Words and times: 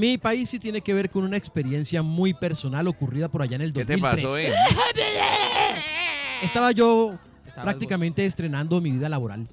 Mi 0.00 0.16
país 0.16 0.48
sí 0.48 0.58
tiene 0.58 0.80
que 0.80 0.94
ver 0.94 1.10
con 1.10 1.24
una 1.24 1.36
experiencia 1.36 2.00
muy 2.00 2.32
personal 2.32 2.88
ocurrida 2.88 3.28
por 3.28 3.42
allá 3.42 3.56
en 3.56 3.60
el 3.60 3.72
¿Qué 3.74 3.84
2003. 3.84 4.16
te 4.16 4.22
pasó, 4.22 4.38
eh? 4.38 4.50
Estaba 6.42 6.72
yo 6.72 7.18
Estabas 7.46 7.64
prácticamente 7.64 8.24
estrenando 8.24 8.80
mi 8.80 8.92
vida 8.92 9.10
laboral. 9.10 9.46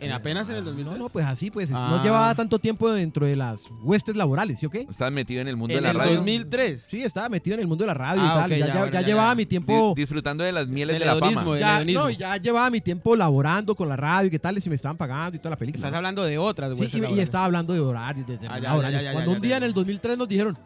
En 0.00 0.12
apenas 0.12 0.48
en 0.48 0.56
el 0.56 0.64
2003. 0.64 0.96
No, 0.98 1.04
no, 1.04 1.08
pues 1.08 1.26
así, 1.26 1.50
pues 1.50 1.70
Ah. 1.72 1.88
no 1.90 2.02
llevaba 2.02 2.34
tanto 2.34 2.58
tiempo 2.58 2.90
dentro 2.92 3.26
de 3.26 3.34
las 3.36 3.64
huestes 3.82 4.14
laborales, 4.16 4.60
¿sí 4.60 4.66
o 4.66 4.70
qué? 4.70 4.86
Estás 4.88 5.10
metido 5.10 5.40
en 5.40 5.48
el 5.48 5.56
mundo 5.56 5.74
en 5.74 5.78
de 5.78 5.82
la 5.82 5.90
el 5.90 5.98
radio. 5.98 6.16
2003. 6.16 6.84
Sí, 6.88 7.02
estaba 7.02 7.28
metido 7.28 7.54
en 7.54 7.60
el 7.60 7.66
mundo 7.66 7.82
de 7.82 7.88
la 7.88 7.94
radio 7.94 8.22
Ah, 8.22 8.26
y 8.26 8.28
tal. 8.28 8.44
ok, 8.44 8.50
ya 8.50 8.58
ya, 8.58 8.66
ya- 8.66 8.72
bueno, 8.78 8.92
ya 8.92 9.00
ya, 9.00 9.06
llevaba 9.06 9.30
ya. 9.30 9.34
mi 9.34 9.46
tiempo. 9.46 9.92
disfrutando 9.96 10.44
de 10.44 10.52
las 10.52 10.68
mieles 10.68 10.94
Del 10.94 11.00
de 11.00 11.06
la 11.06 11.16
fama. 11.18 11.58
Ya, 11.58 11.84
no, 11.84 12.10
ya 12.10 12.36
llevaba 12.36 12.70
mi 12.70 12.80
tiempo 12.80 13.16
laborando 13.16 13.74
con 13.74 13.88
la 13.88 13.96
radio 13.96 14.28
y 14.28 14.30
qué 14.30 14.38
tal, 14.38 14.56
y 14.56 14.60
si 14.60 14.68
me 14.68 14.76
estaban 14.76 14.96
pagando 14.96 15.36
y 15.36 15.38
toda 15.38 15.50
la 15.50 15.56
película. 15.56 15.78
Estás 15.86 15.96
hablando 15.96 16.22
de 16.24 16.38
otras, 16.38 16.76
Sí, 16.78 16.98
güey. 17.00 17.14
y, 17.14 17.16
y 17.18 17.20
estaba 17.20 17.44
hablando 17.46 17.72
de 17.74 17.80
horarios, 17.80 18.26
de 18.26 18.34
Ah, 18.34 18.36
ya, 18.36 18.40
determinados 18.40 18.62
ya, 18.62 18.78
horarios. 18.78 19.02
ya, 19.02 19.08
ya, 19.08 19.12
Cuando 19.14 19.30
ya, 19.32 19.36
un 19.36 19.42
día 19.42 19.50
ya. 19.50 19.56
en 19.56 19.62
el 19.64 19.72
2003 19.74 20.18
nos 20.18 20.28
dijeron, 20.28 20.58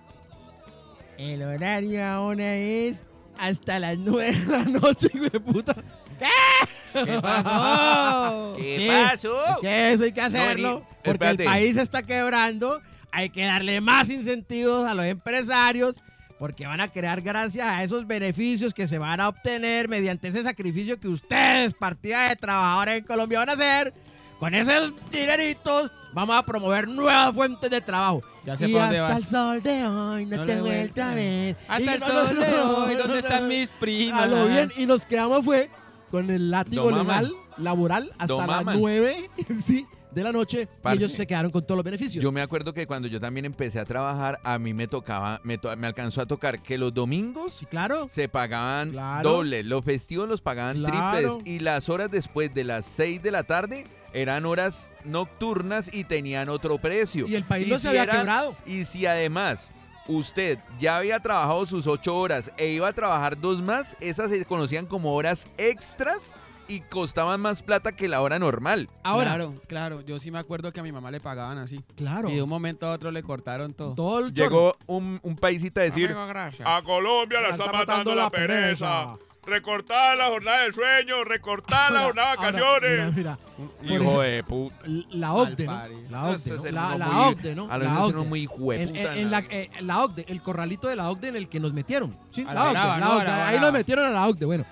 el 1.18 1.42
horario 1.42 2.04
ahora 2.04 2.54
es 2.56 2.96
hasta 3.38 3.78
las 3.78 3.96
9 3.98 4.32
de 4.32 4.46
la 4.46 4.64
noche, 4.64 5.08
hijo 5.14 5.24
de 5.24 5.40
puta. 5.40 5.74
¿Qué 6.92 7.20
pasó? 7.20 8.54
¿Qué 8.56 9.02
pasó? 9.04 9.44
Es 9.50 9.56
que 9.60 9.92
eso 9.92 10.04
hay 10.04 10.12
que 10.12 10.20
hacerlo, 10.20 10.84
porque 11.04 11.10
espérate. 11.10 11.42
el 11.42 11.48
país 11.48 11.74
se 11.74 11.82
está 11.82 12.02
quebrando, 12.02 12.80
hay 13.12 13.30
que 13.30 13.44
darle 13.44 13.80
más 13.80 14.08
incentivos 14.08 14.86
a 14.88 14.94
los 14.94 15.04
empresarios, 15.04 15.96
porque 16.38 16.66
van 16.66 16.80
a 16.80 16.88
crear 16.88 17.20
gracias 17.20 17.66
a 17.66 17.82
esos 17.82 18.06
beneficios 18.06 18.72
que 18.74 18.88
se 18.88 18.98
van 18.98 19.20
a 19.20 19.28
obtener 19.28 19.88
mediante 19.88 20.28
ese 20.28 20.42
sacrificio 20.42 20.98
que 20.98 21.08
ustedes, 21.08 21.74
partida 21.74 22.28
de 22.28 22.36
trabajadores 22.36 22.98
en 22.98 23.04
Colombia, 23.04 23.38
van 23.40 23.50
a 23.50 23.52
hacer. 23.52 23.94
Con 24.38 24.54
esos 24.54 24.92
dineritos 25.10 25.90
vamos 26.12 26.36
a 26.36 26.42
promover 26.42 26.88
nuevas 26.88 27.32
fuentes 27.32 27.70
de 27.70 27.80
trabajo. 27.80 28.22
Ya 28.44 28.54
sé 28.56 28.68
y 28.68 28.72
por 28.72 28.82
dónde 28.82 28.98
hasta 28.98 29.14
vas. 29.14 29.22
el 29.22 29.28
sol 29.28 29.62
de 29.62 29.86
hoy 29.86 30.26
no, 30.26 30.36
No 30.36 30.46
te 30.46 30.60
vuelto 30.60 31.02
a 31.02 31.14
ver. 31.14 31.56
Hasta 31.66 31.82
Y 31.82 31.94
el 31.94 32.00
no, 32.00 32.06
sol 32.06 32.34
no, 32.34 32.40
de 32.40 32.60
hoy, 32.60 32.94
¿dónde 32.96 33.18
están 33.18 33.48
mis 33.48 33.72
primas? 33.72 34.22
A 34.22 34.26
lo 34.26 34.46
bien, 34.46 34.70
y 34.76 34.84
nos 34.84 35.06
quedamos 35.06 35.42
fue 35.44 35.70
con 36.10 36.30
el 36.30 36.50
látigo 36.50 36.84
Don 36.84 36.94
Mama. 36.94 37.22
legal, 37.22 37.34
laboral, 37.58 38.12
hasta 38.18 38.36
las 38.36 38.46
Mama. 38.46 38.74
9 38.76 39.30
sí, 39.64 39.86
de 40.12 40.22
la 40.22 40.32
noche. 40.32 40.66
Parce. 40.82 40.98
Y 41.00 41.04
ellos 41.04 41.16
se 41.16 41.26
quedaron 41.26 41.50
con 41.50 41.62
todos 41.66 41.76
los 41.76 41.84
beneficios. 41.84 42.22
Yo 42.22 42.32
me 42.32 42.40
acuerdo 42.40 42.72
que 42.72 42.86
cuando 42.86 43.06
yo 43.08 43.20
también 43.20 43.44
empecé 43.44 43.78
a 43.80 43.84
trabajar, 43.84 44.40
a 44.44 44.58
mí 44.58 44.72
me 44.72 44.86
tocaba, 44.88 45.40
me, 45.44 45.58
to- 45.58 45.76
me 45.76 45.86
alcanzó 45.86 46.22
a 46.22 46.26
tocar 46.26 46.62
que 46.62 46.78
los 46.78 46.94
domingos 46.94 47.54
sí, 47.54 47.66
claro. 47.66 48.06
se 48.08 48.28
pagaban 48.28 48.92
Claro. 48.92 49.28
doble, 49.30 49.62
los 49.62 49.84
festivos 49.84 50.28
los 50.28 50.40
pagaban 50.40 50.78
Claro. 50.78 51.12
triples 51.36 51.38
y 51.46 51.58
las 51.60 51.88
horas 51.88 52.10
después 52.10 52.54
de 52.54 52.64
las 52.64 52.84
6 52.86 53.22
de 53.22 53.30
la 53.30 53.42
tarde 53.44 53.84
eran 54.14 54.46
horas 54.46 54.88
nocturnas 55.04 55.92
y 55.92 56.04
tenían 56.04 56.48
otro 56.48 56.78
precio. 56.78 57.26
Y 57.28 57.34
el 57.34 57.44
país 57.44 57.66
Y 57.66 57.70
no 57.70 57.76
si 57.76 57.82
se 57.82 57.88
había 57.88 58.04
eran- 58.04 58.16
quebrado. 58.18 58.56
Y 58.64 58.84
si 58.84 59.04
además 59.04 59.72
usted 60.08 60.58
ya 60.78 60.98
había 60.98 61.20
trabajado 61.20 61.66
sus 61.66 61.86
ocho 61.86 62.16
horas 62.16 62.52
e 62.56 62.68
iba 62.68 62.88
a 62.88 62.92
trabajar 62.92 63.40
dos 63.40 63.62
más, 63.62 63.96
esas 64.00 64.30
se 64.30 64.44
conocían 64.44 64.86
como 64.86 65.14
horas 65.14 65.48
extras 65.58 66.34
y 66.68 66.80
costaban 66.80 67.40
más 67.40 67.62
plata 67.62 67.92
que 67.92 68.08
la 68.08 68.20
hora 68.20 68.38
normal. 68.40 68.88
Ahora, 69.04 69.26
Claro, 69.34 69.54
claro. 69.68 70.00
Yo 70.00 70.18
sí 70.18 70.32
me 70.32 70.38
acuerdo 70.40 70.72
que 70.72 70.80
a 70.80 70.82
mi 70.82 70.90
mamá 70.90 71.12
le 71.12 71.20
pagaban 71.20 71.58
así. 71.58 71.80
claro. 71.96 72.28
Y 72.28 72.34
de 72.34 72.42
un 72.42 72.48
momento 72.48 72.86
a 72.88 72.92
otro 72.92 73.12
le 73.12 73.22
cortaron 73.22 73.72
todo. 73.72 73.94
todo 73.94 74.18
el. 74.18 74.32
Llegó 74.34 74.76
un, 74.86 75.20
un 75.22 75.36
paisita 75.36 75.80
a 75.80 75.84
decir, 75.84 76.10
Amigo. 76.10 76.58
A 76.64 76.82
Colombia 76.82 77.40
la 77.40 77.48
La 77.50 77.54
está 77.54 77.72
matando 77.72 78.14
la 78.16 78.30
pereza. 78.30 79.16
Recortar 79.46 80.16
la 80.18 80.26
jornada 80.26 80.62
de 80.62 80.72
sueño, 80.72 81.22
recortar 81.24 81.92
la 81.92 82.02
jornada 82.04 82.30
de 82.32 82.36
ahora, 82.36 82.50
vacaciones. 82.52 83.14
Mira, 83.14 83.38
mira, 83.80 83.94
hijo 83.94 84.20
de 84.20 84.42
puta. 84.42 84.76
la 85.10 85.32
OCDE, 85.34 85.66
¿no? 85.66 85.72
La 86.10 86.24
OCDE, 86.26 86.56
¿no? 86.56 86.70
La, 86.72 86.98
la 86.98 87.06
muy- 87.06 87.32
OCDE, 87.32 87.54
¿no? 87.54 87.68
A 87.70 87.78
La 87.78 88.04
OCDE. 88.04 88.24
muy 88.24 88.48
En, 88.82 88.96
en- 88.96 89.06
en 89.18 89.30
la, 89.30 89.38
eh, 89.48 89.70
la 89.80 90.02
OCDE, 90.02 90.26
el 90.28 90.42
corralito 90.42 90.88
de 90.88 90.96
la 90.96 91.08
OCDE 91.10 91.28
en 91.28 91.36
el 91.36 91.48
que 91.48 91.60
nos 91.60 91.72
metieron. 91.72 92.16
Sí, 92.32 92.44
la 92.44 92.54
la 92.54 92.64
OCDE, 92.64 92.74
la 92.74 92.98
no, 92.98 93.16
OCDE. 93.18 93.30
Ahí 93.30 93.60
nos 93.60 93.72
metieron 93.72 94.06
a 94.06 94.10
la 94.10 94.26
OCDE. 94.26 94.44
Bueno, 94.46 94.64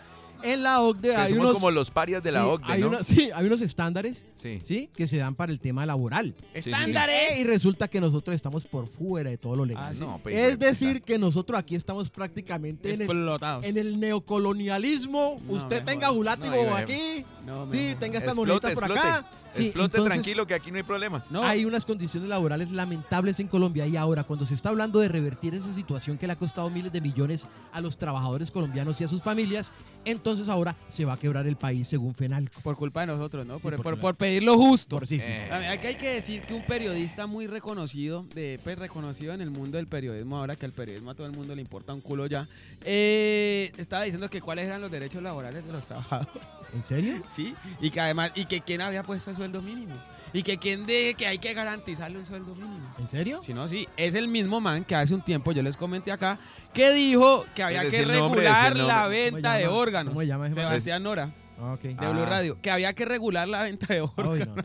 en 0.44 0.62
la 0.62 0.81
OCDE 0.82 1.09
Que 1.10 1.16
hay 1.16 1.28
somos 1.31 1.44
unos... 1.47 1.55
como 1.55 1.71
los 1.71 1.91
parias 1.91 2.22
de 2.22 2.32
la 2.32 2.41
sí, 2.43 2.47
OCDE, 2.49 2.72
hay 2.72 2.81
¿no? 2.81 2.88
una- 2.88 3.05
sí, 3.05 3.31
hay 3.34 3.47
unos 3.47 3.60
estándares, 3.60 4.25
Sí. 4.37 4.60
¿sí? 4.65 4.91
Que 4.94 5.09
se 5.09 5.16
dan 5.16 5.34
para 5.34 5.50
el 5.53 5.59
tema 5.60 5.84
laboral. 5.87 6.34
sí. 6.38 6.44
¡Estándares! 6.71 7.38
Y 7.41 7.44
resulta 7.44 7.88
que 7.88 8.00
nosotros 8.00 8.34
estamos 8.37 8.65
por 8.65 8.87
fuera 8.88 9.31
de 9.31 9.38
todo 9.38 9.56
lo 9.56 9.65
legal. 9.65 9.84
Ah, 9.91 9.94
sí. 9.94 10.00
No, 10.00 10.21
pues, 10.22 10.37
es 10.37 10.59
decir, 10.59 11.03
que 11.03 11.19
nosotros 11.19 11.59
aquí 11.59 11.75
estamos 11.75 12.10
prácticamente 12.10 12.88
en 12.91 12.97
el, 12.97 13.00
Explotados. 13.03 13.65
en 13.65 13.77
el 13.78 13.99
neocolonialismo. 14.00 15.41
No, 15.47 15.53
Usted 15.55 15.69
mejor. 15.82 15.84
tenga 15.87 16.10
un 16.12 16.25
látigo 16.25 16.55
No, 16.55 16.62
y- 16.78 16.82
aquí. 16.82 17.25
No, 17.47 17.69
sí, 17.69 17.76
mejor. 17.78 18.00
tenga 18.00 18.19
estas 18.19 18.37
moneditas 18.37 18.75
por 18.75 18.84
explote. 18.84 19.00
acá. 19.09 19.26
Sí, 19.55 19.65
Explote 19.67 19.97
entonces, 19.99 20.13
tranquilo 20.13 20.47
que 20.47 20.55
aquí 20.55 20.71
no 20.71 20.77
hay 20.79 20.83
problema. 20.83 21.25
No, 21.31 21.43
Hay 21.45 21.65
unas 21.65 21.85
condiciones 21.85 22.29
laborales 22.29 22.71
lamentables 22.71 23.39
en 23.41 23.49
Colombia 23.49 23.87
y 23.87 23.97
ahora 23.97 24.25
cuando 24.25 24.47
se 24.47 24.55
está 24.55 24.71
hablando 24.71 24.99
de 25.01 25.09
revertir 25.09 25.55
esa 25.55 25.73
situación 25.75 26.19
que 26.19 26.27
le 26.27 26.33
ha 26.33 26.37
costado 26.37 26.69
miles 26.71 26.93
de 26.93 27.01
millones 27.01 27.47
a 27.73 27.81
los 27.81 27.97
trabajadores 27.99 28.51
colombianos 28.51 29.01
y 29.01 29.05
a 29.05 29.09
sus 29.09 29.23
familias, 29.23 29.71
entonces 30.05 30.49
ahora 30.49 30.77
se 30.89 31.05
va 31.05 31.15
a 31.15 31.17
quebrar 31.17 31.47
el 31.47 31.57
país 31.57 31.89
según 31.89 32.15
FENALCO. 32.15 32.61
por 32.61 32.77
culpa 32.77 33.01
de 33.03 33.07
nosotros, 33.07 33.47
¿no? 33.47 33.59
Por, 33.59 33.81
por 33.83 33.99
por- 33.99 34.17
pedir 34.17 34.43
lo 34.43 34.57
justo. 34.59 34.97
Por 34.99 35.07
sí. 35.07 35.19
Eh. 35.23 35.51
Aquí 35.71 35.87
hay 35.87 35.95
que 35.97 36.11
decir 36.11 36.43
que 36.43 36.53
un 36.55 36.65
periodista 36.67 37.27
muy 37.27 37.47
reconocido, 37.47 38.25
de, 38.35 38.61
pues 38.63 38.79
reconocido 38.79 39.33
en 39.33 39.41
el 39.41 39.51
mundo 39.51 39.77
del 39.79 39.87
periodismo, 39.87 40.37
ahora 40.39 40.57
que 40.57 40.67
el 40.67 40.73
periodismo 40.73 41.11
a 41.11 41.15
todo 41.15 41.27
el 41.27 41.33
mundo 41.33 41.55
le 41.55 41.63
importa 41.63 41.95
un 41.95 42.01
culo 42.01 42.27
ya, 42.27 42.47
eh, 42.85 43.73
estaba 43.79 44.03
diciendo 44.03 44.29
que 44.29 44.41
cuáles 44.41 44.67
eran 44.67 44.81
los 44.81 44.91
derechos 44.91 45.23
laborales 45.23 45.65
de 45.67 45.73
los 45.73 45.85
trabajadores, 45.85 46.43
¿En 46.75 46.83
serio? 46.83 47.23
¿sí? 47.27 47.55
Y 47.81 47.91
que 47.91 48.01
además, 48.01 48.33
y 48.35 48.45
que 48.47 48.61
quién 48.61 48.81
había 48.81 49.03
puesto 49.03 49.31
el 49.31 49.37
sueldo 49.44 49.62
mínimo. 49.62 49.94
Y 50.32 50.43
que 50.43 50.59
quién 50.59 50.84
de 50.87 51.15
que 51.16 51.27
hay 51.27 51.38
que 51.38 51.53
garantizarle 51.55 52.19
un 52.19 52.27
sueldo 52.27 52.55
mínimo. 52.55 52.93
¿En 52.99 53.09
serio? 53.09 53.41
Si 53.43 53.55
no, 53.55 53.69
sí, 53.69 53.87
es 53.97 54.15
el 54.15 54.27
mismo 54.27 54.60
man 54.60 54.84
que 54.84 54.97
hace 54.97 55.15
un 55.15 55.22
tiempo 55.22 55.53
yo 55.53 55.62
les 55.62 55.77
comenté 55.77 56.10
acá 56.10 56.38
que 56.72 56.91
dijo 56.93 57.44
que 57.55 57.62
había 57.62 57.88
que 57.88 58.05
nombre, 58.05 58.41
regular 58.43 58.77
la 58.77 59.03
nombre. 59.03 59.31
¿Cómo 59.31 59.34
venta 59.34 59.55
de 59.55 59.69
órganos. 59.69 60.12
¿Cómo 60.12 60.21
se 60.22 60.27
llama 60.27 60.47
ese 60.47 60.56
man? 60.56 60.65
Sebastián 60.65 61.03
Nora, 61.03 61.34
Ah, 61.56 61.77
de 61.81 61.94
Ah. 61.97 62.10
Blue 62.10 62.25
Radio, 62.25 62.60
que 62.60 62.69
había 62.71 62.93
que 62.94 63.05
regular 63.05 63.47
la 63.47 63.62
venta 63.62 63.87
de 63.94 64.00
órganos. 64.00 64.34
Ay, 64.41 64.47
no, 64.49 64.56
no. 64.56 64.62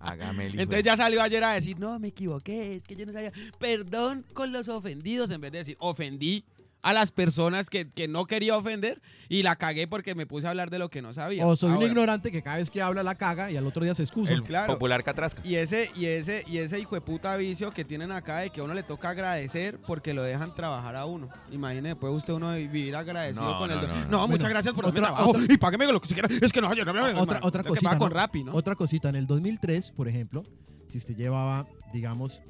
Hágame 0.00 0.46
el 0.46 0.54
hijo 0.54 0.62
Entonces 0.62 0.84
ya 0.84 0.96
salió 0.96 1.22
ayer 1.22 1.44
a 1.44 1.52
decir, 1.52 1.78
no, 1.78 2.00
me 2.00 2.08
equivoqué, 2.08 2.76
es 2.76 2.82
que 2.82 2.96
yo 2.96 3.06
no 3.06 3.12
sabía. 3.12 3.32
Perdón 3.60 4.24
con 4.32 4.50
los 4.50 4.68
ofendidos, 4.68 5.30
en 5.30 5.40
vez 5.40 5.52
de 5.52 5.58
decir, 5.58 5.76
ofendí 5.78 6.44
a 6.86 6.92
las 6.92 7.10
personas 7.10 7.68
que, 7.68 7.90
que 7.90 8.06
no 8.06 8.26
quería 8.26 8.56
ofender 8.56 9.02
y 9.28 9.42
la 9.42 9.56
cagué 9.56 9.88
porque 9.88 10.14
me 10.14 10.24
puse 10.24 10.46
a 10.46 10.50
hablar 10.50 10.70
de 10.70 10.78
lo 10.78 10.88
que 10.88 11.02
no 11.02 11.12
sabía. 11.12 11.44
O 11.44 11.56
soy 11.56 11.72
un 11.72 11.82
ignorante 11.82 12.30
que 12.30 12.42
cada 12.42 12.58
vez 12.58 12.70
que 12.70 12.80
habla 12.80 13.02
la 13.02 13.16
caga 13.16 13.50
y 13.50 13.56
al 13.56 13.66
otro 13.66 13.82
día 13.82 13.92
se 13.94 14.04
excusa. 14.04 14.32
El 14.32 14.44
Claro. 14.44 14.74
popular 14.74 15.02
catrasca. 15.02 15.42
Y 15.44 15.56
ese, 15.56 15.90
y 15.96 16.06
ese, 16.06 16.44
y 16.46 16.58
ese 16.58 16.78
hijo 16.78 16.94
de 16.94 17.00
puta 17.00 17.36
vicio 17.36 17.72
que 17.72 17.84
tienen 17.84 18.12
acá 18.12 18.38
de 18.38 18.50
que 18.50 18.60
a 18.60 18.64
uno 18.64 18.72
le 18.72 18.84
toca 18.84 19.10
agradecer 19.10 19.80
porque 19.84 20.14
lo 20.14 20.22
dejan 20.22 20.54
trabajar 20.54 20.94
a 20.94 21.06
uno. 21.06 21.28
Imagine 21.50 21.88
después 21.88 22.12
usted 22.14 22.34
uno 22.34 22.52
vivir 22.54 22.94
agradecido 22.94 23.44
No, 23.44 23.58
con 23.58 23.70
el. 23.72 23.80
no, 23.80 24.06
no, 24.08 24.28
muchas 24.28 24.48
gracias 24.48 24.72
por 24.72 24.86
otra- 24.86 25.02
trabajo 25.02 25.30
otra- 25.30 25.42
y 25.52 25.56
págueme 25.56 25.86
lo 25.92 26.00
que 26.00 26.06
se 26.06 26.14
quiera. 26.14 26.28
Es 26.40 26.52
que 26.52 26.60
no, 26.60 26.72
yo 26.72 26.84
no 26.84 26.92
me 26.94 27.00
otra, 27.20 27.40
otra 27.42 27.64
cosita. 27.64 27.88
paga 27.90 27.98
con 27.98 28.10
¿no? 28.10 28.14
Rappi, 28.14 28.44
¿no? 28.44 28.52
Otra 28.54 28.76
cosita, 28.76 29.08
en 29.08 29.16
el 29.16 29.26
2003, 29.26 29.90
por 29.90 30.06
ejemplo, 30.06 30.44
si 30.92 30.98
usted 30.98 31.16
llevaba, 31.16 31.66
digamos, 31.92 32.40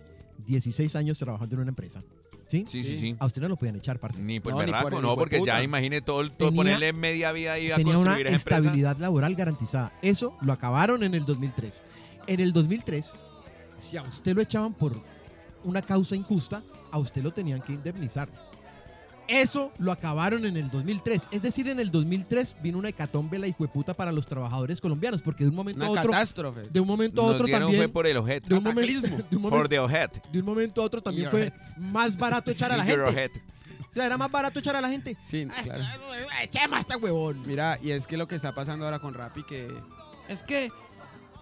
16 0.46 0.94
años 0.96 1.18
trabajando 1.18 1.54
en 1.54 1.62
una 1.62 1.70
empresa, 1.70 2.02
¿sí? 2.46 2.64
Sí, 2.68 2.82
sí, 2.84 2.98
sí. 2.98 3.16
A 3.18 3.26
usted 3.26 3.42
no 3.42 3.48
lo 3.48 3.56
podían 3.56 3.76
echar, 3.76 3.98
parce. 3.98 4.22
Ni 4.22 4.40
por 4.40 4.52
No, 4.52 4.58
berraco, 4.58 4.82
por 4.84 4.94
el 4.94 5.02
no, 5.02 5.14
porque 5.16 5.38
puta. 5.38 5.58
ya 5.58 5.62
imagine 5.62 6.00
todo, 6.00 6.20
el- 6.20 6.30
todo 6.32 6.48
Tenía- 6.50 6.60
ponerle 6.62 6.92
media 6.92 7.32
vida 7.32 7.52
ahí 7.54 7.70
a 7.70 7.76
Tenía 7.76 7.98
una 7.98 8.10
construir 8.10 8.26
esa 8.28 8.36
empresa. 8.36 8.58
estabilidad 8.58 8.96
laboral 8.98 9.34
garantizada. 9.34 9.92
Eso 10.02 10.36
lo 10.40 10.52
acabaron 10.52 11.02
en 11.02 11.14
el 11.14 11.24
2003. 11.24 11.82
En 12.26 12.40
el 12.40 12.52
2003, 12.52 13.12
si 13.78 13.96
a 13.96 14.02
usted 14.02 14.34
lo 14.34 14.42
echaban 14.42 14.74
por 14.74 15.00
una 15.64 15.82
causa 15.82 16.14
injusta, 16.16 16.62
a 16.90 16.98
usted 16.98 17.22
lo 17.22 17.32
tenían 17.32 17.60
que 17.62 17.72
indemnizar. 17.74 18.28
Eso 19.28 19.72
lo 19.78 19.90
acabaron 19.92 20.44
en 20.44 20.56
el 20.56 20.70
2003. 20.70 21.28
Es 21.30 21.42
decir, 21.42 21.68
en 21.68 21.80
el 21.80 21.90
2003 21.90 22.56
vino 22.62 22.78
una 22.78 22.90
hecatombe 22.90 23.38
la 23.38 23.48
hijueputa 23.48 23.92
para 23.94 24.12
los 24.12 24.26
trabajadores 24.26 24.80
colombianos, 24.80 25.20
porque 25.22 25.44
de 25.44 25.50
un 25.50 25.56
momento 25.56 25.80
Una 25.80 25.88
a 25.88 25.90
otro, 26.00 26.12
catástrofe. 26.12 26.62
de 26.70 26.80
un 26.80 26.86
momento 26.86 27.22
a 27.22 27.26
Nos 27.26 27.34
otro 27.34 27.46
dieron 27.46 27.62
también, 27.64 27.82
fue 27.82 27.88
por 27.92 28.06
el 28.06 28.16
ojete. 28.16 28.48
de 28.48 28.54
un 28.54 28.62
momento, 28.64 29.06
de 29.30 29.36
un 29.36 29.42
momento, 29.42 29.68
the 29.68 29.78
ojete. 29.80 30.22
de 30.32 30.38
un 30.38 30.44
momento 30.44 30.80
a 30.80 30.84
otro 30.84 31.02
también 31.02 31.24
Your 31.24 31.30
fue 31.32 31.52
más 31.76 32.16
barato 32.16 32.50
echar 32.50 32.70
a 32.72 32.76
la 32.76 32.84
Your 32.86 33.04
gente. 33.06 33.10
ojete. 33.20 33.42
O 33.90 33.92
sea, 33.96 34.06
era 34.06 34.16
más 34.18 34.30
barato 34.30 34.58
echar 34.58 34.76
a 34.76 34.80
la 34.80 34.90
gente. 34.90 35.16
Sí, 35.24 35.48
Ah, 35.50 35.62
claro. 35.62 35.82
este- 35.82 36.44
Echemos 36.44 36.78
a 36.78 36.80
este 36.82 36.96
huevón. 36.96 37.42
Mira, 37.46 37.78
y 37.82 37.90
es 37.92 38.06
que 38.06 38.16
lo 38.16 38.28
que 38.28 38.34
está 38.36 38.54
pasando 38.54 38.84
ahora 38.84 38.98
con 38.98 39.14
Rappi 39.14 39.42
que 39.44 39.68
es 40.28 40.42
que 40.42 40.70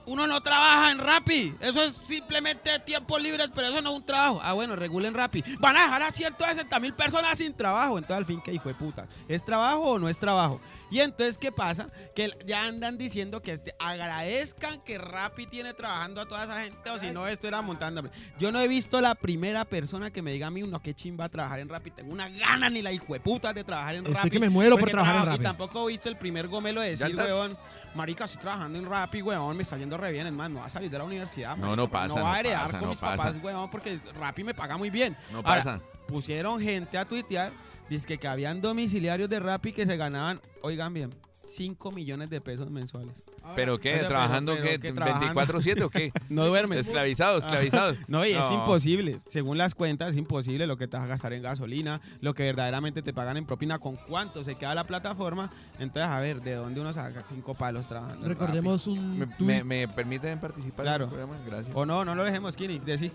uno 0.06 0.26
no 0.26 0.40
trabaja 0.40 0.90
en 0.90 0.98
Rappi. 0.98 1.54
Eso 1.60 1.82
es 1.82 2.00
simplemente 2.06 2.78
tiempos 2.80 3.20
libres, 3.22 3.50
pero 3.54 3.68
eso 3.68 3.82
no 3.82 3.90
es 3.90 3.96
un 3.96 4.06
trabajo. 4.06 4.40
Ah, 4.42 4.52
bueno, 4.52 4.76
regulen 4.76 5.14
Rappi. 5.14 5.42
Van 5.58 5.76
a 5.76 5.84
dejar 5.84 6.02
a 6.02 6.10
160 6.10 6.80
mil 6.80 6.94
personas 6.94 7.38
sin 7.38 7.54
trabajo. 7.54 7.98
Entonces, 7.98 8.16
al 8.16 8.26
fin, 8.26 8.40
¿qué 8.44 8.52
hijo 8.52 8.68
de 8.68 8.74
puta? 8.74 9.06
¿Es 9.28 9.44
trabajo 9.44 9.80
o 9.80 9.98
no 9.98 10.08
es 10.08 10.18
trabajo? 10.18 10.60
Y 10.90 11.00
entonces, 11.00 11.38
¿qué 11.38 11.50
pasa? 11.50 11.88
Que 12.14 12.30
ya 12.46 12.64
andan 12.66 12.96
diciendo 12.98 13.40
que 13.42 13.52
este- 13.52 13.74
agradezcan 13.78 14.80
que 14.82 14.98
Rappi 14.98 15.46
tiene 15.46 15.74
trabajando 15.74 16.20
a 16.20 16.26
toda 16.26 16.44
esa 16.44 16.62
gente, 16.62 16.88
o 16.90 16.98
si 16.98 17.10
no, 17.10 17.26
esto 17.26 17.48
era 17.48 17.62
montándome. 17.62 18.10
Yo 18.38 18.52
no 18.52 18.60
he 18.60 18.68
visto 18.68 19.00
la 19.00 19.14
primera 19.14 19.64
persona 19.64 20.10
que 20.10 20.22
me 20.22 20.32
diga 20.32 20.46
a 20.48 20.50
mí, 20.50 20.62
no, 20.62 20.80
qué 20.80 20.94
chimba 20.94 21.28
trabajar 21.28 21.60
en 21.60 21.68
Rappi. 21.68 21.90
Tengo 21.90 22.12
una 22.12 22.28
gana 22.28 22.70
ni 22.70 22.82
la 22.82 22.92
hijo 22.92 23.12
de 23.12 23.20
puta 23.20 23.52
de 23.52 23.64
trabajar 23.64 23.94
en 23.96 24.02
Estoy 24.04 24.14
Rappi. 24.14 24.30
que 24.30 24.38
me 24.40 24.50
muero 24.50 24.76
por 24.78 24.90
trabajar 24.90 25.16
en 25.16 25.26
Rappi. 25.26 25.40
Y 25.40 25.42
tampoco 25.42 25.88
he 25.88 25.92
visto 25.92 26.08
el 26.08 26.16
primer 26.16 26.48
gomelo 26.48 26.80
de 26.80 26.90
decir, 26.90 27.16
weón, 27.16 27.56
marica, 27.94 28.24
estoy 28.24 28.40
trabajando 28.42 28.78
en 28.78 28.84
Rappi, 28.88 29.22
weón, 29.22 29.56
me 29.56 29.62
está 29.62 29.76
yendo 29.76 29.96
re 29.96 30.12
bien, 30.12 30.32
más, 30.34 30.50
no 30.50 30.60
va 30.60 30.66
a 30.66 30.70
salir 30.70 30.90
de 30.90 30.98
la 30.98 31.04
universidad. 31.04 31.56
No, 31.56 31.62
marica, 31.68 31.76
no 31.76 31.88
pasa, 31.90 32.08
No 32.14 32.22
va 32.24 32.34
a 32.34 32.40
heredar 32.40 32.62
pasa, 32.66 32.78
con 32.78 32.82
no 32.82 32.90
mis 32.90 32.98
pasa. 33.00 33.16
papás, 33.16 33.36
weón, 33.42 33.70
porque 33.70 33.98
Rappi 34.18 34.44
me 34.44 34.54
paga 34.54 34.76
muy 34.76 34.90
bien. 34.90 35.16
No 35.32 35.38
Ahora, 35.38 35.48
pasa. 35.62 35.80
pusieron 36.06 36.60
gente 36.60 36.98
a 36.98 37.04
tuitear, 37.04 37.50
dice 37.88 38.18
que, 38.18 38.28
habían 38.28 38.60
domiciliarios 38.60 39.28
de 39.28 39.40
Rappi 39.40 39.72
que 39.72 39.86
se 39.86 39.96
ganaban, 39.96 40.40
oigan 40.62 40.94
bien, 40.94 41.10
5 41.46 41.92
millones 41.92 42.30
de 42.30 42.40
pesos 42.40 42.70
mensuales. 42.70 43.22
¿Pero 43.56 43.78
qué? 43.78 43.98
¿Trabajando 43.98 44.52
pero- 44.54 44.64
qué? 44.64 44.78
pero 44.78 44.94
que 44.94 45.00
trabajando. 45.00 45.40
¿24-7 45.42 45.82
o 45.84 45.90
qué? 45.90 46.12
No 46.28 46.46
duermen. 46.46 46.78
Esclavizados, 46.78 47.44
esclavizados. 47.44 47.96
No, 48.08 48.24
y 48.26 48.32
es 48.32 48.50
imposible. 48.50 49.20
Según 49.26 49.58
las 49.58 49.74
cuentas, 49.74 50.10
es 50.10 50.16
imposible 50.16 50.66
lo 50.66 50.76
que 50.76 50.88
te 50.88 50.96
vas 50.96 51.04
a 51.04 51.08
gastar 51.08 51.32
en 51.32 51.42
gasolina, 51.42 52.00
lo 52.20 52.34
que 52.34 52.42
verdaderamente 52.44 53.02
te 53.02 53.12
pagan 53.12 53.36
en 53.36 53.44
propina, 53.46 53.78
con 53.78 53.96
cuánto 53.96 54.42
se 54.44 54.54
queda 54.56 54.74
la 54.74 54.84
plataforma. 54.84 55.50
Entonces, 55.78 56.10
a 56.10 56.20
ver, 56.20 56.40
¿de 56.40 56.54
dónde 56.54 56.80
uno 56.80 56.92
saca 56.92 57.22
cinco 57.26 57.54
palos 57.54 57.86
trabajando? 57.88 58.26
Recordemos 58.28 58.86
un 58.86 59.18
¿Me, 59.18 59.26
tuit. 59.26 59.40
me, 59.40 59.64
me 59.64 59.88
permiten 59.88 60.38
participar 60.38 60.84
Claro. 60.84 61.04
en 61.04 61.10
el 61.10 61.16
programa? 61.16 61.38
Gracias. 61.46 61.66
Rappi? 61.68 61.78
O 61.80 61.86
no, 61.86 62.04
no 62.04 62.14
lo 62.14 62.24
dejemos, 62.24 62.56
Kini, 62.56 62.78
decí. 62.78 63.10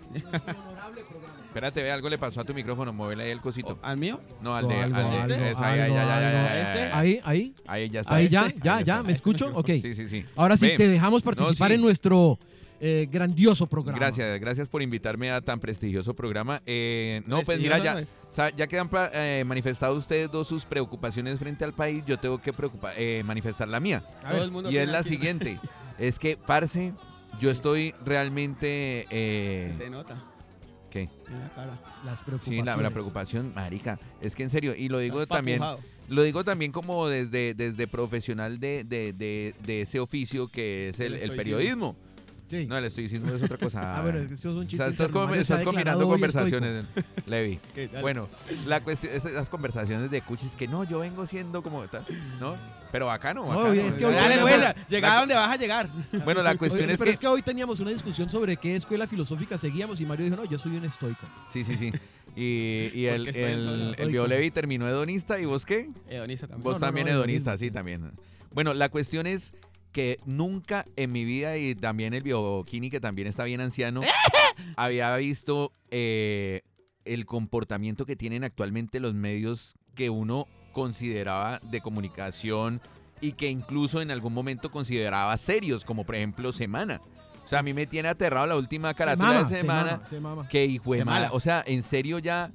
Espérate, 1.46 1.82
ve, 1.82 1.90
algo 1.90 2.08
le 2.08 2.16
pasó 2.16 2.40
a 2.40 2.44
tu 2.44 2.54
micrófono, 2.54 2.92
muévele 2.92 3.24
ahí 3.24 3.30
el 3.30 3.40
cosito. 3.40 3.76
¿Al 3.82 3.96
mío? 3.96 4.20
No, 4.40 4.54
al 4.54 4.68
de... 4.68 4.74
Ahí, 4.74 4.92
ahí, 4.92 6.60
¿Este? 6.62 6.90
Ahí, 6.92 7.20
ahí. 7.24 7.54
Ahí 7.66 7.88
ya 7.90 8.00
está. 8.02 8.14
Ahí 8.14 8.26
este. 8.26 8.54
ya, 8.62 8.80
ya. 8.82 9.02
¿me 9.02 9.12
escucho? 9.12 9.50
Ok. 9.54 9.66
Sí, 9.82 9.94
sí, 9.94 10.08
sí. 10.08 10.19
Ahora 10.36 10.56
sí, 10.56 10.70
te 10.76 10.88
dejamos 10.88 11.22
participar 11.22 11.68
sí. 11.68 11.74
en 11.74 11.80
nuestro 11.80 12.38
eh, 12.80 13.06
grandioso 13.10 13.66
programa. 13.66 13.98
Gracias, 13.98 14.40
gracias 14.40 14.68
por 14.68 14.80
invitarme 14.82 15.30
a 15.30 15.40
tan 15.40 15.60
prestigioso 15.60 16.14
programa. 16.14 16.62
Eh, 16.64 17.22
no, 17.26 17.42
pues 17.42 17.58
mira, 17.60 17.78
ya, 17.78 18.02
ya 18.56 18.66
que 18.66 18.78
han 18.78 18.88
pa- 18.88 19.10
eh, 19.12 19.44
manifestado 19.46 19.94
ustedes 19.94 20.30
dos 20.30 20.48
sus 20.48 20.64
preocupaciones 20.64 21.38
frente 21.38 21.64
al 21.64 21.74
país, 21.74 22.02
yo 22.06 22.18
tengo 22.18 22.40
que 22.40 22.52
preocupa- 22.52 22.92
eh, 22.96 23.22
manifestar 23.24 23.68
la 23.68 23.80
mía. 23.80 24.02
Todo 24.28 24.42
el 24.42 24.50
mundo 24.50 24.70
Y 24.70 24.78
es 24.78 24.88
la 24.88 25.02
siguiente. 25.02 25.58
es 25.98 26.18
que, 26.18 26.36
parce, 26.38 26.92
yo 27.38 27.50
estoy 27.50 27.94
realmente... 28.04 29.06
eh, 29.10 29.74
Se 29.76 29.90
nota 29.90 30.16
¿Qué? 30.90 31.02
en 31.02 31.40
la 31.40 31.48
cara. 31.50 31.78
Las 32.04 32.18
Sí, 32.18 32.24
preocupaciones. 32.24 32.64
la, 32.64 32.76
la 32.78 32.90
preocupación, 32.90 33.52
marica. 33.54 33.98
Es 34.22 34.34
que 34.34 34.42
en 34.42 34.50
serio, 34.50 34.74
y 34.74 34.88
lo 34.88 34.98
digo 34.98 35.20
Estás 35.22 35.36
también... 35.38 35.58
papujado. 35.60 35.99
Lo 36.10 36.22
digo 36.22 36.44
también 36.44 36.72
como 36.72 37.08
desde, 37.08 37.54
desde 37.54 37.86
profesional 37.86 38.60
de, 38.60 38.84
de, 38.84 39.12
de, 39.14 39.54
de 39.64 39.80
ese 39.82 39.98
oficio 40.00 40.48
que 40.48 40.88
es 40.88 41.00
el, 41.00 41.14
El 41.14 41.34
periodismo. 41.36 41.96
Sí. 42.50 42.66
No, 42.66 42.76
el 42.76 42.84
estoicismo 42.84 43.32
es 43.32 43.40
otra 43.44 43.56
cosa. 43.56 43.94
Ah, 43.98 44.02
bueno, 44.02 44.18
es 44.18 44.26
que 44.26 44.34
esos 44.34 44.56
son 44.56 44.66
O 44.66 44.68
sea, 44.68 44.88
estás, 44.88 45.12
com- 45.12 45.32
estás 45.34 45.62
combinando 45.62 46.08
conversaciones, 46.08 46.84
Levi. 47.26 47.60
¿Qué 47.76 47.86
tal? 47.86 48.02
Bueno, 48.02 48.28
la 48.66 48.80
cuestión, 48.80 49.14
esas, 49.14 49.48
conversaciones 49.48 50.10
de 50.10 50.20
cuchis 50.22 50.56
que 50.56 50.66
no, 50.66 50.82
yo 50.82 50.98
vengo 50.98 51.24
siendo 51.26 51.62
como 51.62 51.86
tal, 51.86 52.04
¿no? 52.40 52.56
Pero 52.90 53.06
bacano, 53.06 53.42
No, 53.42 53.48
bacano. 53.50 53.72
es 53.74 53.96
que 53.96 54.04
hoy 54.04 54.14
Dale, 54.14 54.34
tenemos- 54.34 54.50
pues, 54.50 54.74
llega 54.88 55.14
a 55.16 55.20
donde 55.20 55.34
vas 55.36 55.48
a 55.48 55.56
llegar. 55.56 55.88
Bueno, 56.24 56.42
la 56.42 56.50
Oye, 56.50 56.58
cuestión 56.58 56.90
es 56.90 56.98
pero 56.98 57.08
que... 57.08 57.12
es 57.14 57.20
que 57.20 57.26
hoy 57.28 57.42
teníamos 57.42 57.78
una 57.78 57.92
discusión 57.92 58.28
sobre 58.28 58.56
qué 58.56 58.74
escuela 58.74 59.06
filosófica 59.06 59.56
seguíamos 59.56 60.00
y 60.00 60.04
Mario 60.06 60.24
dijo, 60.24 60.36
no, 60.36 60.44
yo 60.44 60.58
soy 60.58 60.76
un 60.76 60.84
estoico. 60.84 61.28
Sí, 61.48 61.62
sí, 61.62 61.76
sí. 61.76 61.92
Y, 62.36 62.90
y 62.94 63.06
el, 63.06 63.28
el, 63.28 63.94
el 63.98 64.10
Bio 64.10 64.26
Levi 64.26 64.50
terminó 64.50 64.88
hedonista 64.88 65.40
y 65.40 65.44
vos 65.44 65.66
qué? 65.66 65.90
Hedonista 66.08 66.46
también. 66.46 66.64
Vos 66.64 66.74
No, 66.74 66.78
no, 66.78 66.86
también 66.86 67.06
no, 67.06 67.12
hedonista, 67.12 67.56
sí, 67.56 67.70
también. 67.70 68.12
Bueno, 68.52 68.74
la 68.74 68.88
cuestión 68.88 69.26
es 69.26 69.54
que 69.92 70.18
nunca 70.24 70.84
en 70.96 71.12
mi 71.12 71.24
vida, 71.24 71.56
y 71.56 71.74
también 71.74 72.14
el 72.14 72.22
Biokini, 72.22 72.90
que 72.90 73.00
también 73.00 73.28
está 73.28 73.44
bien 73.44 73.60
anciano, 73.60 74.02
había 74.76 75.14
visto 75.16 75.72
eh, 75.90 76.62
el 77.04 77.26
comportamiento 77.26 78.06
que 78.06 78.16
tienen 78.16 78.44
actualmente 78.44 79.00
los 79.00 79.14
medios 79.14 79.74
que 79.94 80.10
uno 80.10 80.46
consideraba 80.72 81.60
de 81.70 81.80
comunicación 81.80 82.80
y 83.20 83.32
que 83.32 83.50
incluso 83.50 84.00
en 84.00 84.10
algún 84.10 84.32
momento 84.32 84.70
consideraba 84.70 85.36
serios, 85.36 85.84
como 85.84 86.04
por 86.04 86.14
ejemplo 86.14 86.52
Semana. 86.52 87.00
O 87.50 87.52
sea, 87.52 87.58
a 87.58 87.62
mí 87.64 87.74
me 87.74 87.84
tiene 87.84 88.08
aterrado 88.08 88.46
la 88.46 88.56
última 88.56 88.94
carátula 88.94 89.26
mama, 89.26 89.40
de 89.40 89.46
se 89.46 89.60
Semana. 89.60 89.90
mama, 89.90 90.06
se 90.06 90.20
mama. 90.20 90.48
Que 90.48 90.66
hijo 90.66 90.94
de 90.94 91.04
mala. 91.04 91.30
O 91.32 91.40
sea, 91.40 91.64
en 91.66 91.82
serio 91.82 92.20
ya 92.20 92.52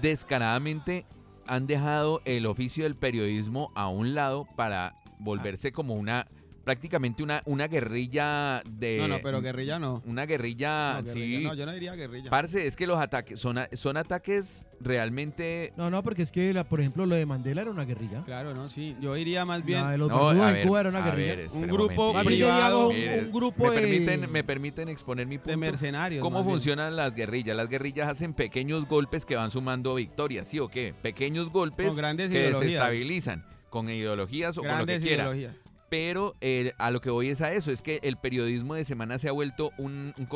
descaradamente 0.00 1.04
han 1.46 1.66
dejado 1.66 2.22
el 2.24 2.46
oficio 2.46 2.84
del 2.84 2.96
periodismo 2.96 3.70
a 3.74 3.88
un 3.88 4.14
lado 4.14 4.46
para 4.56 4.94
volverse 5.18 5.72
como 5.72 5.92
una 5.92 6.26
prácticamente 6.64 7.22
una, 7.22 7.42
una 7.46 7.66
guerrilla 7.68 8.62
de 8.68 8.98
No, 8.98 9.08
no, 9.08 9.18
pero 9.22 9.40
guerrilla 9.40 9.78
no. 9.78 10.02
una 10.06 10.26
guerrilla, 10.26 10.94
No, 10.98 11.02
guerrilla 11.04 11.38
sí. 11.38 11.44
no, 11.44 11.54
yo 11.54 11.66
no 11.66 11.72
diría 11.72 11.94
guerrilla. 11.94 12.30
Parce, 12.30 12.66
es 12.66 12.76
que 12.76 12.86
los 12.86 13.00
ataques 13.00 13.40
son, 13.40 13.58
a- 13.58 13.68
son 13.72 13.96
ataques 13.96 14.66
realmente 14.80 15.72
No, 15.76 15.90
no, 15.90 16.02
porque 16.02 16.22
es 16.22 16.30
que, 16.30 16.52
la- 16.52 16.64
por 16.64 16.80
ejemplo, 16.80 17.06
lo 17.06 17.14
de 17.14 17.26
Mandela 17.26 17.62
era 17.62 17.70
una 17.70 17.84
guerrilla. 17.84 18.22
Claro, 18.24 18.54
no, 18.54 18.68
sí. 18.68 18.96
Yo 19.00 19.14
diría 19.14 19.44
más 19.44 19.64
bien 19.64 19.82
La 19.82 19.90
de 19.92 19.98
los 19.98 20.08
No, 20.08 20.28
a 20.30 20.32
en 20.48 20.54
ver, 20.54 20.66
Cuba 20.66 20.80
era 20.80 20.88
una 20.90 21.00
guerrilla. 21.02 21.36
ver, 21.36 21.48
un 21.52 21.66
grupo 21.66 22.12
privado 22.24 22.88
un, 22.88 22.96
un 22.96 23.32
grupo 23.32 23.64
me 23.68 23.74
de... 23.76 23.80
permiten, 23.80 24.30
me 24.32 24.44
permiten 24.44 24.88
exponer 24.88 25.26
mi 25.26 25.38
punto. 25.38 25.50
de 25.50 25.56
mercenarios. 25.56 26.22
¿Cómo 26.22 26.40
bien. 26.42 26.50
funcionan 26.52 26.94
las 26.96 27.14
guerrillas? 27.14 27.56
Las 27.56 27.68
guerrillas 27.68 28.08
hacen 28.08 28.34
pequeños 28.34 28.86
golpes 28.86 29.24
que 29.24 29.36
van 29.36 29.50
sumando 29.50 29.94
victorias, 29.94 30.46
¿sí 30.46 30.58
o 30.58 30.68
qué? 30.68 30.94
Pequeños 31.02 31.50
golpes 31.50 31.86
Con 31.88 31.96
grandes 31.96 32.30
que 32.30 32.38
ideologías. 32.38 32.64
desestabilizan 32.64 33.44
con 33.70 33.88
ideologías 33.88 34.58
o 34.58 34.62
con 34.62 34.68
lo 34.68 34.74
Grandes 34.74 35.00
que 35.00 35.08
quiera. 35.08 35.22
ideologías. 35.24 35.54
Pero 35.90 36.36
eh, 36.40 36.72
a 36.78 36.90
lo 36.92 37.00
que 37.00 37.10
voy 37.10 37.28
es 37.28 37.40
a 37.42 37.52
eso, 37.52 37.70
es 37.72 37.82
que 37.82 37.98
el 38.02 38.16
periodismo 38.16 38.74
de 38.76 38.84
semana 38.84 39.18
se 39.18 39.28
ha 39.28 39.32
vuelto 39.32 39.72
un, 39.76 40.14
un 40.16 40.28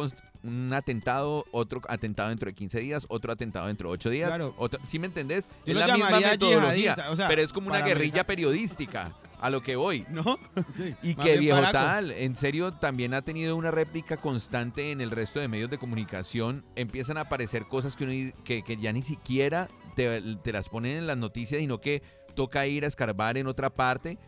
un 0.42 0.72
atentado, 0.74 1.46
otro 1.52 1.80
atentado 1.88 2.28
dentro 2.28 2.48
de 2.48 2.54
15 2.54 2.80
días, 2.80 3.06
otro 3.08 3.32
atentado 3.32 3.68
dentro 3.68 3.88
de 3.88 3.94
8 3.94 4.10
días. 4.10 4.28
Claro. 4.28 4.54
otro- 4.58 4.78
¿Sí 4.86 4.98
me 4.98 5.06
entendés? 5.06 5.48
Yo 5.64 5.72
es 5.72 5.74
lo 5.74 5.86
la 5.86 5.94
misma 5.94 6.20
metodología, 6.20 6.96
o 7.10 7.16
sea, 7.16 7.28
pero 7.28 7.40
es 7.40 7.50
como 7.52 7.68
una 7.68 7.78
guerrilla 7.86 8.24
periodística, 8.26 9.14
a 9.40 9.48
lo 9.48 9.62
que 9.62 9.76
voy. 9.76 10.04
¿No? 10.10 10.38
Y 11.02 11.14
que 11.14 11.38
viejo 11.38 11.60
tal, 11.72 12.10
en 12.10 12.36
serio, 12.36 12.72
también 12.74 13.14
ha 13.14 13.22
tenido 13.22 13.56
una 13.56 13.70
réplica 13.70 14.16
constante 14.18 14.90
en 14.90 15.00
el 15.00 15.10
resto 15.12 15.38
de 15.40 15.48
medios 15.48 15.70
de 15.70 15.78
comunicación. 15.78 16.64
Empiezan 16.76 17.16
a 17.16 17.22
aparecer 17.22 17.64
cosas 17.66 17.96
que, 17.96 18.04
uno 18.04 18.34
que, 18.44 18.62
que 18.64 18.76
ya 18.76 18.92
ni 18.92 19.02
siquiera 19.02 19.68
te, 19.96 20.20
te 20.42 20.52
las 20.52 20.68
ponen 20.68 20.96
en 20.98 21.06
las 21.06 21.16
noticias, 21.16 21.60
sino 21.60 21.80
que 21.80 22.02
toca 22.34 22.66
ir 22.66 22.84
a 22.84 22.88
escarbar 22.88 23.38
en 23.38 23.46
otra 23.46 23.70
parte. 23.70 24.18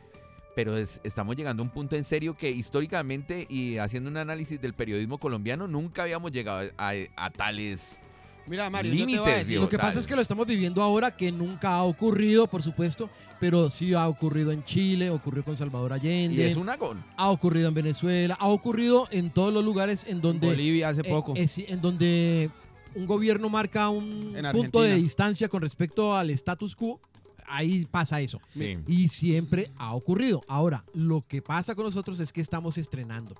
Pero 0.56 0.76
es- 0.76 1.00
estamos 1.04 1.36
llegando 1.36 1.62
a 1.62 1.64
un 1.66 1.70
punto 1.70 1.94
en 1.94 2.02
serio 2.02 2.36
que 2.36 2.50
históricamente 2.50 3.46
y 3.48 3.76
haciendo 3.76 4.10
un 4.10 4.16
análisis 4.16 4.60
del 4.60 4.72
periodismo 4.74 5.18
colombiano 5.18 5.68
nunca 5.68 6.02
habíamos 6.02 6.32
llegado 6.32 6.68
a, 6.78 6.92
a 7.14 7.30
tales... 7.30 8.00
Mira, 8.48 8.70
Mario, 8.70 8.92
yo 8.94 8.98
te 8.98 9.04
voy 9.04 9.12
a 9.14 9.16
Límites, 9.18 9.38
decir. 9.40 9.60
Lo 9.60 9.68
que 9.68 9.76
pasa 9.76 9.98
es 9.98 10.06
que 10.06 10.14
lo 10.14 10.22
estamos 10.22 10.46
viviendo 10.46 10.80
ahora, 10.80 11.10
que 11.16 11.32
nunca 11.32 11.74
ha 11.74 11.82
ocurrido, 11.82 12.46
por 12.46 12.62
supuesto, 12.62 13.10
pero 13.40 13.68
sí 13.70 13.92
ha 13.92 14.06
ocurrido 14.08 14.52
en 14.52 14.64
Chile, 14.64 15.10
ocurrió 15.10 15.44
con 15.44 15.56
Salvador 15.56 15.90
Y 15.90 15.94
Allende, 15.94 16.46
es 16.48 16.56
un 16.56 16.68
agón. 16.68 17.02
ha 17.16 17.28
ocurrido 17.30 17.66
en 17.68 17.74
Venezuela, 17.74 18.36
ha 18.38 18.46
ocurrido 18.46 19.08
en 19.10 19.30
todos 19.30 19.52
los 19.52 19.64
lugares 19.64 20.04
en 20.08 20.20
donde 20.20 20.46
Bolivia 20.46 20.90
hace 20.90 21.00
eh, 21.00 21.10
poco. 21.10 21.34
eh, 21.36 21.48
en 21.68 21.80
donde 21.80 22.48
un 22.94 23.04
gobierno 23.06 23.48
marca 23.48 23.88
un 23.90 24.32
punto 24.52 24.80
de 24.80 24.94
distancia 24.94 25.48
con 25.48 25.60
respecto 25.60 26.14
al 26.16 26.30
status 26.30 26.76
quo, 26.76 27.00
ahí 27.48 27.86
pasa 27.90 28.20
eso. 28.20 28.40
Sí. 28.50 28.78
Y 28.86 29.08
siempre 29.08 29.70
ha 29.76 29.94
ocurrido. 29.94 30.42
Ahora, 30.48 30.84
lo 30.94 31.22
que 31.22 31.42
pasa 31.42 31.74
con 31.74 31.84
nosotros 31.86 32.20
es 32.20 32.32
que 32.32 32.40
estamos 32.40 32.78
estrenando. 32.78 33.34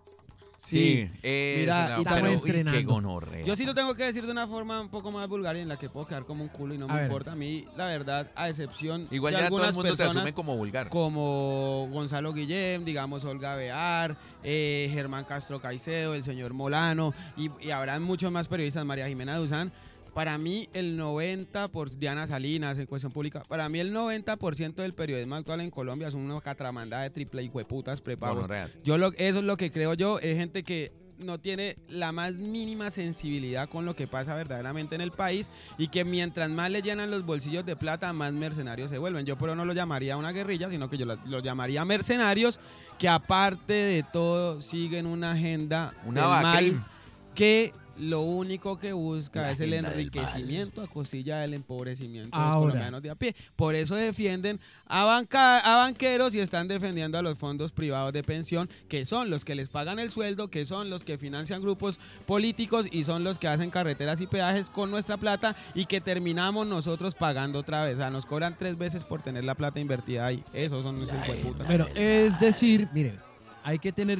Sí, 0.58 1.08
eh, 1.22 1.58
Mira, 1.60 1.94
y 1.96 2.02
estamos 2.02 2.32
estrenando. 2.32 2.72
qué 2.76 2.84
gonorrea. 2.84 3.46
Yo 3.46 3.54
sí 3.54 3.64
lo 3.64 3.72
tengo 3.72 3.94
que 3.94 4.02
decir 4.02 4.26
de 4.26 4.32
una 4.32 4.48
forma 4.48 4.80
un 4.80 4.88
poco 4.88 5.12
más 5.12 5.28
vulgar 5.28 5.56
y 5.56 5.60
en 5.60 5.68
la 5.68 5.76
que 5.76 5.88
puedo 5.88 6.08
quedar 6.08 6.24
como 6.24 6.42
un 6.42 6.48
culo 6.48 6.74
y 6.74 6.78
no 6.78 6.86
A 6.86 6.88
me 6.88 6.94
ver. 6.94 7.04
importa. 7.04 7.32
A 7.32 7.36
mí, 7.36 7.66
la 7.76 7.86
verdad, 7.86 8.32
a 8.34 8.48
excepción 8.48 9.06
Igual 9.12 9.34
de 9.34 9.40
ya 9.42 9.48
todo 9.48 9.58
algunas 9.58 9.68
el 9.68 9.74
mundo 9.74 9.90
te 9.92 9.96
personas 9.98 10.16
asume 10.16 10.32
como 10.32 10.56
vulgar. 10.56 10.88
como 10.88 11.88
Gonzalo 11.92 12.32
Guillem, 12.32 12.84
digamos 12.84 13.24
Olga 13.24 13.54
Bear, 13.54 14.16
eh, 14.42 14.90
Germán 14.92 15.24
Castro 15.24 15.60
Caicedo, 15.60 16.14
el 16.14 16.24
señor 16.24 16.52
Molano 16.52 17.14
y, 17.36 17.48
y 17.64 17.70
habrán 17.70 18.02
muchos 18.02 18.32
más 18.32 18.48
periodistas, 18.48 18.84
María 18.84 19.06
Jimena 19.06 19.36
Duzán. 19.36 19.72
Para 20.16 20.38
mí 20.38 20.66
el 20.72 20.96
90 20.96 21.68
por 21.68 21.94
Diana 21.94 22.26
Salinas 22.26 22.78
en 22.78 22.86
cuestión 22.86 23.12
pública, 23.12 23.42
para 23.48 23.68
mí 23.68 23.80
el 23.80 23.92
90% 23.94 24.76
del 24.76 24.94
periodismo 24.94 25.34
actual 25.34 25.60
en 25.60 25.70
Colombia 25.70 26.10
son 26.10 26.22
una 26.22 26.40
catramandada 26.40 27.02
de 27.02 27.10
triple 27.10 27.42
hijueputas 27.42 28.00
prepagos. 28.00 28.36
Gonorreas. 28.36 28.78
Yo 28.82 28.96
lo, 28.96 29.12
eso 29.18 29.40
es 29.40 29.44
lo 29.44 29.58
que 29.58 29.70
creo 29.70 29.92
yo, 29.92 30.18
es 30.18 30.38
gente 30.38 30.62
que 30.62 30.90
no 31.18 31.38
tiene 31.38 31.76
la 31.90 32.12
más 32.12 32.36
mínima 32.36 32.90
sensibilidad 32.90 33.68
con 33.68 33.84
lo 33.84 33.94
que 33.94 34.06
pasa 34.06 34.34
verdaderamente 34.34 34.94
en 34.94 35.02
el 35.02 35.10
país 35.10 35.50
y 35.76 35.88
que 35.88 36.06
mientras 36.06 36.48
más 36.48 36.70
le 36.70 36.80
llenan 36.80 37.10
los 37.10 37.26
bolsillos 37.26 37.66
de 37.66 37.76
plata, 37.76 38.10
más 38.14 38.32
mercenarios 38.32 38.88
se 38.88 38.96
vuelven. 38.96 39.26
Yo 39.26 39.36
pero 39.36 39.54
no 39.54 39.66
lo 39.66 39.74
llamaría 39.74 40.16
una 40.16 40.32
guerrilla, 40.32 40.70
sino 40.70 40.88
que 40.88 40.96
yo 40.96 41.04
lo, 41.04 41.16
lo 41.26 41.40
llamaría 41.40 41.84
mercenarios 41.84 42.58
que 42.98 43.10
aparte 43.10 43.74
de 43.74 44.02
todo 44.02 44.62
siguen 44.62 45.04
una 45.04 45.32
agenda 45.32 45.92
Una 46.06 46.22
del 46.22 46.42
mal 46.42 46.86
que 47.34 47.74
lo 47.98 48.20
único 48.22 48.78
que 48.78 48.92
busca 48.92 49.42
La 49.42 49.50
es 49.52 49.60
el 49.60 49.72
enriquecimiento 49.72 50.82
a 50.82 50.86
costilla 50.86 51.38
del 51.38 51.54
empobrecimiento 51.54 52.36
de 52.36 52.42
Ahora. 52.42 52.54
los 52.54 52.62
colombianos 52.72 53.02
de 53.02 53.10
a 53.10 53.14
pie. 53.14 53.34
Por 53.56 53.74
eso 53.74 53.94
defienden 53.94 54.60
a, 54.86 55.04
banca- 55.04 55.58
a 55.60 55.76
banqueros 55.78 56.34
y 56.34 56.40
están 56.40 56.68
defendiendo 56.68 57.18
a 57.18 57.22
los 57.22 57.38
fondos 57.38 57.72
privados 57.72 58.12
de 58.12 58.22
pensión, 58.22 58.68
que 58.88 59.04
son 59.06 59.30
los 59.30 59.44
que 59.44 59.54
les 59.54 59.68
pagan 59.68 59.98
el 59.98 60.10
sueldo, 60.10 60.48
que 60.48 60.66
son 60.66 60.90
los 60.90 61.04
que 61.04 61.18
financian 61.18 61.62
grupos 61.62 61.98
políticos 62.26 62.86
y 62.90 63.04
son 63.04 63.24
los 63.24 63.38
que 63.38 63.48
hacen 63.48 63.70
carreteras 63.70 64.20
y 64.20 64.26
peajes 64.26 64.68
con 64.70 64.90
nuestra 64.90 65.16
plata 65.16 65.56
y 65.74 65.86
que 65.86 66.00
terminamos 66.00 66.66
nosotros 66.66 67.14
pagando 67.14 67.60
otra 67.60 67.84
vez. 67.84 67.94
O 67.94 67.98
sea, 67.98 68.10
nos 68.10 68.26
cobran 68.26 68.56
tres 68.58 68.76
veces 68.76 69.04
por 69.04 69.22
tener 69.22 69.44
la 69.44 69.54
plata 69.54 69.80
invertida 69.80 70.26
ahí. 70.26 70.44
Esos 70.52 70.82
son 70.82 71.00
los 71.00 71.08
hijueputas. 71.08 71.66
Pero 71.66 71.86
es 71.94 72.38
decir, 72.40 72.88
miren, 72.92 73.18
hay 73.64 73.78
que 73.78 73.92
tener 73.92 74.18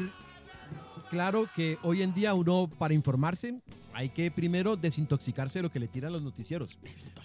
claro 1.11 1.49
que 1.55 1.79
hoy 1.83 2.03
en 2.03 2.15
día 2.15 2.35
uno, 2.35 2.69
para 2.79 2.95
informarse, 2.95 3.61
hay 3.93 4.11
que 4.11 4.31
primero 4.31 4.77
desintoxicarse 4.77 5.59
de 5.59 5.65
lo 5.65 5.71
que 5.71 5.81
le 5.81 5.89
tiran 5.89 6.13
los 6.13 6.23
noticieros. 6.23 6.77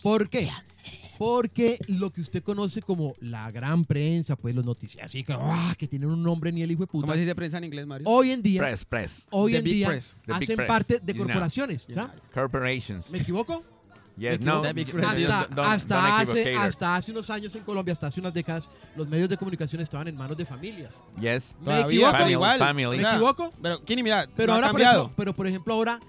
¿Por 0.01 0.29
qué? 0.29 0.49
Porque 1.17 1.77
lo 1.87 2.11
que 2.11 2.21
usted 2.21 2.41
conoce 2.41 2.81
como 2.81 3.13
la 3.19 3.51
gran 3.51 3.85
prensa, 3.85 4.35
pues 4.35 4.55
los 4.55 4.65
noticieros, 4.65 5.09
así 5.09 5.23
que, 5.23 5.33
¡ah! 5.37 5.75
que 5.77 5.87
tienen 5.87 6.09
un 6.09 6.23
nombre 6.23 6.51
ni 6.51 6.61
el 6.61 6.71
hijo 6.71 6.81
de 6.81 6.87
puta. 6.87 7.07
¿Cómo 7.11 7.23
se 7.23 7.35
prensa 7.35 7.57
en 7.57 7.65
inglés, 7.65 7.85
Mario? 7.85 8.07
Hoy 8.09 8.31
en 8.31 8.41
día, 8.41 8.61
Press, 8.61 8.85
press. 8.85 9.27
hoy 9.29 9.51
The 9.51 9.57
en 9.59 9.63
día 9.65 9.87
press. 9.89 10.15
Hacen 10.27 10.65
parte 10.65 10.99
de 10.99 11.13
You 11.13 11.17
know. 11.17 11.27
corporaciones. 11.27 11.85
You 11.87 11.95
¿ya? 11.95 12.15
Corporations. 12.33 13.11
¿Me 13.11 13.19
equivoco? 13.19 13.63
Yes, 14.21 14.39
no. 14.39 14.61
Hasta, 14.63 15.47
don't- 15.49 15.59
hasta 15.65 15.95
don't 15.95 16.29
hace, 16.29 16.55
hasta 16.55 16.95
hace 16.95 17.11
unos 17.11 17.29
años 17.29 17.55
en 17.55 17.63
Colombia, 17.63 17.93
hasta 17.93 18.07
hace 18.07 18.19
unas 18.19 18.33
décadas, 18.33 18.69
los 18.95 19.07
medios 19.07 19.27
de 19.29 19.37
comunicación 19.37 19.81
estaban 19.81 20.07
en 20.07 20.15
manos 20.15 20.37
de 20.37 20.45
familias. 20.45 21.01
Yes. 21.19 21.55
¿Me 21.59 21.65
Todavía, 21.65 21.85
equivoco? 21.87 22.11
pero 22.11 22.17
Family, 22.19 22.31
igual. 22.33 22.59
family. 22.59 22.85
O 22.85 22.91
¿Me 22.91 23.01
equivoco? 23.09 23.53
Pero, 23.61 23.83
Kini, 23.83 24.03
mira, 24.03 24.27
Pero 24.35 24.47
no 24.47 24.53
ha 24.53 24.55
ahora, 24.57 24.67
por 24.67 24.71
cambiado. 24.79 24.97
ejemplo, 25.01 25.15
pero 25.17 25.33
por 25.33 25.47
ejemplo, 25.47 25.73
ahora 25.73 25.99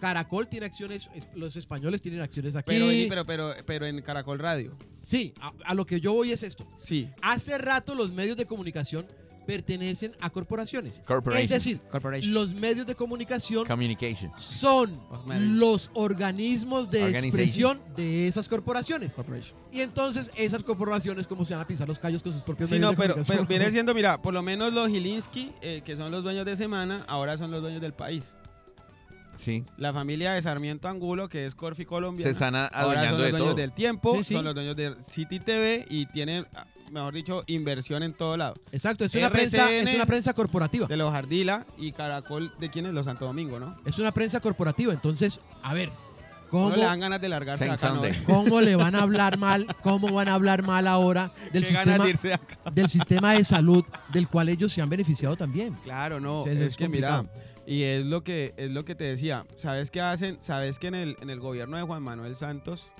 Caracol 0.00 0.48
tiene 0.48 0.64
acciones, 0.66 1.08
es- 1.14 1.26
los 1.34 1.56
españoles 1.56 2.00
tienen 2.00 2.22
acciones 2.22 2.56
aquí. 2.56 2.70
Pero, 2.70 2.86
pero, 3.08 3.26
pero, 3.26 3.64
pero 3.66 3.86
en 3.86 4.00
Caracol 4.00 4.38
Radio. 4.38 4.74
Sí, 5.04 5.34
a, 5.40 5.52
a 5.66 5.74
lo 5.74 5.84
que 5.84 6.00
yo 6.00 6.14
voy 6.14 6.32
es 6.32 6.42
esto. 6.42 6.66
Sí. 6.82 7.10
Hace 7.20 7.58
rato 7.58 7.94
los 7.94 8.10
medios 8.12 8.36
de 8.38 8.46
comunicación 8.46 9.06
pertenecen 9.46 10.12
a 10.20 10.30
corporaciones. 10.30 11.02
Es 11.38 11.50
decir, 11.50 11.80
los 12.24 12.54
medios 12.54 12.86
de 12.86 12.94
comunicación 12.94 13.66
Communication. 13.66 14.30
son 14.38 15.00
los 15.38 15.90
organismos 15.94 16.90
de 16.90 17.08
expresión 17.18 17.80
de 17.96 18.28
esas 18.28 18.48
corporaciones. 18.48 19.14
Corporation. 19.14 19.56
Y 19.72 19.80
entonces 19.80 20.30
esas 20.36 20.62
corporaciones, 20.62 21.26
como 21.26 21.44
se 21.44 21.54
van 21.54 21.62
a 21.62 21.66
pisar 21.66 21.88
los 21.88 21.98
callos 21.98 22.22
con 22.22 22.32
sus 22.32 22.42
propios 22.42 22.68
Sí, 22.68 22.74
medios 22.76 22.86
no, 22.86 22.90
de 22.92 22.96
pero, 22.96 23.14
comunicación. 23.14 23.46
pero 23.46 23.58
viene 23.58 23.70
siendo, 23.72 23.94
mira, 23.94 24.20
por 24.20 24.34
lo 24.34 24.42
menos 24.42 24.72
los 24.72 24.88
Gilinski, 24.88 25.52
eh, 25.62 25.82
que 25.84 25.96
son 25.96 26.10
los 26.10 26.22
dueños 26.22 26.44
de 26.46 26.56
Semana, 26.56 27.04
ahora 27.08 27.36
son 27.36 27.50
los 27.50 27.60
dueños 27.62 27.80
del 27.80 27.92
país. 27.92 28.34
Sí. 29.36 29.64
La 29.78 29.92
familia 29.92 30.32
de 30.32 30.42
Sarmiento 30.42 30.88
Angulo, 30.88 31.28
que 31.28 31.46
es 31.46 31.54
Corfi 31.54 31.84
Colombia. 31.84 32.22
Se 32.24 32.30
están 32.30 32.54
ahora 32.54 32.70
son 32.74 32.94
los 32.94 33.04
de 33.04 33.16
dueños 33.30 33.38
todo. 33.40 33.54
del 33.54 33.72
tiempo, 33.72 34.16
Sí, 34.18 34.24
sí. 34.24 34.34
son 34.34 34.44
los 34.44 34.54
dueños 34.54 34.76
de 34.76 34.94
City 35.02 35.40
TV 35.40 35.86
y 35.88 36.06
tienen, 36.06 36.46
ah, 36.54 36.66
mejor 36.90 37.14
dicho, 37.14 37.44
inversión 37.46 38.02
en 38.02 38.12
todo 38.12 38.36
lado. 38.36 38.54
Exacto, 38.72 39.04
es 39.04 39.14
una, 39.14 39.26
RCN, 39.28 39.32
prensa, 39.32 39.70
es 39.72 39.94
una 39.94 40.06
prensa 40.06 40.32
corporativa. 40.34 40.86
De 40.86 40.96
los 40.96 41.12
Ardila 41.14 41.66
y 41.78 41.92
Caracol, 41.92 42.52
¿de 42.58 42.68
quién 42.70 42.86
es? 42.86 42.92
Los 42.92 43.06
Santo 43.06 43.24
Domingo, 43.24 43.58
¿no? 43.58 43.76
Es 43.86 43.98
una 43.98 44.12
prensa 44.12 44.40
corporativa. 44.40 44.92
Entonces, 44.92 45.40
a 45.62 45.72
ver, 45.72 45.90
¿cómo, 46.50 46.70
No 46.70 46.76
le 46.76 46.82
dan 46.84 47.00
ganas 47.00 47.20
de 47.20 47.28
largarse 47.28 47.64
de 47.64 47.76
Same 47.76 47.98
acá, 48.00 48.08
¿no? 48.08 48.14
Sunday. 48.14 48.24
cómo 48.24 48.60
le 48.60 48.76
van 48.76 48.94
a 48.94 49.02
hablar 49.02 49.38
mal? 49.38 49.66
¿Cómo 49.82 50.12
van 50.12 50.28
a 50.28 50.34
hablar 50.34 50.62
mal 50.64 50.86
ahora 50.86 51.32
del 51.52 51.64
sistema, 51.64 52.04
de 52.04 52.34
acá. 52.34 52.70
del 52.72 52.88
sistema 52.88 53.32
de 53.34 53.44
salud 53.44 53.84
del 54.12 54.28
cual 54.28 54.48
ellos 54.48 54.72
se 54.72 54.82
han 54.82 54.88
beneficiado 54.90 55.36
también? 55.36 55.74
Claro, 55.84 56.20
no, 56.20 56.44
es, 56.46 56.56
es 56.58 56.76
que 56.76 56.88
mira. 56.88 57.24
Y 57.70 57.84
es 57.84 58.04
lo 58.04 58.24
que 58.24 58.52
es 58.56 58.68
lo 58.68 58.84
que 58.84 58.96
te 58.96 59.04
decía, 59.04 59.46
¿sabes 59.54 59.92
qué 59.92 60.00
hacen? 60.00 60.38
¿Sabes 60.40 60.80
que 60.80 60.88
en 60.88 60.96
el, 60.96 61.16
en 61.20 61.30
el 61.30 61.38
gobierno 61.38 61.76
de 61.76 61.84
Juan 61.84 62.02
Manuel 62.02 62.34
Santos 62.34 62.90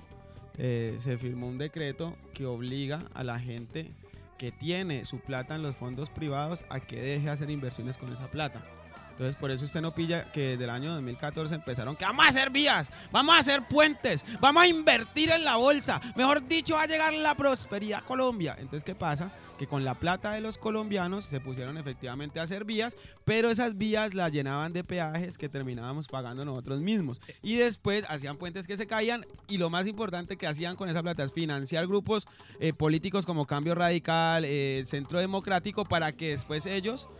eh, 0.58 0.96
se 1.00 1.18
firmó 1.18 1.48
un 1.48 1.58
decreto 1.58 2.16
que 2.34 2.46
obliga 2.46 3.02
a 3.12 3.24
la 3.24 3.40
gente 3.40 3.90
que 4.38 4.52
tiene 4.52 5.04
su 5.06 5.18
plata 5.18 5.56
en 5.56 5.64
los 5.64 5.74
fondos 5.74 6.08
privados 6.08 6.64
a 6.68 6.78
que 6.78 7.02
deje 7.02 7.24
de 7.24 7.30
hacer 7.30 7.50
inversiones 7.50 7.96
con 7.96 8.12
esa 8.12 8.28
plata? 8.28 8.62
Entonces, 9.10 9.34
por 9.34 9.50
eso 9.50 9.64
usted 9.64 9.80
no 9.80 9.92
pilla 9.92 10.30
que 10.30 10.50
desde 10.50 10.64
el 10.64 10.70
año 10.70 10.92
2014 10.94 11.56
empezaron 11.56 11.96
que 11.96 12.04
vamos 12.04 12.24
a 12.24 12.28
hacer 12.28 12.50
vías, 12.50 12.88
vamos 13.10 13.34
a 13.34 13.40
hacer 13.40 13.66
puentes, 13.68 14.24
vamos 14.38 14.62
a 14.62 14.68
invertir 14.68 15.32
en 15.32 15.44
la 15.44 15.56
bolsa. 15.56 16.00
Mejor 16.14 16.46
dicho, 16.46 16.76
va 16.76 16.82
a 16.82 16.86
llegar 16.86 17.12
la 17.12 17.34
prosperidad 17.34 17.98
a 17.98 18.06
Colombia. 18.06 18.54
Entonces, 18.56 18.84
¿qué 18.84 18.94
pasa? 18.94 19.32
Que 19.60 19.66
con 19.66 19.84
la 19.84 19.92
plata 19.94 20.32
de 20.32 20.40
los 20.40 20.56
colombianos 20.56 21.26
se 21.26 21.38
pusieron 21.38 21.76
efectivamente 21.76 22.40
a 22.40 22.44
hacer 22.44 22.64
vías, 22.64 22.96
pero 23.26 23.50
esas 23.50 23.76
vías 23.76 24.14
las 24.14 24.32
llenaban 24.32 24.72
de 24.72 24.84
peajes 24.84 25.36
que 25.36 25.50
terminábamos 25.50 26.08
pagando 26.08 26.46
nosotros 26.46 26.80
mismos. 26.80 27.20
Y 27.42 27.56
después 27.56 28.06
hacían 28.08 28.38
puentes 28.38 28.66
que 28.66 28.78
se 28.78 28.86
caían 28.86 29.26
y 29.48 29.58
lo 29.58 29.68
más 29.68 29.86
importante 29.86 30.38
que 30.38 30.46
hacían 30.46 30.76
con 30.76 30.88
esa 30.88 31.02
plata 31.02 31.24
es 31.24 31.32
financiar 31.34 31.86
grupos 31.86 32.26
eh, 32.58 32.72
políticos 32.72 33.26
como 33.26 33.44
Cambio 33.44 33.74
Radical, 33.74 34.46
eh, 34.46 34.82
Centro 34.86 35.18
Democrático, 35.18 35.84
para 35.84 36.12
que 36.12 36.30
después 36.30 36.64
ellos 36.64 37.10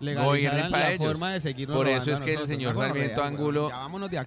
legalizaran 0.00 0.70
para 0.70 0.84
la 0.84 0.92
ellos. 0.94 1.06
forma 1.06 1.30
de 1.32 1.40
seguirnos 1.40 1.76
Por 1.76 1.86
eso 1.86 2.14
es 2.14 2.22
que 2.22 2.32
el 2.32 2.46
señor 2.46 2.76
Sarmiento 2.76 3.22
Angulo. 3.22 3.70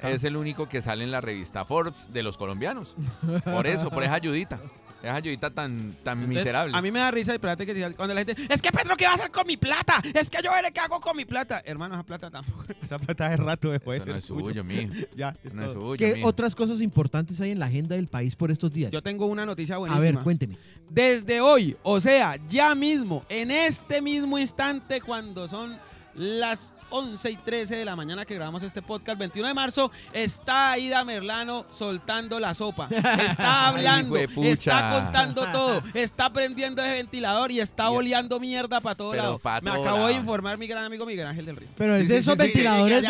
Es 0.03 0.23
el 0.23 0.37
único 0.37 0.69
que 0.69 0.79
sale 0.83 1.03
en 1.03 1.09
la 1.09 1.21
revista 1.21 1.65
Forbes 1.65 2.13
de 2.13 2.21
los 2.21 2.37
colombianos. 2.37 2.95
Por 3.43 3.65
eso, 3.65 3.89
por 3.89 4.03
esa 4.03 4.13
ayudita. 4.13 4.59
Esa 5.03 5.15
ayudita 5.15 5.49
tan, 5.49 5.93
tan 6.01 6.17
Entonces, 6.19 6.43
miserable. 6.43 6.77
A 6.77 6.81
mí 6.81 6.89
me 6.89 6.99
da 6.99 7.11
risa, 7.11 7.33
y 7.33 7.35
espérate 7.35 7.65
que 7.65 7.93
cuando 7.93 8.13
la 8.15 8.23
gente, 8.23 8.35
es 8.49 8.61
que 8.61 8.71
Pedro, 8.71 8.95
¿qué 8.95 9.05
va 9.05 9.11
a 9.11 9.15
hacer 9.15 9.31
con 9.31 9.45
mi 9.45 9.57
plata? 9.57 10.01
Es 10.13 10.29
que 10.29 10.41
yo 10.41 10.49
veré 10.51 10.71
qué 10.71 10.79
hago 10.79 10.99
con 11.01 11.17
mi 11.17 11.25
plata. 11.25 11.61
Hermano, 11.65 11.95
esa 11.95 12.03
plata 12.03 12.31
tampoco. 12.31 12.63
Esa 12.81 12.97
plata 12.97 13.29
de 13.29 13.37
rato 13.37 13.69
después. 13.69 14.01
Eso 14.01 14.11
no 14.11 14.15
es 14.17 14.25
suyo, 14.25 14.63
mijo. 14.63 14.93
Ya, 15.15 15.35
es 15.43 15.53
no 15.53 15.65
es 15.65 15.73
suyo, 15.73 15.97
¿Qué 15.97 16.15
mijo. 16.15 16.27
otras 16.29 16.55
cosas 16.55 16.79
importantes 16.81 17.39
hay 17.41 17.51
en 17.51 17.59
la 17.59 17.65
agenda 17.65 17.95
del 17.97 18.07
país 18.07 18.35
por 18.35 18.49
estos 18.49 18.71
días? 18.71 18.91
Yo 18.91 19.01
tengo 19.01 19.25
una 19.25 19.45
noticia 19.45 19.75
A 19.75 19.79
buenísima. 19.79 20.01
ver, 20.03 20.23
cuénteme. 20.23 20.57
Desde 20.89 21.41
hoy, 21.41 21.75
o 21.83 21.99
sea, 21.99 22.37
ya 22.47 22.73
mismo, 22.73 23.25
en 23.27 23.51
este 23.51 24.01
mismo 24.01 24.39
instante, 24.39 25.01
cuando 25.01 25.47
son 25.49 25.77
las 26.15 26.73
11 26.95 27.31
y 27.31 27.37
13 27.37 27.75
de 27.77 27.85
la 27.85 27.95
mañana 27.95 28.23
que 28.23 28.35
grabamos 28.35 28.61
este 28.61 28.83
podcast, 28.83 29.17
21 29.17 29.47
de 29.47 29.53
marzo, 29.55 29.91
está 30.13 30.73
Aida 30.73 31.03
Merlano 31.03 31.65
soltando 31.71 32.39
la 32.39 32.53
sopa. 32.53 32.87
Está 32.91 33.67
hablando, 33.69 34.15
Ay, 34.15 34.27
está 34.43 34.91
contando 34.91 35.51
todo, 35.51 35.81
está 35.95 36.31
prendiendo 36.31 36.83
ese 36.83 36.93
ventilador 36.93 37.51
y 37.51 37.59
está 37.61 37.85
Y- 37.85 37.95
oleando 37.95 38.39
mierda 38.39 38.79
para 38.79 38.93
todo 38.95 39.09
Pero 39.11 39.23
lado. 39.23 39.39
pa' 39.39 39.59
Me 39.61 39.71
acabó 39.71 40.05
de 40.07 40.13
informar 40.13 40.57
mi 40.59 40.67
gran 40.67 40.83
amigo 40.85 41.03
Miguel 41.05 41.25
Ángel 41.25 41.47
del 41.47 41.55
Río. 41.55 41.69
Pero 41.77 41.95
es 41.95 42.03
sí, 42.03 42.07
de 42.09 42.17
esos 42.19 42.35
sí, 42.37 42.41
sí. 42.41 42.47
ventiladores 42.47 43.03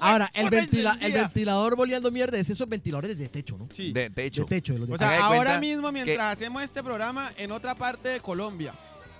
Ahora, 0.00 0.30
el, 0.32 0.48
ventila- 0.48 0.96
el 1.00 1.12
ventilador 1.12 1.76
boleando 1.76 2.10
mierda 2.10 2.38
es 2.38 2.48
esos 2.48 2.66
ventiladores 2.68 3.18
de 3.18 3.28
techo, 3.28 3.58
¿no? 3.58 3.68
Sí. 3.74 3.92
De 3.92 4.08
techo. 4.08 4.42
De 4.44 4.48
techo. 4.48 4.72
de 4.74 4.92
O 4.94 4.96
sea, 4.96 5.24
ahora 5.26 5.58
mismo, 5.60 5.88
que- 5.88 5.92
mientras 5.92 6.32
hacemos 6.32 6.62
este 6.62 6.82
programa 6.82 7.30
en 7.36 7.52
otra 7.52 7.74
parte 7.74 8.08
de 8.08 8.20
Colombia, 8.20 8.72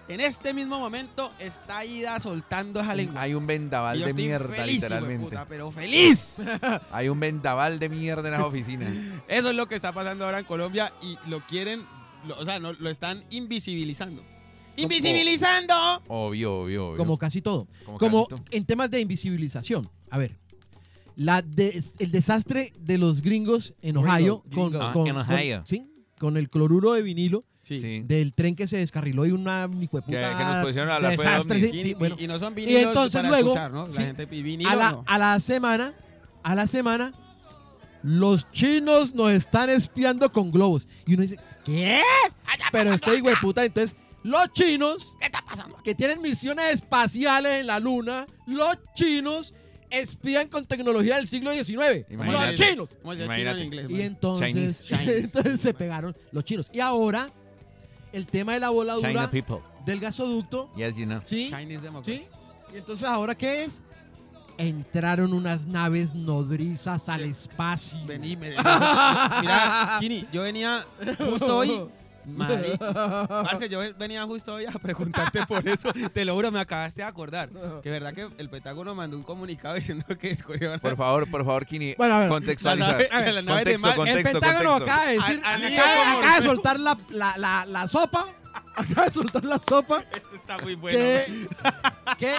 en 0.08 0.20
este 0.20 0.52
mismo 0.52 0.78
momento 0.78 1.32
está 1.38 1.84
Ida 1.84 2.20
soltando 2.20 2.80
esa 2.80 2.94
lengua. 2.94 3.22
Hay 3.22 3.34
un 3.34 3.46
vendaval 3.46 4.00
de 4.00 4.12
mierda, 4.14 4.54
feliz, 4.54 4.74
literalmente. 4.74 5.36
pero 5.48 5.70
feliz. 5.72 6.36
Hay 6.92 7.08
un 7.08 7.18
vendaval 7.20 7.78
de 7.78 7.88
mierda 7.88 8.28
en 8.28 8.34
las 8.34 8.42
oficinas. 8.42 8.92
Eso 9.28 9.50
es 9.50 9.54
lo 9.56 9.66
que 9.66 9.74
está 9.74 9.92
pasando 9.92 10.24
ahora 10.26 10.40
en 10.40 10.44
Colombia 10.44 10.92
y 11.02 11.16
lo 11.28 11.40
quieren, 11.46 11.84
lo- 12.26 12.38
o 12.38 12.44
sea, 12.44 12.60
no, 12.60 12.72
lo 12.74 12.90
están 12.90 13.24
invisibilizando. 13.30 14.22
¡Invisibilizando! 14.76 15.74
Obvio, 16.08 16.60
obvio, 16.62 16.88
obvio. 16.88 16.96
Como 16.98 17.16
casi 17.16 17.40
todo. 17.40 17.68
Como 17.84 17.98
Como 17.98 18.26
casi 18.26 18.42
todo. 18.42 18.44
en 18.56 18.64
temas 18.64 18.90
de 18.90 19.00
invisibilización. 19.00 19.88
A 20.10 20.18
ver. 20.18 20.36
La 21.16 21.42
des- 21.42 21.94
el 22.00 22.10
desastre 22.10 22.72
de 22.78 22.98
los 22.98 23.22
gringos 23.22 23.72
en 23.82 23.94
Gringo, 23.94 24.00
Ohio 24.10 24.42
gringo. 24.46 24.70
con, 24.72 24.82
Ah, 24.82 24.92
con- 24.92 25.06
en 25.06 25.14
con- 25.14 25.22
Ohio. 25.34 25.62
sí, 25.64 25.88
con 26.18 26.36
el 26.36 26.50
cloruro 26.50 26.92
de 26.92 27.02
vinilo 27.02 27.44
Sí. 27.64 28.02
Del 28.04 28.34
tren 28.34 28.54
que 28.54 28.66
se 28.66 28.76
descarriló 28.76 29.24
y 29.26 29.30
una 29.32 29.68
hijo 29.80 29.96
de 29.98 30.02
Que- 30.04 30.12
puta 30.12 30.38
que 30.38 30.44
nos 30.44 30.66
pusieron 30.66 30.90
a 30.90 30.96
hablar 30.96 31.10
de 31.12 31.16
desastre, 31.16 31.60
sí, 31.60 31.66
Y, 31.66 31.70
sí, 31.82 31.88
y- 31.90 31.94
bueno. 31.94 32.16
y 32.18 32.26
no 32.26 32.38
son 32.38 32.54
vinilos 32.54 32.82
entonces 32.82 33.12
para 33.22 33.28
luego, 33.28 33.48
escuchar, 33.50 33.70
¿no? 33.72 33.86
La 33.88 33.94
sí, 33.94 34.02
gente 34.06 34.26
vinilo 34.26 34.68
a 34.70 34.74
la, 34.76 34.92
no. 34.92 35.04
a 35.06 35.18
la 35.18 35.40
semana, 35.40 35.94
a 36.42 36.54
la 36.54 36.66
semana, 36.66 37.12
los 38.02 38.50
chinos 38.52 39.14
nos 39.14 39.30
están 39.32 39.70
espiando 39.70 40.30
con 40.30 40.50
globos. 40.50 40.86
Y 41.06 41.14
uno 41.14 41.22
dice, 41.22 41.38
¿qué? 41.64 42.00
Pero 42.70 42.92
este 42.92 43.16
hijo 43.16 43.28
de 43.30 43.36
puta, 43.36 43.64
entonces, 43.64 43.96
los 44.22 44.52
chinos 44.52 45.14
¿Qué 45.18 45.26
está 45.26 45.42
pasando? 45.44 45.76
que 45.82 45.94
tienen 45.94 46.20
misiones 46.20 46.66
espaciales 46.74 47.60
en 47.60 47.66
la 47.66 47.78
luna, 47.80 48.26
los 48.46 48.76
chinos 48.94 49.54
espían 49.90 50.48
con 50.48 50.66
tecnología 50.66 51.16
del 51.16 51.28
siglo 51.28 51.52
XIX. 51.52 52.04
Imagínate. 52.10 52.50
Los 52.56 52.60
chinos. 52.60 52.88
¿Cómo 53.00 53.14
se 53.14 53.20
chino 53.20 53.34
Imagínate. 53.34 53.92
Y 53.92 54.00
entonces, 54.02 54.48
Chinese. 54.52 54.84
Chinese. 54.84 55.18
entonces 55.24 55.60
se 55.60 55.72
pegaron 55.74 56.16
los 56.32 56.44
chinos. 56.44 56.68
Y 56.72 56.80
ahora, 56.80 57.30
el 58.14 58.26
tema 58.26 58.54
de 58.54 58.60
la 58.60 58.70
voladura 58.70 59.08
China 59.08 59.30
people. 59.30 59.58
del 59.84 60.00
gasoducto, 60.00 60.70
Yes, 60.76 60.96
you 60.96 61.04
know. 61.04 61.20
¿sí? 61.24 61.50
¿Sí? 62.04 62.26
Y 62.72 62.76
entonces, 62.78 63.06
¿ahora 63.08 63.34
qué 63.34 63.64
es? 63.64 63.82
Entraron 64.56 65.32
unas 65.32 65.66
naves 65.66 66.14
nodrizas 66.14 67.08
al 67.08 67.22
espacio. 67.22 67.98
Vení, 68.06 68.36
me- 68.36 68.50
mira, 69.40 69.96
Kini, 70.00 70.26
yo 70.32 70.42
venía 70.42 70.84
justo 71.18 71.56
hoy. 71.58 71.80
Mari, 72.26 72.76
parce, 72.78 73.68
yo 73.68 73.80
venía 73.98 74.24
justo 74.24 74.54
hoy 74.54 74.66
a 74.66 74.72
preguntarte 74.72 75.44
por 75.46 75.66
eso. 75.68 75.90
Te 76.12 76.24
lo 76.24 76.34
juro, 76.34 76.50
me 76.50 76.60
acabaste 76.60 77.02
de 77.02 77.08
acordar. 77.08 77.50
Que 77.82 77.90
verdad 77.90 78.12
que 78.14 78.28
el 78.38 78.48
Pentágono 78.50 78.94
mandó 78.94 79.16
un 79.16 79.22
comunicado 79.22 79.74
diciendo 79.74 80.04
que 80.18 80.30
escogieron 80.30 80.80
Por 80.80 80.96
favor, 80.96 81.30
por 81.30 81.44
favor, 81.44 81.66
Kini. 81.66 81.94
Bueno, 81.96 82.14
a 82.14 82.20
ver. 82.20 82.28
contextualiza. 82.28 82.86
La 82.86 82.92
nave- 82.92 83.08
la 83.42 83.54
contexto, 83.54 83.94
contexto, 83.94 84.18
el 84.28 84.32
Pentágono 84.40 84.70
contexto. 84.70 84.92
acaba 84.92 85.06
de 85.06 85.16
decir, 85.18 85.40
acaba, 85.44 86.04
como 86.04 86.18
acaba 86.18 86.36
de 86.40 86.46
soltar 86.46 86.80
la, 86.80 86.98
la, 87.10 87.36
la, 87.38 87.66
la 87.66 87.88
sopa, 87.88 88.28
acaba 88.76 89.06
de 89.06 89.12
soltar 89.12 89.44
la 89.44 89.60
sopa, 89.68 90.04
Eso 90.12 90.34
está 90.36 90.58
muy 90.58 90.74
bueno. 90.74 90.98
que, 90.98 91.48
que 92.18 92.34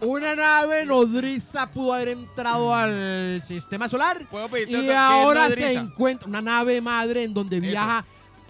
una 0.00 0.34
nave 0.34 0.84
nodriza 0.84 1.66
pudo 1.70 1.94
haber 1.94 2.08
entrado 2.08 2.74
al 2.74 3.42
sistema 3.46 3.88
solar 3.88 4.26
¿Puedo 4.28 4.48
pedirte 4.48 4.72
y 4.84 4.90
ahora 4.90 5.48
se 5.50 5.72
encuentra 5.72 6.28
una 6.28 6.42
nave 6.42 6.80
madre 6.82 7.22
en 7.24 7.32
donde 7.32 7.56
Eso. 7.56 7.66
viaja 7.66 8.04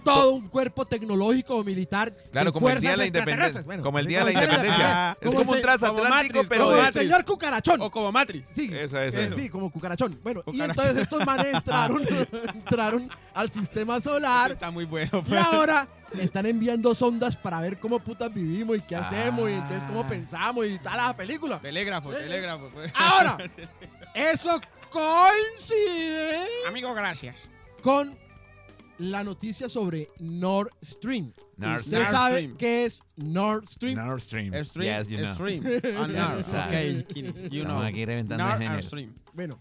todo 0.05 0.31
un 0.31 0.47
cuerpo 0.47 0.85
tecnológico 0.85 1.55
o 1.57 1.63
militar. 1.63 2.13
Claro, 2.31 2.53
como 2.53 2.69
el 2.69 2.79
Día 2.79 2.95
de 2.95 3.09
la. 3.11 3.61
Bueno, 3.63 3.83
como 3.83 3.99
el 3.99 4.07
Día 4.07 4.19
de 4.19 4.25
la 4.25 4.31
Independencia. 4.33 5.09
Ah, 5.11 5.17
es 5.19 5.33
como 5.33 5.51
un 5.51 5.61
transatlántico, 5.61 6.41
pero 6.47 6.65
Como 6.69 6.77
el 6.77 6.93
señor 6.93 7.25
Cucarachón. 7.25 7.81
O 7.81 7.91
como 7.91 8.11
Matrix. 8.11 8.47
Sí, 8.53 8.69
Eso, 8.71 8.97
eso, 8.99 9.17
eh, 9.17 9.25
eso. 9.25 9.35
sí, 9.35 9.49
como 9.49 9.71
cucarachón. 9.71 10.19
Bueno, 10.23 10.43
y 10.51 10.61
entonces 10.61 10.97
estos 10.97 11.25
manes 11.25 11.47
entraron, 11.53 12.05
entraron 12.53 13.09
al 13.33 13.49
sistema 13.51 13.97
Eso 13.97 14.11
solar 14.11 14.51
está 14.51 14.71
muy 14.71 14.85
bueno. 14.85 15.23
y 15.27 15.35
ahora 15.35 15.87
le 16.13 16.23
están 16.23 16.45
enviando 16.45 16.93
sondas 16.95 17.35
para 17.35 17.59
ver 17.59 17.77
cómo 17.79 17.99
putas 17.99 18.33
vivimos 18.33 18.77
y 18.77 18.81
qué 18.81 18.95
hacemos 18.95 19.49
y 19.49 19.53
entonces 19.53 19.81
cómo 19.87 20.01
Ah. 20.01 20.07
pensamos 20.07 20.65
y 20.67 20.77
tal 20.79 20.97
la 20.97 21.15
película. 21.15 21.59
Telégrafo, 21.59 22.11
telégrafo. 22.11 22.69
pues. 22.73 22.91
Ahora, 22.95 23.37
eso 24.13 24.61
coincide 24.89 26.45
Amigo, 26.67 26.93
gracias. 26.93 27.35
con 27.81 28.17
la 28.99 29.23
noticia 29.23 29.67
sobre 29.69 30.09
Nord 30.19 30.69
Stream. 30.83 31.31
Nord 31.57 31.81
¿Usted 31.81 32.03
sabe 32.11 32.35
Stream. 32.39 32.57
qué 32.57 32.85
es 32.85 33.01
Nord 33.17 33.65
Stream? 33.67 33.95
Nord 33.97 34.19
Stream. 34.21 34.53
Stream. 34.65 34.85
Yes, 34.97 35.09
you 35.09 35.17
know. 35.17 35.33
Stream. 35.33 35.63
On 35.97 36.13
Nord. 36.13 36.39
Exacto. 36.39 36.75
Ok, 37.01 37.07
Kini, 37.13 37.33
you 37.49 37.63
know. 37.63 37.81
aquí 37.81 38.05
reventando 38.05 38.43
Nord 38.59 38.83
Stream. 38.83 39.13
Bueno, 39.33 39.57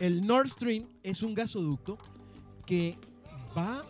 el 0.00 0.26
Nord 0.26 0.48
Stream 0.48 0.86
es 1.02 1.22
un 1.22 1.34
gasoducto 1.34 1.98
que 2.66 2.96
va 3.56 3.84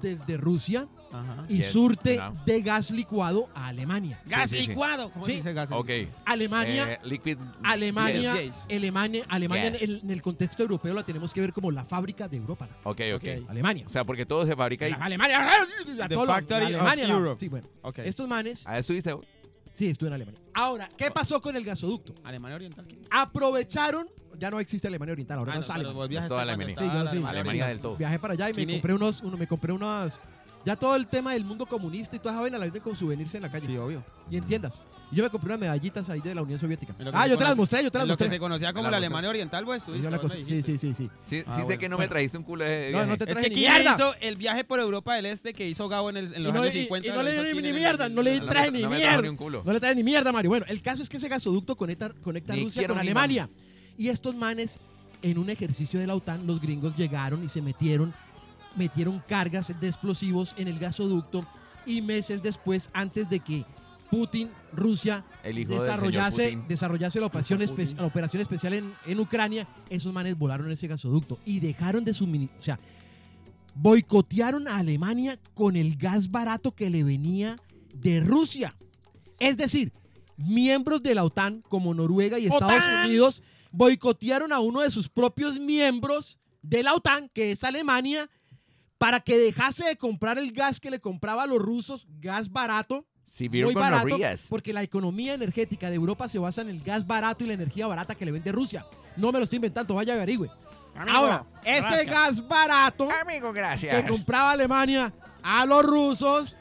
desde 0.00 0.36
Rusia 0.36 0.88
Ajá. 1.12 1.44
y 1.48 1.56
Yes, 1.58 1.66
surte 1.72 2.20
de 2.46 2.60
gas 2.62 2.90
licuado 2.90 3.48
a 3.54 3.68
Alemania. 3.68 4.20
Gas 4.26 4.50
sí, 4.50 4.60
sí. 4.60 4.68
licuado. 4.68 5.10
¿Cómo 5.10 5.24
Sí. 5.24 5.32
se 5.32 5.36
dice 5.38 5.52
gas 5.52 5.70
Ok. 5.72 5.88
licuado? 5.88 6.22
Alemania, 6.26 6.92
Eh, 6.92 6.98
liquid. 7.04 7.38
Alemania, 7.62 8.34
Yes. 8.40 8.64
Alemania, 8.70 9.24
Alemania 9.28 9.70
Yes. 9.72 9.82
en, 9.82 9.90
el, 9.90 10.00
en 10.04 10.10
el 10.10 10.22
contexto 10.22 10.62
europeo 10.62 10.94
la 10.94 11.02
tenemos 11.02 11.32
que 11.32 11.40
ver 11.40 11.52
como 11.52 11.70
la 11.70 11.84
fábrica 11.84 12.28
de 12.28 12.36
Europa. 12.36 12.68
Ok, 12.84 13.00
ok. 13.14 13.22
Ok. 13.42 13.48
Alemania. 13.50 13.84
O 13.86 13.90
sea, 13.90 14.04
porque 14.04 14.26
todo 14.26 14.46
se 14.46 14.54
fabrica 14.56 14.84
ahí. 14.84 14.92
La 14.92 15.04
Alemania, 15.04 15.50
The 16.08 16.14
todo 16.14 16.26
lo- 16.26 16.32
factory 16.32 16.74
of 16.74 16.82
la- 16.84 16.94
Europe. 16.94 17.40
Sí, 17.40 17.48
bueno. 17.48 17.66
Ok. 17.82 17.98
Estos 18.00 18.28
manes, 18.28 18.64
Ah, 18.66 18.78
estuviste. 18.78 19.14
sí, 19.72 19.88
estuve 19.88 20.08
en 20.08 20.14
Alemania. 20.14 20.40
Ahora, 20.54 20.88
¿qué 20.96 21.10
pasó 21.10 21.40
con 21.40 21.56
el 21.56 21.64
gasoducto? 21.64 22.14
Alemania 22.24 22.56
Oriental. 22.56 22.86
Aprovecharon, 23.10 24.08
ya 24.38 24.50
no 24.50 24.60
existe 24.60 24.88
Alemania 24.88 25.12
Oriental, 25.12 25.38
ahora 25.38 25.52
Ah, 25.52 25.54
no 25.56 25.60
no, 25.60 25.64
es 25.64 25.70
Alemania. 25.70 25.88
pero 25.90 25.98
volvías 25.98 26.20
Es 26.22 26.26
a 26.26 26.28
toda 26.28 26.42
Alemania. 26.42 26.74
Sí, 26.76 26.84
yo 26.84 27.10
sí. 27.10 27.24
Alemania 27.26 27.66
del 27.66 27.80
todo. 27.80 27.96
Viajé 27.96 28.18
para 28.18 28.34
allá 28.34 28.50
y 28.50 28.54
me 28.54 28.62
Kini- 28.62 28.72
compré 28.74 28.94
unos, 28.94 29.20
uno, 29.22 29.36
me 29.36 29.46
compré 29.46 29.72
unas, 29.72 30.20
ya 30.64 30.76
todo 30.76 30.96
el 30.96 31.06
tema 31.06 31.32
del 31.32 31.44
mundo 31.44 31.66
comunista 31.66 32.16
y 32.16 32.18
toda 32.18 32.32
esa 32.34 32.40
vaina 32.42 32.58
la 32.58 32.64
venden 32.64 32.82
con 32.82 32.96
souvenirs 32.96 33.34
en 33.34 33.42
la 33.42 33.50
calle 33.50 33.66
Sí, 33.66 33.76
obvio. 33.76 34.02
y 34.30 34.36
en 34.36 34.44
tiendas. 34.44 34.80
Y 35.10 35.16
yo 35.16 35.24
me 35.24 35.30
compré 35.30 35.48
unas 35.48 35.60
medallitas 35.60 36.06
ahí 36.10 36.20
de 36.20 36.34
la 36.34 36.42
Unión 36.42 36.58
Soviética. 36.58 36.94
Ah, 37.14 37.26
yo 37.26 37.38
te 37.38 37.44
las 37.44 37.56
mostré, 37.56 37.82
yo 37.82 37.90
te 37.90 37.96
las 37.96 38.02
En 38.04 38.08
lo 38.08 38.16
que 38.18 38.24
mostré. 38.24 38.36
se 38.36 38.38
conocía 38.38 38.72
como 38.74 38.82
Me 38.82 38.88
la 38.88 38.90
la 38.90 38.96
Alemania 38.98 39.30
Oriental, 39.30 39.64
pues. 39.64 39.82
tú 39.82 39.92
me 39.92 40.44
sí, 40.44 40.62
sí, 40.62 40.76
sí, 40.76 40.92
sí. 40.92 41.10
Sí, 41.24 41.42
Ah, 41.46 41.50
sí 41.50 41.56
sé 41.60 41.62
bueno. 41.62 41.80
que 41.80 41.88
no 41.88 41.94
me 41.96 42.00
Bueno. 42.00 42.10
trajiste 42.10 42.36
un 42.36 42.44
culo 42.44 42.64
de 42.64 42.90
No, 42.92 42.98
no 42.98 43.04
viaje. 43.06 43.16
te 43.16 43.24
Es 43.24 43.30
traje 43.36 43.48
que 43.48 43.54
ni 43.54 43.60
mierda. 43.62 43.94
hizo 43.94 44.14
el 44.20 44.36
viaje 44.36 44.64
por 44.64 44.80
Europa 44.80 45.14
del 45.14 45.24
Este 45.24 45.54
que 45.54 45.66
hizo 45.66 45.88
Gabo 45.88 46.10
en, 46.10 46.18
el- 46.18 46.34
en 46.34 46.42
los 46.42 46.52
no, 46.52 46.60
años 46.60 46.74
y- 46.74 46.80
50. 46.80 47.08
y 47.08 47.10
no 47.12 47.22
le 47.22 47.42
di 47.54 47.62
ni 47.62 47.72
mierda, 47.72 48.08
no 48.10 48.20
le 48.20 48.32
di 48.32 48.38
No 48.40 48.44
me- 48.44 48.50
traje 48.50 48.70
ni 48.70 48.82
no 48.82 48.90
me 48.90 48.96
mierda. 48.98 49.22
No 49.64 49.72
le 49.72 49.80
trae 49.80 49.94
ni 49.94 50.02
mierda, 50.04 50.30
Mario. 50.30 50.50
Bueno, 50.50 50.66
el 50.68 50.82
caso 50.82 51.02
es 51.02 51.08
que 51.08 51.16
ese 51.16 51.28
gasoducto 51.28 51.74
conecta, 51.74 52.10
conecta 52.22 52.54
Rusia 52.54 52.86
con 52.86 52.96
ni 52.98 53.00
Alemania. 53.00 53.48
Y 53.98 54.08
estos 54.08 54.34
manes, 54.34 54.78
en 55.20 55.36
un 55.36 55.50
ejercicio 55.50 56.00
de 56.00 56.06
la 56.06 56.14
OTAN, 56.14 56.46
los 56.46 56.60
gringos 56.60 56.96
llegaron 56.96 57.44
y 57.44 57.48
se 57.50 57.60
metieron, 57.60 58.14
metieron 58.76 59.22
cargas 59.28 59.72
de 59.80 59.88
explosivos 59.88 60.54
en 60.56 60.68
el 60.68 60.78
gasoducto. 60.78 61.44
Y 61.84 62.00
meses 62.00 62.42
después, 62.42 62.88
antes 62.92 63.28
de 63.28 63.40
que 63.40 63.64
Putin, 64.10 64.50
Rusia, 64.72 65.24
El 65.42 65.58
hijo 65.58 65.80
desarrollase, 65.82 66.44
Putin. 66.44 66.64
desarrollase 66.68 67.20
la 67.20 67.26
operación, 67.26 67.60
espe- 67.60 67.94
la 67.96 68.06
operación 68.06 68.40
especial 68.40 68.72
en, 68.74 68.94
en 69.04 69.20
Ucrania, 69.20 69.66
esos 69.90 70.12
manes 70.12 70.38
volaron 70.38 70.66
en 70.66 70.72
ese 70.72 70.86
gasoducto 70.86 71.38
y 71.44 71.60
dejaron 71.60 72.04
de 72.04 72.14
suministrar, 72.14 72.58
o 72.60 72.62
sea, 72.62 72.78
boicotearon 73.74 74.66
a 74.68 74.78
Alemania 74.78 75.38
con 75.54 75.76
el 75.76 75.96
gas 75.96 76.30
barato 76.30 76.72
que 76.74 76.90
le 76.90 77.04
venía 77.04 77.56
de 77.94 78.20
Rusia. 78.20 78.74
Es 79.38 79.56
decir, 79.56 79.92
miembros 80.36 81.02
de 81.02 81.14
la 81.14 81.24
OTAN 81.24 81.62
como 81.68 81.94
Noruega 81.94 82.38
y 82.38 82.46
Estados 82.46 82.72
¡OTAN! 82.74 83.06
Unidos 83.08 83.42
boicotearon 83.70 84.52
a 84.52 84.60
uno 84.60 84.80
de 84.80 84.90
sus 84.90 85.08
propios 85.08 85.58
miembros 85.58 86.38
de 86.62 86.82
la 86.82 86.94
OTAN, 86.94 87.28
que 87.30 87.52
es 87.52 87.64
Alemania, 87.64 88.28
para 88.98 89.20
que 89.20 89.38
dejase 89.38 89.84
de 89.84 89.96
comprar 89.96 90.38
el 90.38 90.52
gas 90.52 90.80
que 90.80 90.90
le 90.90 91.00
compraba 91.00 91.44
a 91.44 91.46
los 91.46 91.58
rusos, 91.58 92.06
gas 92.20 92.50
barato, 92.50 93.06
muy 93.50 93.74
barato, 93.74 94.16
porque 94.48 94.72
la 94.72 94.82
economía 94.82 95.34
energética 95.34 95.88
de 95.88 95.96
Europa 95.96 96.28
se 96.28 96.38
basa 96.38 96.62
en 96.62 96.70
el 96.70 96.82
gas 96.82 97.06
barato 97.06 97.44
y 97.44 97.46
la 97.46 97.54
energía 97.54 97.86
barata 97.86 98.14
que 98.14 98.24
le 98.24 98.32
vende 98.32 98.50
Rusia. 98.52 98.84
No 99.16 99.30
me 99.32 99.38
lo 99.38 99.44
estoy 99.44 99.56
inventando, 99.56 99.94
vaya 99.94 100.14
averigüe. 100.14 100.50
Ahora, 101.08 101.44
ese 101.64 101.80
gracias. 101.80 102.06
gas 102.06 102.48
barato 102.48 103.08
Amigo, 103.10 103.52
que 103.52 104.04
compraba 104.08 104.52
Alemania 104.52 105.12
a 105.42 105.64
los 105.64 105.84
rusos, 105.84 106.56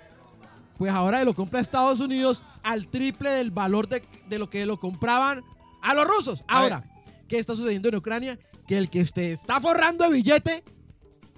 pues 0.78 0.92
ahora 0.92 1.24
lo 1.24 1.34
compra 1.34 1.60
Estados 1.60 2.00
Unidos 2.00 2.44
al 2.62 2.88
triple 2.88 3.32
del 3.32 3.50
valor 3.50 3.88
de, 3.88 4.04
de 4.30 4.38
lo 4.38 4.50
que 4.50 4.66
lo 4.66 4.80
compraban 4.80 5.44
a 5.82 5.94
los 5.96 6.06
rusos. 6.06 6.44
A 6.48 6.60
Ahora, 6.60 6.84
¿qué 7.28 7.40
está 7.40 7.56
sucediendo 7.56 7.90
en 7.90 7.96
Ucrania? 7.96 8.38
Que 8.68 8.78
el 8.78 8.90
que 8.90 9.02
este 9.02 9.34
está 9.34 9.60
forrando 9.62 10.04
de 10.06 10.12
billete 10.12 10.64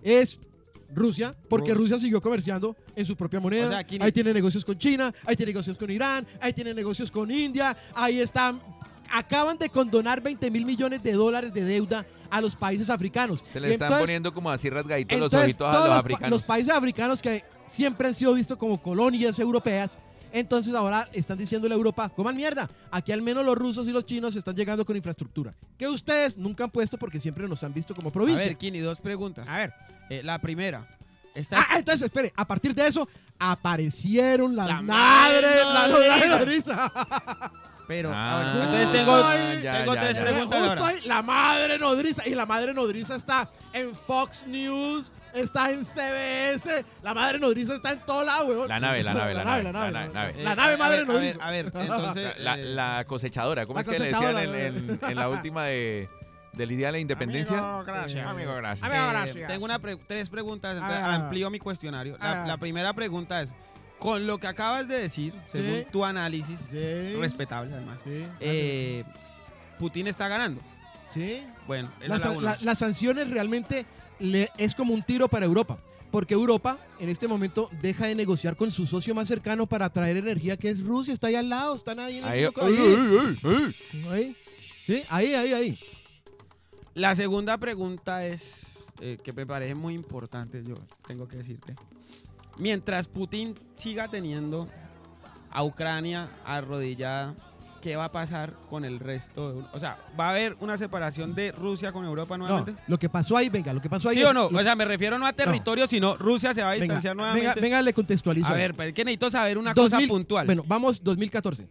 es 0.02 0.40
Rusia, 0.94 1.36
porque 1.50 1.74
Rusia. 1.74 2.00
Siguió 2.00 2.22
comerciando 2.22 2.76
en 2.96 3.06
su 3.06 3.16
propia 3.16 3.40
moneda. 3.40 3.66
O 3.68 3.70
sea, 3.70 3.78
aquí 3.80 4.00
ni- 4.00 4.06
Ahí 4.06 4.12
tiene 4.12 4.34
negocios 4.34 4.64
con 4.66 4.78
China, 4.78 5.14
ahí 5.26 5.36
tiene 5.36 5.52
negocios 5.52 5.78
con 5.78 5.90
Irán, 5.92 6.26
ahí 6.42 6.54
tiene 6.54 6.74
negocios 6.74 7.12
con 7.12 7.30
India, 7.30 7.76
ahí 7.94 8.20
están. 8.20 8.62
Acaban 9.12 9.58
de 9.58 9.70
condonar 9.70 10.22
20 10.22 10.52
mil 10.52 10.66
millones 10.66 11.02
de 11.02 11.14
dólares 11.14 11.52
de 11.52 11.64
deuda 11.66 12.06
a 12.30 12.42
los 12.42 12.56
países 12.56 12.90
africanos. 12.92 13.44
Se 13.52 13.60
le 13.60 13.70
Y 13.70 13.72
están 13.74 13.88
entonces- 13.88 14.04
poniendo 14.06 14.34
como 14.34 14.52
así 14.52 14.70
rasgaditos 14.70 15.18
los 15.20 15.26
entonces, 15.28 15.46
ojitos 15.50 15.68
a 15.68 15.72
todos 15.72 15.86
los 15.86 15.94
pa- 15.96 16.00
africanos. 16.00 16.30
los 16.30 16.42
países 16.44 16.74
africanos 16.74 17.22
que 17.22 17.44
siempre 17.68 18.08
han 18.08 18.14
sido 18.14 18.34
vistos 18.36 18.56
como 18.58 18.80
colonias 18.82 19.38
europeas, 19.40 19.98
entonces 20.32 20.74
ahora 20.74 21.08
están 21.14 21.38
diciéndole 21.38 21.74
a 21.74 21.78
Europa, 21.78 22.10
coman 22.10 22.36
mierda, 22.36 22.70
aquí 22.92 23.12
al 23.12 23.22
menos 23.22 23.46
los 23.46 23.58
rusos 23.58 23.88
y 23.88 23.92
los 23.92 24.06
chinos 24.06 24.36
están 24.36 24.56
llegando 24.56 24.86
con 24.86 24.96
infraestructura, 24.96 25.54
que 25.78 25.88
ustedes 25.88 26.38
nunca 26.38 26.64
han 26.66 26.72
puesto 26.72 26.98
porque 26.98 27.20
siempre 27.20 27.48
nos 27.48 27.64
han 27.64 27.74
visto 27.74 27.94
como 27.96 28.10
A 28.10 28.12
provincia. 28.12 28.44
ver, 28.46 28.58
Kini, 28.58 28.80
dos 28.80 29.00
preguntas. 29.00 29.48
A 29.48 29.58
ver. 29.58 29.74
Eh, 30.10 30.22
la 30.24 30.40
primera. 30.40 30.88
Esta 31.36 31.60
Ah, 31.60 31.78
entonces, 31.78 32.04
espere, 32.06 32.34
a 32.36 32.46
partir 32.46 32.74
de 32.74 32.88
eso 32.88 33.08
aparecieron 33.38 34.56
las 34.56 34.68
La 34.68 34.82
madres, 34.82 35.42
madre 35.42 35.64
la 35.74 35.88
nodriza. 35.88 36.16
madre 36.16 36.28
nodriza. 36.40 36.92
Pero, 37.88 38.12
Ah, 38.14 38.40
a 38.40 38.44
ver, 38.54 38.64
entonces 38.64 38.92
tengo, 38.92 39.16
Ay, 39.16 39.62
ya, 39.64 39.78
tengo 39.80 39.96
ya, 39.96 40.02
tres 40.02 40.16
ya. 40.16 40.22
preguntas 40.24 40.60
Justo 40.60 40.70
ahora. 40.70 40.88
ahí, 40.88 41.02
la 41.06 41.22
madre 41.24 41.80
nodriza. 41.80 42.28
Y 42.28 42.36
la 42.36 42.46
madre 42.46 42.74
nodriza 42.74 43.16
está 43.16 43.50
en 43.74 43.96
Fox 43.96 44.44
News, 44.46 45.12
está 45.34 45.72
en 45.72 45.86
CBS. 45.86 46.86
La 47.04 47.14
madre 47.14 47.40
nodriza 47.40 47.76
está 47.76 47.92
en 47.92 48.00
todo 48.06 48.24
lado, 48.24 48.46
weón. 48.48 48.68
La 48.68 48.80
nave, 48.80 49.04
la 49.04 49.14
nave, 49.14 49.34
la 49.34 49.44
nave, 49.44 49.64
la 49.64 49.72
nave. 49.72 49.92
la 49.92 50.08
nave. 50.08 50.34
Eh, 50.38 50.44
La 50.44 50.56
nave 50.56 50.78
madre 50.78 51.04
ver, 51.06 51.10
a 51.10 51.14
ver, 51.14 51.16
nodriza. 51.16 51.48
A 51.48 51.52
ver, 51.52 51.66
entonces. 51.76 52.40
La, 52.40 52.58
eh, 52.60 52.64
la 52.64 53.06
cosechadora, 53.06 53.66
¿cómo 53.66 53.76
La 53.78 53.82
es 53.82 53.88
que 53.88 54.00
le 54.00 54.06
decían 54.06 54.38
en, 54.38 54.46
cosechadora, 54.52 54.68
en- 54.68 55.00
en 55.12 55.16
la 55.16 55.30
última 55.30 55.64
de, 55.66 56.10
del 56.54 56.70
Día 56.70 56.88
de 56.88 56.92
la 56.94 57.00
Independencia? 57.00 57.58
Amigo, 57.58 57.84
gracias. 57.86 58.26
Amigo, 58.28 58.56
gracias. 58.56 58.90
Amigo, 58.90 59.04
eh, 59.06 59.10
gracias. 59.12 59.48
tengo 59.48 59.66
una 59.66 59.80
pre- 59.80 59.98
tres 60.08 60.30
preguntas, 60.30 60.74
entonces 60.76 61.00
Ah. 61.04 61.16
amplío 61.16 61.50
mi 61.50 61.60
cuestionario. 61.60 62.18
La, 62.20 62.44
Ah. 62.44 62.48
la 62.48 62.58
primera 62.58 62.94
pregunta 62.94 63.42
es: 63.42 63.54
con 64.00 64.26
lo 64.28 64.38
que 64.38 64.48
acabas 64.48 64.88
de 64.88 65.02
decir, 65.02 65.34
según 65.48 65.84
tu 65.92 66.06
análisis, 66.06 66.60
Sí. 66.72 67.16
respetable 67.20 67.74
además, 67.76 67.98
Sí. 68.06 68.26
eh, 68.40 69.04
Putin 69.78 70.08
está 70.08 70.28
ganando. 70.28 70.62
sí. 71.14 71.44
Bueno, 71.68 71.92
la 72.02 72.18
la- 72.18 72.58
las 72.62 72.80
sanciones 72.80 73.30
realmente 73.30 73.86
le- 74.20 74.50
es 74.58 74.76
como 74.76 74.94
un 74.94 75.04
tiro 75.04 75.28
para 75.28 75.46
Europa. 75.46 75.78
Porque 76.12 76.34
Europa 76.34 76.80
en 77.00 77.08
este 77.10 77.28
momento 77.28 77.70
deja 77.84 78.08
de 78.08 78.16
negociar 78.16 78.56
con 78.56 78.72
su 78.72 78.88
socio 78.88 79.14
más 79.14 79.28
cercano 79.28 79.68
para 79.68 79.90
traer 79.92 80.18
energía, 80.18 80.58
que 80.58 80.70
es 80.70 80.84
Rusia. 80.84 81.14
Está 81.14 81.28
ahí 81.28 81.36
al 81.36 81.50
lado, 81.50 81.76
están 81.76 82.00
ahí 82.00 82.18
en 82.18 82.24
el 82.24 82.30
Ahí, 82.30 82.44
choco, 82.46 82.62
ahí. 82.62 82.76
ay. 83.44 83.76
Ahí. 84.10 84.36
Sí, 84.88 85.04
ahí, 85.10 85.34
ahí, 85.36 85.54
ahí. 85.54 85.80
La 86.96 87.16
segunda 87.16 87.58
pregunta 87.60 88.26
es, 88.26 88.84
eh, 89.02 89.20
que 89.24 89.32
me 89.34 89.46
parece 89.46 89.76
muy 89.76 89.94
importante, 89.94 90.64
yo 90.66 90.76
tengo 91.08 91.28
que 91.28 91.38
decirte. 91.38 91.76
Mientras 92.58 93.08
Putin 93.08 93.54
siga 93.76 94.08
teniendo 94.08 94.68
a 95.52 95.64
Ucrania 95.64 96.30
arrodillada, 96.44 97.36
¿qué 97.82 97.96
va 97.96 98.06
a 98.06 98.12
pasar 98.12 98.54
con 98.70 98.86
el 98.86 99.00
resto? 99.00 99.54
De, 99.54 99.64
o 99.74 99.80
sea, 99.80 99.98
¿va 100.20 100.28
a 100.28 100.30
haber 100.32 100.56
una 100.60 100.78
separación 100.78 101.34
de 101.36 101.52
Rusia 101.52 101.92
con 101.92 102.06
Europa 102.06 102.38
No, 102.38 102.46
nuevamente? 102.48 102.82
lo 102.88 102.98
que 103.00 103.10
pasó 103.10 103.36
ahí, 103.38 103.50
venga, 103.50 103.74
lo 103.74 103.82
que 103.82 103.90
pasó 103.90 104.10
ahí. 104.10 104.16
¿Sí 104.18 104.22
es- 104.22 104.28
o 104.28 104.34
no? 104.34 104.50
lo- 104.50 104.60
O 104.60 104.64
sea, 104.64 104.76
me 104.76 104.86
refiero 104.86 105.18
no 105.18 105.26
a 105.26 105.34
territorio, 105.34 105.88
sino 105.88 106.16
Rusia 106.18 106.54
se 106.54 106.62
va 106.62 106.72
a 106.72 106.74
distanciar 106.74 107.16
venga, 107.16 107.32
nuevamente. 107.34 107.62
venga, 107.62 107.82
le 107.82 107.94
contextualizo. 107.94 108.48
a 108.48 108.54
ver, 108.54 108.74
pero 108.76 108.90
es 108.90 108.94
que 108.96 109.04
necesito 109.06 109.30
saber 109.32 109.58
una 109.58 109.74
2000 109.74 110.00
cosa 110.00 110.08
puntual. 110.08 110.46
Bueno, 110.46 110.64
vamos 110.68 111.04
2014. 111.04 111.68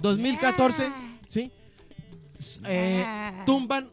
2014, 0.00 0.88
¿sí? 1.28 1.50
S- 2.38 2.60
eh, 2.64 3.04
tumban 3.46 3.88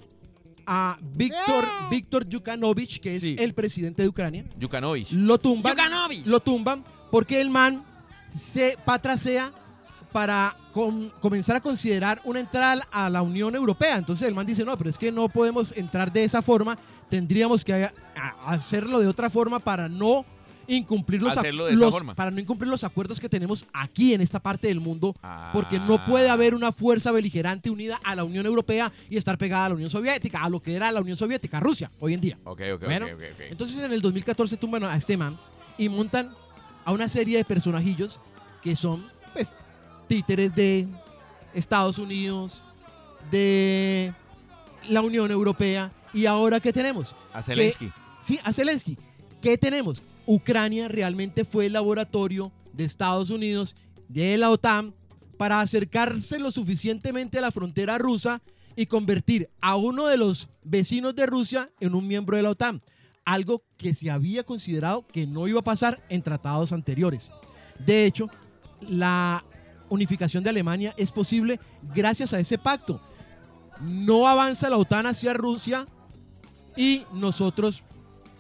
a 0.66 0.98
Víctor 1.02 1.66
Víctor 1.90 2.28
Yukanovich, 2.28 3.00
que 3.00 3.16
es 3.16 3.22
Sí. 3.22 3.36
el 3.40 3.54
presidente 3.54 4.02
de 4.04 4.08
Ucrania. 4.08 4.46
Yukanovich. 4.58 5.12
Lo 5.12 5.38
tumban. 5.38 5.74
Yukanovich. 5.74 6.26
Lo 6.26 6.40
tumban 6.40 6.84
porque 7.10 7.42
el 7.42 7.50
man 7.50 7.84
se 8.36 8.78
patrasea 8.86 9.52
para 10.12 10.56
com- 10.74 11.10
comenzar 11.20 11.56
a 11.56 11.62
considerar 11.62 12.22
una 12.24 12.40
entrada 12.40 12.88
a 12.92 13.10
la 13.10 13.22
Unión 13.22 13.56
Europea. 13.56 13.98
Entonces 13.98 14.28
el 14.28 14.34
man 14.36 14.46
dice, 14.46 14.64
no, 14.66 14.78
pero 14.78 14.90
es 14.90 14.98
que 14.98 15.12
no 15.12 15.30
podemos 15.30 15.72
entrar 15.76 16.12
de 16.12 16.24
esa 16.24 16.42
forma, 16.42 16.78
tendríamos 17.10 17.64
que 17.64 17.74
a- 17.86 17.94
a- 18.16 18.52
hacerlo 18.54 19.00
de 19.00 19.08
otra 19.08 19.30
forma 19.30 19.60
para 19.60 19.88
no 19.90 20.26
incumplir 20.68 21.22
los, 21.22 21.34
para 22.16 22.32
no 22.32 22.40
incumplir 22.40 22.70
los 22.70 22.84
acuerdos 22.86 23.20
que 23.20 23.28
tenemos 23.28 23.66
aquí 23.74 24.14
en 24.14 24.22
esta 24.22 24.40
parte 24.40 24.68
del 24.68 24.80
mundo, 24.80 25.14
porque 25.52 25.80
no 25.80 25.96
Ah. 25.96 26.06
puede 26.06 26.30
haber 26.30 26.54
una 26.56 26.72
fuerza 26.72 27.12
beligerante 27.12 27.70
unida 27.70 28.00
a 28.04 28.16
la 28.16 28.24
Unión 28.24 28.46
Europea 28.46 28.92
y 29.10 29.18
estar 29.18 29.38
pegada 29.38 29.66
a 29.66 29.70
la 29.70 29.76
Unión 29.76 29.90
Soviética, 29.90 30.42
a 30.44 30.50
lo 30.50 30.62
que 30.62 30.74
era 30.76 30.92
la 30.92 31.02
Unión 31.02 31.18
Soviética, 31.18 31.60
Rusia, 31.60 31.90
hoy 32.00 32.14
en 32.14 32.22
día. 32.22 32.38
Ok, 32.46 32.62
ok, 32.76 32.84
Bueno, 32.86 33.06
ok, 33.08 33.12
ok, 33.16 33.22
ok. 33.34 33.42
Entonces 33.50 33.84
en 33.84 33.92
el 33.92 34.02
2014 34.02 34.56
tumban 34.56 34.84
a 34.86 34.96
este 34.96 35.18
man 35.18 35.38
y 35.78 35.90
montan 35.90 36.32
a 36.86 36.92
una 36.94 37.10
serie 37.10 37.38
de 37.38 37.44
personajillos 37.44 38.20
que 38.62 38.76
son 38.76 39.06
pues 39.34 39.54
títeres 40.12 40.54
de 40.54 40.90
Estados 41.54 41.98
Unidos, 41.98 42.62
de 43.32 44.14
la 44.90 45.00
Unión 45.00 45.32
Europea 45.32 45.90
y 46.14 46.26
ahora 46.26 46.60
¿qué 46.60 46.74
tenemos? 46.74 47.16
A 47.32 47.42
Zelensky. 47.42 47.94
Sí, 48.22 48.38
a 48.44 48.52
Zelensky. 48.52 48.98
¿Qué 49.42 49.58
tenemos? 49.58 50.04
Ucrania 50.26 50.90
realmente 50.90 51.46
fue 51.46 51.68
el 51.68 51.72
laboratorio 51.72 52.52
de 52.74 52.84
Estados 52.84 53.30
Unidos, 53.30 53.74
de 54.10 54.38
la 54.38 54.50
OTAN, 54.50 54.94
para 55.38 55.62
acercarse 55.62 56.40
lo 56.40 56.52
suficientemente 56.52 57.38
a 57.38 57.42
la 57.44 57.52
frontera 57.54 57.98
rusa 57.98 58.42
y 58.76 58.88
convertir 58.88 59.50
a 59.62 59.78
uno 59.78 60.08
de 60.08 60.18
los 60.18 60.50
vecinos 60.62 61.16
de 61.16 61.26
Rusia 61.26 61.72
en 61.80 61.96
un 61.96 62.06
miembro 62.06 62.36
de 62.36 62.44
la 62.44 62.50
OTAN. 62.50 62.82
Algo 63.24 63.64
que 63.78 63.94
se 63.94 64.12
había 64.12 64.44
considerado 64.44 65.08
que 65.08 65.26
no 65.26 65.48
iba 65.48 65.62
a 65.62 65.64
pasar 65.64 66.04
en 66.10 66.22
tratados 66.22 66.74
anteriores. 66.74 67.32
De 67.80 68.06
hecho, 68.06 68.30
la 68.82 69.46
unificación 69.92 70.44
de 70.44 70.50
Alemania 70.50 70.94
es 70.98 71.12
posible 71.12 71.60
gracias 71.94 72.34
a 72.34 72.40
ese 72.40 72.58
pacto. 72.58 73.00
No 73.80 74.28
avanza 74.28 74.70
la 74.70 74.78
OTAN 74.78 75.06
hacia 75.08 75.34
Rusia 75.34 75.86
y 76.76 77.04
nosotros 77.14 77.84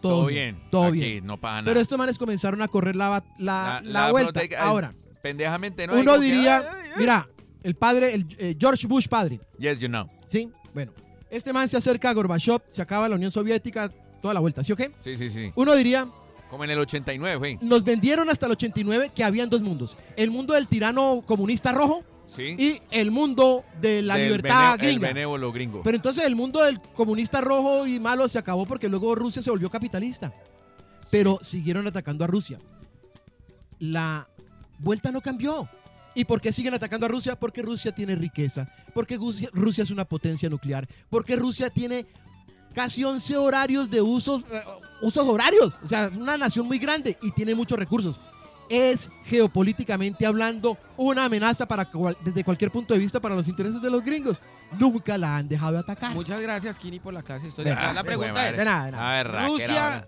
todo, 0.02 0.16
Todo 0.18 0.26
bien. 0.28 0.58
Todo 0.72 0.84
Aquí 0.86 1.00
bien. 1.00 1.26
no 1.26 1.38
pasa 1.38 1.54
nada. 1.62 1.66
Pero 1.66 1.80
estos 1.80 1.98
manes 1.98 2.18
comenzaron 2.18 2.62
a 2.62 2.68
correr 2.68 2.96
la, 2.96 3.24
la, 3.38 3.82
La- 3.84 4.12
vuelta. 4.12 4.42
Ahora, 4.60 4.94
Pendejamente, 5.22 5.86
¿no? 5.86 5.94
Uno 5.94 6.16
que, 6.16 6.22
diría, 6.22 6.58
ay, 6.58 6.66
ay, 6.72 6.90
ay. 6.96 7.00
mira, 7.00 7.30
el 7.62 7.76
padre, 7.76 8.16
el, 8.16 8.26
eh, 8.40 8.56
George 8.60 8.88
Bush 8.88 9.08
padre, 9.08 9.40
Yes, 9.60 9.78
you 9.78 9.88
know. 9.88 10.08
¿sí? 10.28 10.50
Bueno, 10.74 10.92
este 11.30 11.54
man 11.54 11.70
se 11.70 11.78
acerca 11.78 12.10
a 12.10 12.14
Gorbachev, 12.14 12.62
se 12.70 12.82
acaba 12.82 13.08
la 13.08 13.16
Unión 13.16 13.30
Soviética, 13.30 13.92
toda 14.20 14.34
la 14.34 14.40
vuelta, 14.40 14.64
¿sí 14.64 14.72
o 14.72 14.76
qué? 14.76 14.92
Sí, 15.00 15.18
sí, 15.18 15.30
sí. 15.30 15.52
Uno 15.54 15.76
diría, 15.76 16.08
Como 16.52 16.64
en 16.66 16.70
el 16.70 16.78
89, 16.80 17.38
güey. 17.38 17.58
nos 17.62 17.84
vendieron 17.84 18.30
hasta 18.30 18.46
el 18.46 18.52
89 18.52 19.12
que 19.16 19.24
habían 19.24 19.50
dos 19.50 19.62
mundos. 19.62 19.98
El 20.16 20.30
mundo 20.30 20.54
del 20.54 20.68
tirano 20.68 21.24
comunista 21.26 21.72
rojo 21.72 22.04
Sí. 22.28 22.56
y 22.60 22.82
el 22.92 23.10
mundo 23.10 23.64
de 23.82 24.02
la 24.04 24.16
Del 24.18 24.28
libertad 24.28 24.74
bene- 24.78 24.84
El 24.90 24.96
gringa. 24.96 25.08
benévolo 25.08 25.52
gringo. 25.52 25.82
Pero 25.84 25.96
entonces 25.96 26.24
el 26.26 26.36
mundo 26.36 26.62
del 26.64 26.80
comunista 26.94 27.42
rojo 27.42 27.88
y 27.88 28.00
malo 28.00 28.30
se 28.30 28.38
acabó 28.38 28.66
porque 28.66 28.88
luego 28.90 29.16
Rusia 29.16 29.42
se 29.42 29.50
volvió 29.50 29.70
capitalista. 29.70 30.32
Pero 31.10 31.40
siguieron 31.42 31.88
atacando 31.88 32.24
a 32.24 32.28
Rusia. 32.28 32.60
La 33.80 34.28
vuelta 34.80 35.12
no 35.12 35.22
cambió. 35.22 35.68
¿Y 36.14 36.26
por 36.26 36.42
qué 36.42 36.52
siguen 36.52 36.74
atacando 36.74 37.06
a 37.06 37.10
Rusia? 37.10 37.38
Porque 37.38 37.62
Rusia 37.62 37.94
tiene 37.94 38.16
riqueza. 38.16 38.68
Porque 38.94 39.16
Rusia, 39.18 39.50
Rusia 39.54 39.84
es 39.84 39.92
una 39.92 40.06
potencia 40.06 40.50
nuclear. 40.50 40.88
Porque 41.10 41.36
Rusia 41.36 41.70
tiene 41.70 42.06
casi 42.74 43.04
11 43.04 43.38
horarios 43.38 43.90
de 43.90 44.02
usos, 44.02 44.44
eh, 44.52 44.62
usos 45.02 45.28
horarios. 45.28 45.78
O 45.84 45.88
sea, 45.88 46.12
una 46.16 46.38
nación 46.38 46.68
muy 46.68 46.80
grande 46.80 47.18
y 47.22 47.32
tiene 47.32 47.56
muchos 47.56 47.78
recursos. 47.78 48.20
Es 48.70 49.10
geopolíticamente 49.26 50.26
hablando 50.26 50.78
una 50.96 51.26
amenaza 51.26 51.68
para 51.68 51.86
cual- 51.86 52.18
desde 52.24 52.44
cualquier 52.44 52.72
punto 52.72 52.94
de 52.94 53.00
vista 53.02 53.20
para 53.20 53.36
los 53.36 53.48
intereses 53.48 53.82
de 53.82 53.90
los 53.90 54.02
gringos. 54.04 54.40
Nunca 54.80 55.18
la 55.18 55.36
han 55.38 55.50
dejado 55.50 55.74
de 55.74 55.80
atacar. 55.80 56.14
Muchas 56.14 56.40
gracias, 56.40 56.80
Kini, 56.80 57.00
por 57.00 57.14
la 57.14 57.22
clase 57.22 57.44
de 57.44 57.50
historia. 57.50 57.76
Venga, 57.76 57.92
la 57.94 58.04
pregunta 58.04 58.50
es, 58.50 58.58
De 58.58 58.64
nada, 58.64 58.86
de 58.86 58.92
nada. 58.94 59.12
A 59.12 59.24
ver, 59.24 59.48
Rusia, 59.50 59.96
ahora. 59.96 60.08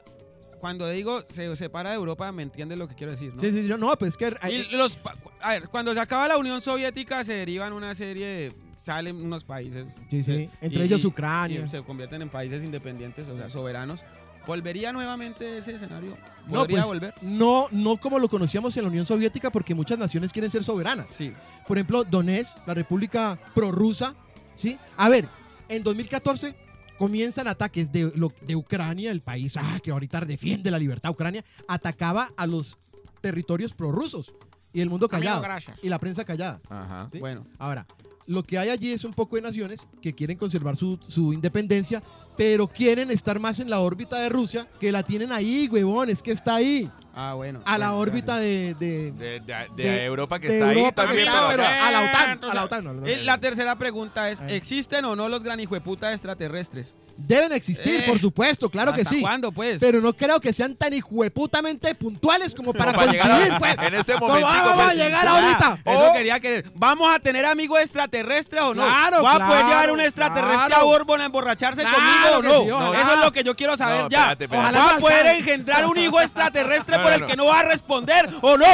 cuando 0.61 0.87
digo 0.87 1.23
se 1.27 1.53
separa 1.57 1.89
de 1.89 1.95
Europa, 1.97 2.31
¿me 2.31 2.43
entiendes 2.43 2.77
lo 2.77 2.87
que 2.87 2.95
quiero 2.95 3.11
decir? 3.11 3.33
¿no? 3.35 3.41
Sí, 3.41 3.51
sí, 3.51 3.67
yo- 3.67 3.77
no, 3.77 3.93
pues 3.97 4.15
que 4.15 4.33
Y 4.49 4.73
los, 4.77 4.97
a 5.41 5.49
ver, 5.51 5.67
cuando 5.67 5.93
se 5.93 5.99
acaba 5.99 6.29
la 6.29 6.37
Unión 6.37 6.61
Soviética 6.61 7.25
se 7.25 7.33
derivan 7.33 7.73
una 7.73 7.93
serie, 7.95 8.25
de- 8.25 8.55
salen 8.77 9.17
unos 9.17 9.43
países. 9.43 9.87
Sí, 10.09 10.23
sí. 10.23 10.49
Entre 10.61 10.83
y- 10.83 10.85
ellos 10.85 11.03
Ucrania. 11.03 11.63
y 11.65 11.69
se 11.69 11.83
convierten 11.83 12.21
en 12.21 12.29
países 12.29 12.63
independientes, 12.63 13.27
o 13.27 13.35
sea, 13.35 13.49
soberanos. 13.49 14.05
¿Volvería 14.45 14.91
nuevamente 14.91 15.57
ese 15.57 15.75
escenario? 15.75 16.17
no, 16.47 16.53
¿Podría 16.59 16.79
pues, 16.83 16.87
volver? 16.87 17.13
no, 17.21 17.67
no 17.71 17.97
como 17.97 18.19
lo 18.19 18.27
conocíamos 18.29 18.75
en 18.77 18.83
la 18.83 18.89
Unión 18.89 19.05
Soviética, 19.05 19.49
porque 19.49 19.73
muchas 19.73 19.97
naciones 19.97 20.31
quieren 20.33 20.51
ser 20.51 20.63
soberanas. 20.63 21.09
Sí. 21.11 21.33
Por 21.67 21.77
ejemplo, 21.77 22.03
Donetsk, 22.03 22.57
la 22.67 22.73
república 22.73 23.39
prorrusa, 23.55 24.15
¿sí? 24.55 24.77
A 24.97 25.07
ver, 25.09 25.27
en 25.69 25.81
2014 25.83 26.55
comienzan 26.97 27.47
ataques 27.47 27.91
de, 27.91 28.11
lo- 28.15 28.33
de 28.41 28.55
Ucrania, 28.55 29.11
el 29.11 29.21
país 29.21 29.55
ah, 29.57 29.79
que 29.81 29.91
ahorita 29.91 30.19
defiende 30.21 30.69
la 30.71 30.77
libertad. 30.77 31.09
Ucrania 31.11 31.43
atacaba 31.67 32.31
a 32.35 32.45
los 32.45 32.77
territorios 33.21 33.73
prorrusos 33.73 34.33
y 34.73 34.81
el 34.81 34.89
mundo 34.89 35.07
callado. 35.07 35.41
gracias. 35.41 35.77
y 35.81 35.87
la 35.89 35.99
prensa 35.99 36.25
callada. 36.25 36.59
Ajá. 36.69 37.07
¿sí? 37.11 37.19
Bueno, 37.19 37.45
Ahora, 37.57 37.85
lo 38.25 38.43
que 38.43 38.57
hay 38.57 38.69
allí 38.69 38.91
es 38.91 39.03
un 39.03 39.13
poco 39.13 39.35
de 39.35 39.41
naciones 39.41 39.85
que 40.01 40.13
quieren 40.13 40.37
conservar 40.37 40.75
su, 40.77 40.97
su 41.07 41.33
independencia, 41.33 42.01
pero 42.37 42.67
quieren 42.67 43.11
estar 43.11 43.39
más 43.39 43.59
en 43.59 43.69
la 43.69 43.79
órbita 43.79 44.17
de 44.19 44.29
Rusia, 44.29 44.67
que 44.79 44.91
la 44.91 45.03
tienen 45.03 45.31
ahí, 45.31 45.67
huevón, 45.71 46.09
es 46.09 46.21
que 46.23 46.31
está 46.31 46.55
ahí, 46.55 46.89
ah, 47.15 47.33
bueno. 47.35 47.61
a 47.65 47.77
la 47.77 47.91
bueno, 47.91 47.99
órbita 48.01 48.37
de, 48.39 48.75
de, 48.79 49.11
De, 49.11 49.39
de- 49.39 49.67
de 49.75 49.83
De- 49.83 50.05
Europa 50.05 50.39
que 50.39 50.47
de 50.47 50.53
está 50.55 50.69
ahí 50.69 50.77
Europa 50.79 51.03
también, 51.05 51.27
está, 51.27 51.39
pero 51.39 51.49
pero 51.51 51.63
acá. 51.63 51.87
a 51.87 51.91
la 51.91 51.99
OTAN, 52.01 52.31
Entonces, 52.31 52.51
a 52.51 52.53
la 52.59 52.63
OTAN, 52.65 52.83
no, 52.83 52.89
a 52.89 52.93
la 52.93 52.99
Eh, 53.07 53.13
OTAN. 53.13 53.25
La 53.25 53.37
tercera 53.39 53.75
pregunta 53.75 54.29
es, 54.29 54.41
Ahí. 54.41 54.55
¿existen 54.55 55.05
o 55.05 55.15
no 55.15 55.29
los 55.29 55.43
granijueputas 55.43 56.13
extraterrestres? 56.13 56.95
Deben 57.15 57.51
existir, 57.51 57.99
Eh, 58.01 58.03
por 58.07 58.19
supuesto, 58.19 58.69
claro 58.71 58.91
que 58.91 59.01
¿Hasta 59.01 59.13
sí. 59.13 59.21
cuándo, 59.21 59.51
pues? 59.51 59.77
Pero 59.79 60.01
no 60.01 60.13
creo 60.13 60.39
que 60.39 60.51
sean 60.51 60.75
tan 60.75 60.93
hijueputamente 60.95 61.93
puntuales 61.93 62.55
como 62.55 62.73
para 62.73 62.85
Como 62.91 62.99
para 63.01 63.11
llegar 63.11 63.27
coincidir, 63.29 63.53
a- 63.53 63.59
pues. 63.59 63.77
en 63.87 63.93
este 63.93 64.13
¿Cómo 64.13 64.27
momentico, 64.29 64.51
vamos 64.65 64.81
a 64.83 64.85
pues, 64.87 64.97
llegar 64.97 65.27
Ah, 65.27 65.31
ahorita? 65.31 65.79
Eso 65.91 66.09
Oh. 66.09 66.13
quería 66.13 66.39
que... 66.39 66.63
¿Vamos 66.73 67.13
a 67.15 67.19
tener 67.19 67.45
amigos 67.45 67.79
extraterrestres 67.81 68.63
o 68.63 68.73
no? 68.73 68.83
Claro, 68.83 69.21
¿Va 69.21 69.35
a 69.35 69.47
poder 69.47 69.65
llevar 69.65 69.91
un 69.91 70.01
extraterrestre 70.01 70.65
claro. 70.67 70.81
a 70.81 70.83
Bourbon 70.85 71.21
a 71.21 71.25
emborracharse 71.25 71.81
Claro 71.81 71.95
conmigo 71.97 72.22
no? 72.41 72.63
sí, 72.63 72.71
ojalá. 72.71 72.99
Eso 73.01 73.13
es 73.13 73.19
lo 73.19 73.31
que 73.31 73.43
yo 73.43 73.55
quiero 73.55 73.77
saber 73.77 74.01
No, 74.03 74.09
ya. 74.09 74.19
espérate, 74.31 74.43
espérate. 74.45 74.67
Ojalá 74.69 74.79
¿Va 74.85 74.91
no 74.91 74.97
a 74.97 74.99
poder 74.99 75.25
engendrar 75.35 75.85
un 75.85 75.97
hijo 75.97 76.21
extraterrestre 76.21 76.97
No, 76.97 77.03
por 77.03 77.09
no, 77.11 77.15
el 77.15 77.21
no. 77.21 77.27
que 77.27 77.35
no 77.35 77.45
va 77.45 77.59
a 77.59 77.63
responder 77.63 78.29
o 78.41 78.57
no? 78.57 78.65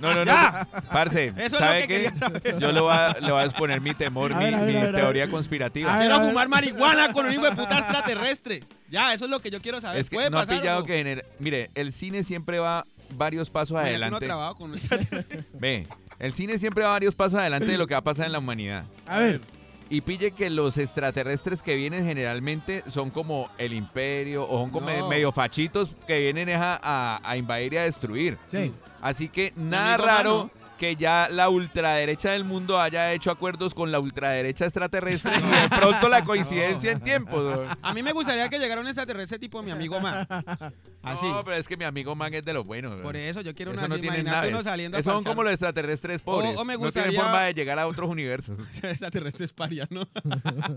No, 0.00 0.14
no, 0.14 0.24
no. 0.24 0.24
Ya. 0.24 0.66
Parce, 0.92 1.28
Eso 1.28 1.40
es 1.44 1.52
lo 1.52 1.58
¿sabe 1.58 1.80
que 1.82 1.88
quería 1.88 2.14
saber. 2.14 2.58
Yo 2.58 2.72
le 2.72 2.80
voy, 2.80 2.92
a, 2.94 3.16
le 3.20 3.32
voy 3.32 3.40
a 3.40 3.44
exponer 3.44 3.80
mi 3.80 3.94
temor, 3.94 4.32
A 4.32 4.36
mi, 4.38 4.44
ver, 4.44 4.54
a 4.54 4.60
ver, 4.62 4.72
mi 4.74 4.80
a 4.80 4.84
ver, 4.84 4.94
teoría 4.94 5.28
conspirativa. 5.30 5.94
A 5.94 5.98
ver, 5.98 6.08
Quiero 6.10 6.24
fumar 6.26 6.48
marihuana 6.48 7.12
con 7.12 7.26
un 7.26 7.32
hijo 7.32 7.44
de 7.44 7.52
puta 7.52 7.78
extraterrestre. 7.78 8.62
Ya, 8.90 9.14
eso 9.14 9.24
es 9.24 9.30
lo 9.30 9.40
que 9.40 9.50
yo 9.50 9.60
quiero 9.62 9.80
saber. 9.80 10.00
Es 10.00 10.10
que 10.10 10.16
¿Puede 10.16 10.30
no 10.30 10.38
ha 10.38 10.42
pasar 10.42 10.56
o 10.56 10.60
pillado 10.60 10.80
no? 10.80 10.86
que 10.86 11.02
gener- 11.02 11.24
Mire, 11.38 11.70
el 11.74 11.92
cine 11.92 12.24
siempre 12.24 12.58
va 12.58 12.84
varios 13.14 13.48
pasos 13.50 13.70
uno 13.72 13.80
adelante. 13.80 14.26
trabajo 14.26 14.56
con. 14.56 14.72
Ve, 15.54 15.86
el 16.18 16.34
cine 16.34 16.58
siempre 16.58 16.84
va 16.84 16.90
varios 16.90 17.14
pasos 17.14 17.38
adelante 17.40 17.66
de 17.66 17.78
lo 17.78 17.86
que 17.86 17.94
va 17.94 17.98
a 17.98 18.04
pasar 18.04 18.26
en 18.26 18.32
la 18.32 18.38
humanidad. 18.38 18.84
A 19.06 19.18
ver, 19.18 19.40
Y 19.92 20.00
pille 20.00 20.30
que 20.30 20.48
los 20.48 20.78
extraterrestres 20.78 21.62
que 21.62 21.76
vienen 21.76 22.06
generalmente 22.06 22.82
son 22.88 23.10
como 23.10 23.50
el 23.58 23.74
imperio 23.74 24.42
o 24.48 24.58
son 24.62 24.70
como 24.70 24.88
No. 24.90 25.08
medio 25.08 25.30
fachitos 25.32 25.94
que 26.06 26.18
vienen 26.18 26.48
a, 26.48 26.80
a- 26.82 27.20
a 27.22 27.36
invadir 27.36 27.74
y 27.74 27.76
a 27.76 27.82
destruir. 27.82 28.38
sí. 28.50 28.72
Así 29.02 29.28
que 29.28 29.52
nada 29.56 29.96
raro 29.98 30.36
mano. 30.44 30.50
Que 30.78 30.96
ya 30.96 31.28
la 31.30 31.48
ultraderecha 31.48 32.32
del 32.32 32.44
mundo 32.44 32.80
haya 32.80 33.12
hecho 33.12 33.30
acuerdos 33.30 33.72
con 33.74 33.92
la 33.92 34.00
ultraderecha 34.00 34.64
extraterrestre 34.64 35.32
y 35.36 35.40
de 35.62 35.68
pronto 35.78 36.08
la 36.08 36.24
coincidencia 36.24 36.90
en 36.92 37.00
tiempos. 37.00 37.40
¿no? 37.64 37.76
A 37.82 37.94
mí 37.94 38.02
me 38.02 38.12
gustaría 38.12 38.48
que 38.48 38.58
llegara 38.58 38.80
un 38.80 38.86
extraterrestre 38.88 39.38
tipo 39.38 39.62
mi 39.62 39.70
amigo 39.70 40.00
Man. 40.00 40.26
Así. 41.02 41.26
No, 41.26 41.44
pero 41.44 41.56
es 41.56 41.66
que 41.68 41.76
mi 41.76 41.84
amigo 41.84 42.14
Man 42.16 42.32
es 42.34 42.44
de 42.44 42.52
los 42.54 42.64
buenos. 42.66 43.00
Por 43.00 43.16
eso 43.16 43.40
yo 43.42 43.54
quiero 43.54 43.72
Eso 43.72 43.80
una 43.80 43.88
no 43.88 43.94
así, 43.94 44.00
tienen 44.02 44.20
imagínate 44.20 44.48
uno 44.48 44.52
naves. 44.58 44.64
saliendo 44.64 44.98
Esos 44.98 45.12
son 45.14 45.24
como 45.24 45.42
los 45.42 45.52
extraterrestres 45.52 46.22
pobres. 46.22 46.56
o 46.56 46.64
me 46.64 46.76
No 46.76 46.90
tienen 46.92 47.14
forma 47.14 47.42
de 47.42 47.54
llegar 47.54 47.78
a 47.78 47.86
otros 47.86 48.08
universos. 48.08 48.56
extraterrestre 48.82 49.44
es 49.46 49.52
paria, 49.52 49.86
¿no? 49.90 50.08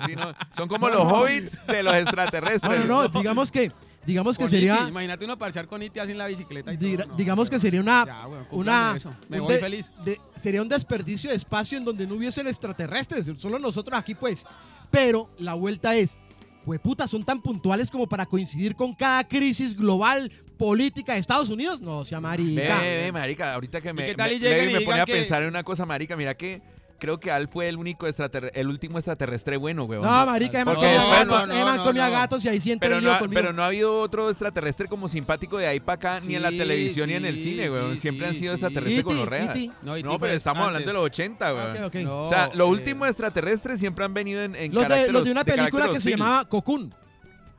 Sí, 0.06 0.16
no, 0.16 0.34
Son 0.56 0.68
como 0.70 0.90
los 0.90 1.04
hobbits 1.04 1.66
de 1.68 1.84
los 1.84 1.94
No, 1.94 2.00
extraterrestres. 2.00 2.86
no, 2.86 3.04
no, 3.04 3.08
digamos 3.10 3.52
que, 3.52 3.72
digamos 4.06 4.38
que 4.38 4.44
Con 4.44 4.52
sería, 4.52 4.76
Iti, 4.76 4.88
Imagínate 4.90 5.26
uno 5.26 5.38
parchar 5.38 5.68
con 5.68 5.82
Iti 5.82 6.00
así 6.00 6.12
en 6.12 6.18
la 6.18 6.28
bicicleta 6.28 6.74
y 6.74 6.78
diga- 6.78 7.04
todo. 7.04 7.12
No, 7.14 7.18
digamos 7.18 7.50
que 7.50 7.60
sería 7.60 7.82
una, 7.82 8.06
Ya, 8.06 8.28
una. 8.52 8.96
Me 9.30 9.40
un 9.40 9.46
voy 9.48 9.56
de- 9.56 9.60
feliz. 9.60 9.92
de- 10.04 10.20
sería 10.38 10.62
un 10.62 10.70
desperdicio 10.70 11.30
de 11.30 11.36
espacio 11.36 11.78
en 11.78 11.86
donde 11.86 12.06
no 12.08 12.16
hubiesen 12.16 12.48
extraterrestres, 12.48 13.26
solo 13.40 13.60
nosotros 13.60 13.98
aquí 14.00 14.16
pues. 14.16 14.44
Pero 14.92 15.30
la 15.40 15.54
vuelta 15.56 15.96
es, 15.96 16.16
pues 16.64 16.80
puta, 16.80 17.08
son 17.08 17.24
tan 17.26 17.42
puntuales 17.42 17.90
como 17.92 18.08
para 18.08 18.26
coincidir 18.26 18.76
con 18.76 18.94
cada 18.94 19.24
crisis 19.28 19.76
global 19.76 20.32
política 20.58 21.14
de 21.14 21.20
Estados 21.20 21.50
Unidos. 21.50 21.82
No, 21.82 22.06
sea 22.06 22.20
Ve, 22.20 22.22
marica. 22.22 22.80
ve, 22.82 23.12
marica, 23.12 23.54
ahorita 23.56 23.82
que 23.82 23.92
me, 23.94 24.06
qué 24.06 24.16
tal 24.16 24.32
y 24.32 24.40
me, 24.40 24.50
me 24.50 24.68
digan 24.68 24.84
pone 24.86 25.02
a 25.02 25.06
que- 25.06 25.14
pensar 25.14 25.44
en 25.44 25.50
una 25.50 25.64
cosa, 25.64 25.86
marica, 25.86 26.16
mira 26.16 26.34
que 26.36 26.62
creo 26.98 27.20
que 27.20 27.32
Al 27.32 27.48
fue 27.48 27.68
el 27.70 27.78
único 27.78 28.08
el 28.08 28.68
último 28.68 28.98
extraterrestre 28.98 29.58
bueno, 29.58 29.84
weón. 29.84 30.04
No, 30.04 30.26
marica, 30.26 30.60
Eman 30.60 30.76
comía 30.76 31.06
gatos, 31.06 31.28
no, 31.28 31.46
no, 31.48 31.54
Eman 31.62 31.78
no, 31.78 31.84
comía 31.84 32.06
no. 32.08 32.12
gatos 32.12 32.46
y 32.46 32.50
ahí 32.50 32.60
sí 32.60 32.72
entra 32.72 32.88
pero, 32.90 33.02
no, 33.02 33.20
conmigo. 33.20 33.42
pero 33.42 33.54
no 33.54 33.64
ha 33.64 33.68
habido 33.68 34.00
otro 34.00 34.30
extraterrestre 34.30 34.88
como 34.88 35.08
simpático 35.08 35.58
de 35.58 35.68
ahí 35.68 35.80
para 35.80 35.96
acá, 35.96 36.20
ni 36.26 36.36
en 36.36 36.42
la 36.42 36.50
Sí, 36.50 36.58
televisión 36.58 37.10
ni 37.10 37.16
en 37.16 37.26
el 37.26 37.36
sí, 37.36 37.42
cine, 37.52 37.70
weón. 37.70 37.94
sí, 37.96 38.00
Siempre 38.00 38.28
han 38.28 38.34
sí, 38.34 38.40
sido 38.40 38.52
sí. 38.54 38.56
extraterrestres 38.66 39.04
con 39.04 39.14
E.T., 39.14 39.20
los 39.22 39.30
reas. 39.30 39.50
E.T.. 39.56 39.72
No, 39.82 39.98
Iti 39.98 40.08
No, 40.08 40.20
pero 40.20 40.34
estamos 40.34 40.58
antes. 40.62 40.68
hablando 40.68 40.88
de 40.88 40.94
los 40.94 41.04
80, 41.06 41.54
weón. 41.54 41.72
Ok, 41.78 41.84
ok. 41.88 41.96
No, 42.04 42.24
O 42.24 42.30
sea, 42.30 42.50
lo 42.54 42.66
eh, 42.66 42.70
último 42.70 43.06
extraterrestre 43.06 43.78
siempre 43.78 44.06
han 44.06 44.14
venido 44.14 44.42
en, 44.44 44.56
en 44.56 44.74
Los 44.74 44.84
de, 44.84 44.88
carácter 44.90 45.14
los 45.14 45.24
de 45.26 45.32
una 45.32 45.44
de 45.44 45.52
película 45.54 45.90
que 45.92 46.02
se 46.02 46.10
llamaba 46.12 46.46
Cocoon. 46.48 46.94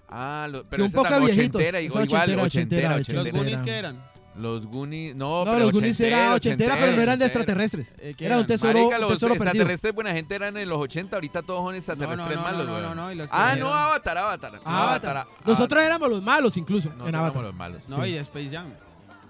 Ah, 0.09 0.47
lo- 0.51 0.63
Que 0.63 0.69
pero 0.71 0.85
un 0.85 0.89
esa 0.89 1.03
poco 1.03 1.15
ochentera, 1.25 1.81
igual, 1.81 2.05
ochentera, 2.05 2.43
ochentera, 2.43 2.95
ochentera, 2.97 3.23
¿Los. 3.25 3.33
Goonies 3.33 3.63
qué 3.63 3.79
eran? 3.79 4.16
Los 4.37 4.67
Goonies, 4.67 5.17
no, 5.17 5.45
No, 5.45 5.53
pero 5.53 5.65
los 5.65 5.73
Goonies 5.73 5.99
era 6.01 6.35
ochentera, 6.35 6.77
pero 6.79 6.93
no 6.93 7.01
eran 7.03 7.19
de 7.19 7.25
extraterrestres. 7.25 7.95
Eh, 7.99 8.15
¿qué 8.17 8.27
Era 8.27 8.39
un 8.39 8.47
tesoro, 8.47 8.73
Marica, 8.75 8.97
un 8.97 9.01
los 9.03 9.19
perdido. 9.19 9.33
extraterrestres 9.35 9.95
buena 9.95 10.13
gente 10.13 10.35
eran 10.35 10.57
en 10.57 10.69
los 10.69 10.79
80, 10.79 11.17
ahorita 11.17 11.43
todos 11.43 11.61
son 11.65 11.75
extraterrestres 11.75 12.29
no, 12.29 12.35
no, 12.35 12.43
malos, 12.43 12.67
no, 12.67 12.81
no, 12.81 12.95
no, 12.95 13.13
y 13.13 13.15
los 13.15 13.29
que 13.31 13.37
Ah, 13.37 13.57
no, 13.57 13.73
Avatar, 13.73 14.19
Avatar. 14.19 14.61
Ah, 14.65 14.83
Avatar. 14.91 15.17
Avatar. 15.17 15.35
ah, 15.41 15.43
Nosotros 15.47 15.83
éramos 15.83 16.11
los 16.11 16.23
malos 16.23 16.57
incluso 16.57 16.89
nosotros 16.89 17.09
en 17.09 17.15
éramos 17.15 17.43
los 17.43 17.55
malos. 17.55 17.83
No, 17.89 18.05
Sí. 18.05 18.11
y 18.11 18.17
Space 18.19 18.51
Jam. 18.51 18.67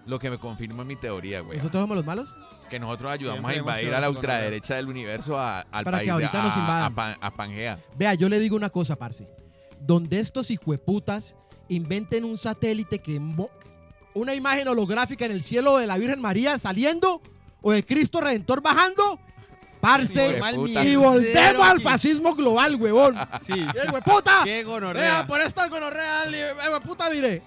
Lo 0.07 0.19
que 0.19 0.29
me 0.31 0.39
confirma 0.39 0.85
mi 0.85 0.97
teoría, 0.97 1.41
güey. 1.41 1.59
¿Nosotros 1.59 1.83
somos 1.85 1.97
los 1.97 2.07
malos? 2.07 2.29
Que 2.69 2.81
nosotros 2.81 3.13
ayudamos 3.13 3.39
Siempre 3.53 3.55
a 3.55 3.59
invadir 3.61 3.95
a 3.95 4.01
la 4.01 4.11
ultraderecha 4.11 4.75
del 4.75 4.89
universo 4.89 5.39
a- 5.39 5.61
al 5.61 5.85
Para 5.85 5.99
que 6.01 6.07
país 6.07 6.07
de- 6.07 6.13
ahorita 6.13 6.43
nos 6.43 6.57
a- 6.57 6.59
invadan. 6.59 6.83
a, 6.83 6.95
Pan- 6.95 7.17
a 7.21 7.31
Pangea. 7.31 7.79
Vea, 7.97 8.15
yo 8.15 8.29
le 8.29 8.41
digo 8.41 8.57
una 8.57 8.71
cosa, 8.71 8.97
parce. 8.97 9.29
Donde 9.81 10.19
estos 10.19 10.51
hijueputas 10.51 11.37
inventen 11.69 12.25
un 12.25 12.39
satélite 12.39 12.99
que... 12.99 13.21
Una 14.17 14.35
imagen 14.35 14.67
holográfica 14.67 15.27
en 15.27 15.33
el 15.33 15.43
cielo 15.43 15.77
de 15.77 15.87
la 15.87 15.99
Virgen 15.99 16.21
María 16.23 16.59
saliendo 16.59 17.21
o 17.61 17.73
de 17.73 17.85
Cristo 17.85 18.19
Redentor 18.21 18.63
bajando, 18.63 19.19
parce. 19.81 20.41
Y 20.85 20.97
volvemos 20.97 21.67
al 21.67 21.81
fascismo 21.83 22.35
global, 22.35 22.77
huevón. 22.77 23.15
Sí. 23.47 23.53
¡Eh, 23.53 23.91
hueputa! 23.93 24.41
Qué 24.45 24.51
Vea, 24.55 24.65
gonorrea. 24.65 25.27
por 25.27 25.41
esta 25.43 25.69
gonorrea, 25.69 26.25
eh, 26.33 26.55
hueputa, 26.73 27.11
mire. 27.11 27.43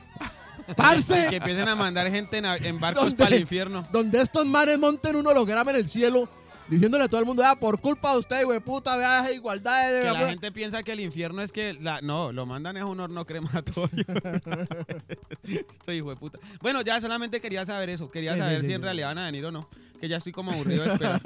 Que 0.67 0.75
Parce, 0.75 1.36
empiecen 1.36 1.67
a 1.67 1.75
mandar 1.75 2.08
gente 2.12 2.38
en, 2.38 2.45
en 2.45 2.79
barcos 2.79 3.15
para 3.15 3.34
el 3.36 3.41
infierno. 3.41 3.88
donde 3.91 4.21
estos 4.21 4.45
manes 4.45 4.77
monten 4.77 5.15
un 5.15 5.25
holograma 5.25 5.71
en 5.71 5.77
el 5.77 5.89
cielo, 5.89 6.29
diciéndole 6.69 7.03
a 7.03 7.08
todo 7.08 7.19
el 7.19 7.25
mundo, 7.25 7.41
vea, 7.41 7.55
por 7.55 7.79
culpa 7.79 8.12
de 8.13 8.19
usted, 8.19 8.45
hueputa, 8.45 8.95
vea 8.97 9.21
esa 9.21 9.32
igualdad 9.32 9.91
de... 9.91 10.03
Que 10.03 10.12
la 10.12 10.29
gente 10.29 10.51
piensa 10.51 10.84
que 10.84 10.91
el 10.93 10.99
infierno 10.99 11.41
es 11.41 11.51
que 11.51 11.73
la, 11.73 12.01
no, 12.01 12.32
lo 12.32 12.45
mandan 12.45 12.77
es 12.77 12.84
un 12.84 12.99
horno 12.99 13.25
crematorio. 13.25 14.05
estoy 15.43 15.97
hijo 15.97 16.10
de 16.10 16.15
puta. 16.15 16.39
Bueno, 16.62 16.82
ya 16.82 16.99
solamente 17.01 17.41
quería 17.41 17.65
saber 17.65 17.89
eso. 17.89 18.10
Quería 18.10 18.34
Sí, 18.34 18.39
saber 18.39 18.62
sí, 18.62 18.67
si 18.67 18.73
en 18.73 18.82
realidad 18.82 19.08
van 19.10 19.17
a 19.19 19.25
venir 19.25 19.45
o 19.45 19.51
no. 19.51 19.67
Que 19.99 20.08
ya 20.08 20.15
estoy 20.17 20.32
como 20.32 20.51
aburrido 20.51 20.84
de 20.86 20.93
esperar. 20.93 21.21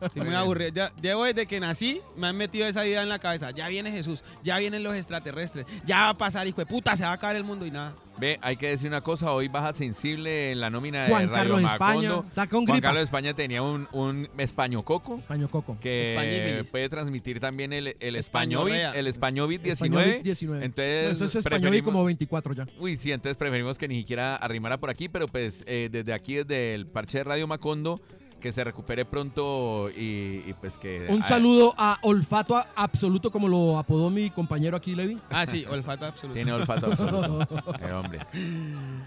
Estoy 0.00 0.22
muy 0.22 0.34
aburrido. 0.34 0.70
Ya, 0.72 0.92
llevo 1.00 1.24
desde 1.24 1.46
que 1.46 1.58
nací, 1.58 2.00
me 2.16 2.28
han 2.28 2.36
metido 2.36 2.66
esa 2.68 2.86
idea 2.86 3.02
en 3.02 3.08
la 3.08 3.18
cabeza. 3.18 3.50
Ya 3.50 3.66
viene 3.66 3.90
Jesús, 3.90 4.22
ya 4.44 4.58
vienen 4.58 4.84
los 4.84 4.94
extraterrestres, 4.94 5.66
ya 5.84 6.02
va 6.02 6.08
a 6.10 6.18
pasar, 6.18 6.46
hijo 6.46 6.60
de 6.60 6.66
puta, 6.66 6.96
se 6.96 7.02
va 7.02 7.10
a 7.10 7.14
acabar 7.14 7.34
el 7.34 7.42
mundo 7.42 7.66
y 7.66 7.72
nada. 7.72 7.94
Ve, 8.22 8.38
hay 8.40 8.54
que 8.56 8.68
decir 8.68 8.86
una 8.86 9.00
cosa, 9.00 9.32
hoy 9.32 9.48
baja 9.48 9.74
sensible 9.74 10.52
en 10.52 10.60
la 10.60 10.70
nómina 10.70 11.02
de 11.02 11.10
Juan 11.10 11.28
Radio 11.28 11.34
Carlos 11.54 11.72
España, 11.72 11.78
Macondo. 12.10 12.24
está 12.28 12.46
con 12.46 12.64
Juan 12.66 12.74
gripa. 12.76 12.88
Carlos 12.88 13.02
España 13.02 13.34
tenía 13.34 13.62
un, 13.62 13.88
un 13.90 14.28
español 14.38 14.84
coco 14.84 15.18
Español 15.18 15.50
Coco. 15.50 15.76
que 15.80 16.14
Españíbilis. 16.14 16.70
puede 16.70 16.88
transmitir 16.88 17.40
también 17.40 17.72
el, 17.72 17.96
el 17.98 18.14
español 18.14 18.70
el 18.70 19.06
español 19.08 19.52
Español 19.52 19.62
19. 19.64 20.22
19. 20.22 20.64
Entonces, 20.64 21.12
Eso 21.14 21.24
es 21.24 21.34
español 21.34 21.74
y 21.74 21.78
preferimos- 21.80 21.84
como 21.84 22.04
24 22.04 22.54
ya. 22.54 22.66
Uy, 22.78 22.96
sí, 22.96 23.10
entonces 23.10 23.36
preferimos 23.36 23.76
que 23.76 23.88
ni 23.88 23.96
siquiera 23.96 24.36
arrimara 24.36 24.78
por 24.78 24.88
aquí, 24.88 25.08
pero 25.08 25.26
pues 25.26 25.64
eh, 25.66 25.88
desde 25.90 26.12
aquí, 26.12 26.34
desde 26.36 26.74
el 26.76 26.86
parche 26.86 27.18
de 27.18 27.24
Radio 27.24 27.48
Macondo, 27.48 28.00
que 28.42 28.52
se 28.52 28.64
recupere 28.64 29.04
pronto 29.04 29.88
y, 29.90 30.42
y, 30.46 30.54
pues 30.60 30.76
que... 30.76 31.06
Un 31.08 31.22
ah, 31.22 31.26
saludo 31.26 31.74
a 31.78 31.98
Olfato 32.02 32.62
Absoluto, 32.74 33.30
como 33.30 33.48
lo 33.48 33.78
apodó 33.78 34.10
mi 34.10 34.30
compañero 34.30 34.76
aquí, 34.76 34.94
Levi. 34.94 35.18
Ah, 35.30 35.46
sí, 35.46 35.64
olfato 35.64 36.04
absoluto. 36.06 36.34
Tiene 36.34 36.52
olfato 36.52 36.86
absoluto. 36.86 37.48
el 37.80 37.92
hombre. 37.92 38.18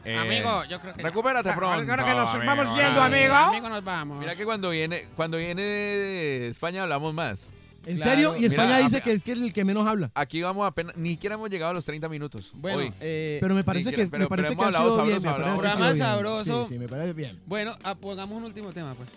Eh, 0.05 0.17
Amigo, 0.17 0.63
yo 0.65 0.79
creo 0.79 0.93
que. 0.93 1.01
ya. 1.01 1.09
Recupérate 1.09 1.51
pronto. 1.51 1.91
ahora 1.91 2.05
que 2.05 2.13
nos 2.13 2.29
amigo. 2.29 2.55
vamos 2.55 2.77
yendo, 2.77 3.01
Ah, 3.01 3.05
amigo. 3.05 3.35
Amigo, 3.35 3.69
nos 3.69 3.83
vamos. 3.83 4.19
Mira 4.19 4.35
que 4.35 4.45
cuando 4.45 4.69
viene, 4.69 5.07
cuando 5.15 5.37
viene 5.37 5.61
de 5.61 6.47
España 6.47 6.83
hablamos 6.83 7.13
más. 7.13 7.49
¿En 7.85 7.97
Claro. 7.97 8.11
serio? 8.11 8.35
Y 8.37 8.45
España 8.45 8.65
Mira, 8.75 8.79
dice 8.79 8.97
a- 8.97 9.01
que 9.01 9.11
es 9.13 9.23
que 9.23 9.31
es 9.33 9.37
el 9.39 9.53
que 9.53 9.63
menos 9.63 9.87
habla. 9.87 10.11
Aquí 10.15 10.41
vamos 10.41 10.65
apenas, 10.67 10.95
ni 10.97 11.09
siquiera 11.11 11.35
hemos 11.35 11.49
llegado 11.49 11.71
a 11.71 11.73
los 11.73 11.85
30 11.85 12.09
minutos. 12.09 12.49
Bueno, 12.55 12.79
hoy. 12.79 12.93
eh, 12.99 13.37
Pero 13.41 13.53
me 13.55 13.63
parece 13.63 13.89
que, 13.91 13.95
que- 13.95 14.07
pero- 14.07 14.23
me 14.23 14.27
parece 14.29 14.49
pero 14.49 14.59
que 14.59 14.65
ha 14.65 14.67
hemos 14.69 14.75
sido 14.75 14.83
hablado 14.93 15.05
bien. 15.05 15.15
me 15.17 15.29
sabroso, 15.29 15.45
parece 15.45 15.97
que 15.97 16.03
ha 16.03 16.11
hablamos. 16.13 16.43
sido 16.45 16.55
bien. 16.55 16.57
Programa 16.57 16.67
Sí, 16.67 16.73
sí, 16.73 16.79
me 16.79 16.87
parece 16.87 17.13
bien. 17.13 17.39
bueno, 17.45 17.75
ah, 17.83 17.95
pongamos 17.95 18.37
un 18.37 18.43
último 18.45 18.71
tema, 18.73 18.93
pues. 18.95 19.09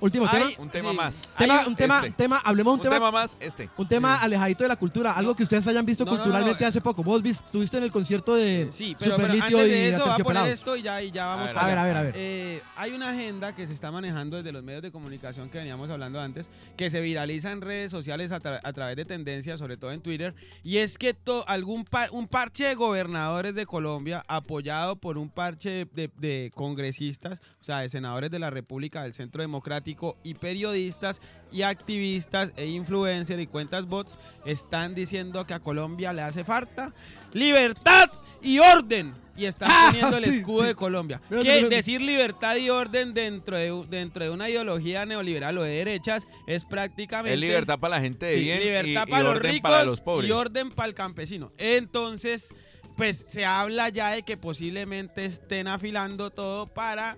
Último 0.00 0.28
tema. 0.30 0.46
Un 0.58 0.70
tema 0.70 0.90
sí. 0.90 0.96
más. 0.96 1.34
Tema, 1.38 1.64
un- 1.66 1.76
tema, 1.76 1.96
este. 1.98 2.10
tema, 2.12 2.38
hablemos 2.44 2.74
Un 2.74 2.80
un 2.80 2.82
tema, 2.84 2.96
tema 2.96 3.10
más, 3.10 3.36
este. 3.40 3.68
un 3.76 3.86
tema 3.88 4.16
alejadito 4.20 4.64
de 4.64 4.68
la 4.68 4.76
cultura, 4.76 5.12
algo 5.12 5.34
que 5.36 5.42
ustedes 5.42 5.66
hayan 5.66 5.84
visto 5.84 6.04
No, 6.04 6.12
no, 6.12 6.16
no, 6.18 6.22
culturalmente 6.24 6.62
no. 6.64 6.68
hace 6.68 6.80
poco. 6.80 7.02
Vos 7.02 7.22
viste, 7.22 7.44
estuviste 7.44 7.76
en 7.78 7.84
el 7.84 7.92
concierto 7.92 8.34
de 8.34 8.68
Sí, 8.70 8.96
pero, 8.98 9.16
pero 9.16 9.28
Super 9.28 9.42
antes 9.42 9.50
Litio 9.50 9.66
y 9.66 9.70
de 9.70 9.88
eso, 9.90 10.06
va 10.06 10.14
a 10.14 10.18
poner 10.18 10.46
esto 10.46 10.76
y 10.76 10.82
ya, 10.82 11.02
y 11.02 11.10
ya 11.10 11.26
vamos 11.26 11.46
ver, 11.46 11.54
para 11.54 11.66
A 11.66 11.68
ver, 11.68 11.78
a 11.78 11.84
ver, 11.84 11.96
a 11.96 12.02
ver. 12.02 12.14
Eh, 12.16 12.62
hay 12.76 12.92
una 12.92 13.10
agenda 13.10 13.54
que 13.54 13.66
se 13.66 13.72
está 13.72 13.90
manejando 13.90 14.36
desde 14.36 14.52
los 14.52 14.62
medios 14.62 14.82
de 14.82 14.90
comunicación 14.90 15.50
que 15.50 15.58
veníamos 15.58 15.90
hablando 15.90 16.20
antes, 16.20 16.50
que 16.76 16.88
se 16.90 17.00
viraliza 17.00 17.50
en 17.52 17.60
redes 17.60 17.90
sociales 17.90 18.32
a, 18.32 18.40
tra- 18.40 18.60
a 18.62 18.72
través 18.72 18.96
de 18.96 19.04
tendencias, 19.04 19.58
sobre 19.58 19.76
todo 19.76 19.92
en 19.92 20.00
Twitter, 20.00 20.34
y 20.62 20.78
es 20.78 20.96
que 20.98 21.14
to- 21.14 21.44
algún 21.48 21.84
par- 21.84 22.10
un 22.12 22.26
parche 22.28 22.64
de 22.64 22.74
gobernadores 22.74 23.54
de 23.54 23.66
Colombia, 23.66 24.24
apoyado 24.28 24.96
por 24.96 25.18
un 25.18 25.28
parche 25.30 25.86
de, 25.92 26.10
de 26.18 26.50
congresistas, 26.54 27.40
o 27.60 27.64
sea, 27.64 27.78
de 27.80 27.88
senadores 27.88 28.30
de 28.30 28.38
la 28.38 28.50
República 28.50 29.02
del 29.02 29.14
Centro 29.14 29.42
Democrático 29.42 29.89
y 30.22 30.34
periodistas 30.34 31.20
y 31.52 31.62
activistas 31.62 32.52
e 32.56 32.66
influencers 32.66 33.40
y 33.42 33.46
cuentas 33.46 33.86
bots, 33.86 34.18
están 34.44 34.94
diciendo 34.94 35.46
que 35.46 35.54
a 35.54 35.60
Colombia 35.60 36.12
le 36.12 36.22
hace 36.22 36.44
falta 36.44 36.92
libertad 37.32 38.10
y 38.42 38.58
orden. 38.58 39.12
Y 39.36 39.46
están 39.46 39.70
Ah, 39.72 39.86
poniendo 39.90 40.18
el 40.18 40.24
escudo 40.24 40.62
sí. 40.62 40.68
de 40.68 40.74
Colombia. 40.74 41.20
Mira, 41.30 41.42
Que 41.42 41.54
mira, 41.62 41.68
decir 41.70 42.02
libertad 42.02 42.56
y 42.56 42.68
orden 42.68 43.14
dentro 43.14 43.56
de, 43.56 43.86
dentro 43.88 44.22
de 44.24 44.30
una 44.30 44.50
ideología 44.50 45.06
neoliberal 45.06 45.56
o 45.56 45.62
de 45.62 45.70
derechas 45.70 46.26
es 46.46 46.66
prácticamente... 46.66 47.32
Es 47.34 47.40
libertad 47.40 47.78
para 47.78 47.96
la 47.96 48.02
gente 48.02 48.26
de 48.26 48.34
Sí, 48.34 48.40
bien 48.40 48.60
libertad 48.60 49.06
y, 49.06 49.10
para 49.10 49.20
y 49.22 49.24
los 49.24 49.36
orden 49.36 49.52
ricos 49.52 49.70
para 49.70 49.84
los 49.84 50.00
pobres. 50.02 50.28
y 50.28 50.32
orden 50.32 50.70
para 50.70 50.88
el 50.88 50.94
campesino. 50.94 51.48
Entonces, 51.56 52.48
pues 52.96 53.24
se 53.26 53.46
habla 53.46 53.88
ya 53.88 54.10
de 54.10 54.24
que 54.24 54.36
posiblemente 54.36 55.24
estén 55.24 55.68
afilando 55.68 56.28
todo 56.30 56.66
para 56.66 57.16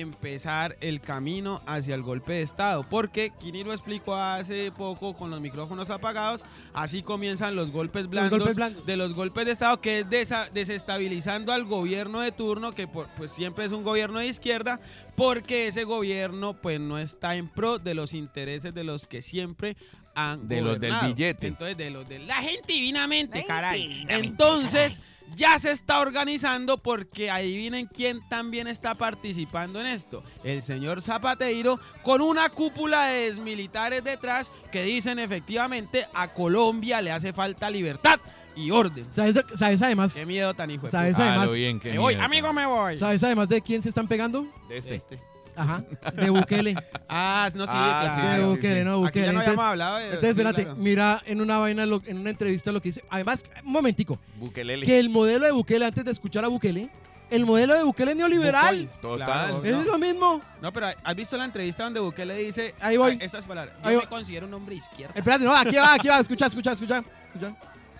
empezar 0.00 0.76
el 0.80 1.00
camino 1.00 1.60
hacia 1.66 1.94
el 1.94 2.02
golpe 2.02 2.32
de 2.32 2.42
Estado. 2.42 2.84
Porque 2.88 3.30
Kini 3.40 3.62
lo 3.64 3.72
explicó 3.72 4.14
hace 4.16 4.72
poco 4.72 5.14
con 5.14 5.30
los 5.30 5.40
micrófonos 5.40 5.90
apagados. 5.90 6.44
Así 6.72 7.02
comienzan 7.02 7.54
los 7.56 7.70
golpes 7.70 8.08
blandos, 8.08 8.38
golpes 8.38 8.56
blandos. 8.56 8.86
de 8.86 8.96
los 8.96 9.14
golpes 9.14 9.44
de 9.46 9.52
Estado, 9.52 9.80
que 9.80 10.00
es 10.00 10.06
desa- 10.08 10.50
desestabilizando 10.52 11.52
al 11.52 11.64
gobierno 11.64 12.20
de 12.20 12.32
turno, 12.32 12.74
que 12.74 12.86
por- 12.88 13.08
pues 13.16 13.30
siempre 13.32 13.64
es 13.64 13.72
un 13.72 13.84
gobierno 13.84 14.18
de 14.18 14.26
izquierda, 14.26 14.80
porque 15.14 15.68
ese 15.68 15.84
gobierno 15.84 16.54
pues 16.54 16.80
no 16.80 16.98
está 16.98 17.36
en 17.36 17.48
pro 17.48 17.78
de 17.78 17.94
los 17.94 18.14
intereses 18.14 18.74
de 18.74 18.84
los 18.84 19.06
que 19.06 19.22
siempre 19.22 19.76
han 20.14 20.46
De 20.48 20.60
los 20.60 20.78
del 20.78 20.94
billete. 21.06 21.46
Entonces, 21.46 21.76
de 21.76 21.90
los 21.90 22.08
de 22.08 22.18
la 22.18 22.36
gente 22.36 22.72
divinamente, 22.72 23.44
caray. 23.46 24.04
Entonces, 24.08 25.00
ya 25.34 25.58
se 25.58 25.70
está 25.72 26.00
organizando 26.00 26.78
porque 26.78 27.30
adivinen 27.30 27.86
quién 27.86 28.20
también 28.28 28.66
está 28.66 28.94
participando 28.94 29.80
en 29.80 29.86
esto. 29.86 30.22
El 30.44 30.62
señor 30.62 31.02
Zapateiro 31.02 31.78
con 32.02 32.20
una 32.20 32.48
cúpula 32.48 33.06
de 33.06 33.26
desmilitares 33.30 34.04
detrás 34.04 34.52
que 34.70 34.82
dicen 34.82 35.18
efectivamente 35.18 36.06
a 36.14 36.32
Colombia 36.32 37.00
le 37.00 37.12
hace 37.12 37.32
falta 37.32 37.70
libertad 37.70 38.20
y 38.54 38.70
orden. 38.70 39.06
¿Sabes, 39.12 39.36
sabes 39.54 39.80
además, 39.80 40.14
Qué 40.14 40.26
miedo 40.26 40.52
tan 40.54 40.70
hijo 40.70 40.86
de 40.86 40.90
¿Sabes. 40.92 41.18
Ah, 41.18 41.28
además- 41.28 41.46
lo 41.46 41.52
bien 41.54 41.80
que 41.80 41.90
Me 41.92 41.98
voy, 41.98 42.14
amigo, 42.14 42.52
me 42.52 42.66
voy. 42.66 42.98
¿sabes 42.98 43.22
además 43.24 43.48
de 43.48 43.62
quién 43.62 43.82
se 43.82 43.88
están 43.88 44.06
pegando? 44.06 44.46
De 44.68 44.76
este. 44.76 44.96
Este. 44.96 45.31
Ajá, 45.54 45.84
de 46.14 46.30
Bukele. 46.30 46.74
Ah, 47.08 47.50
no, 47.54 47.66
sí, 47.66 47.72
Ah, 47.74 48.08
sí, 48.08 48.20
claro. 48.20 48.38
de 48.38 48.44
sí, 48.44 48.50
Bukele, 48.56 48.78
sí. 48.80 48.84
no, 48.84 48.92
Aquí 48.94 49.00
Bukele. 49.02 49.26
ya 49.26 49.32
no 49.32 49.38
Entonces- 49.40 49.48
habíamos 49.48 49.64
hablado 49.70 49.96
de 49.98 50.04
Entonces, 50.06 50.22
sí, 50.22 50.30
espérate, 50.30 50.62
claro. 50.64 50.78
mira 50.78 51.22
en 51.26 51.40
una 51.40 51.58
vaina, 51.58 51.86
lo- 51.86 52.02
en 52.06 52.18
una 52.18 52.30
entrevista 52.30 52.72
lo 52.72 52.80
que 52.80 52.88
dice. 52.88 53.04
Además, 53.10 53.44
un 53.64 53.72
momentico, 53.72 54.18
Bukelele. 54.38 54.86
que 54.86 54.98
el 54.98 55.08
modelo 55.10 55.44
de 55.46 55.52
Bukele, 55.52 55.84
antes 55.84 56.04
de 56.04 56.10
escuchar 56.10 56.44
a 56.44 56.48
Bukele, 56.48 56.88
el 57.30 57.44
modelo 57.46 57.74
de 57.74 57.82
Bukele 57.82 58.12
es 58.12 58.16
neoliberal. 58.16 58.88
Total. 59.00 59.26
claro, 59.26 59.64
Es 59.64 59.72
no. 59.72 59.82
lo 59.84 59.98
mismo. 59.98 60.42
No, 60.60 60.72
pero 60.72 60.88
¿has 61.02 61.14
visto 61.16 61.36
la 61.36 61.44
entrevista 61.44 61.84
donde 61.84 62.00
Bukele 62.00 62.34
dice 62.36 62.74
Ahí 62.80 62.96
voy. 62.96 63.18
ah, 63.20 63.24
estas 63.24 63.44
palabras? 63.46 63.74
Yo 63.82 63.88
Ahí 63.88 63.94
me 63.94 64.00
voy. 64.00 64.08
considero 64.08 64.46
un 64.46 64.54
hombre 64.54 64.74
izquierdo. 64.76 65.14
Espérate, 65.16 65.44
no, 65.44 65.54
aquí 65.54 65.76
va, 65.76 65.94
aquí 65.94 66.08
va, 66.08 66.18
escucha, 66.18 66.46
escucha, 66.46 66.72
escucha. 66.72 67.04
escucha. 67.34 67.54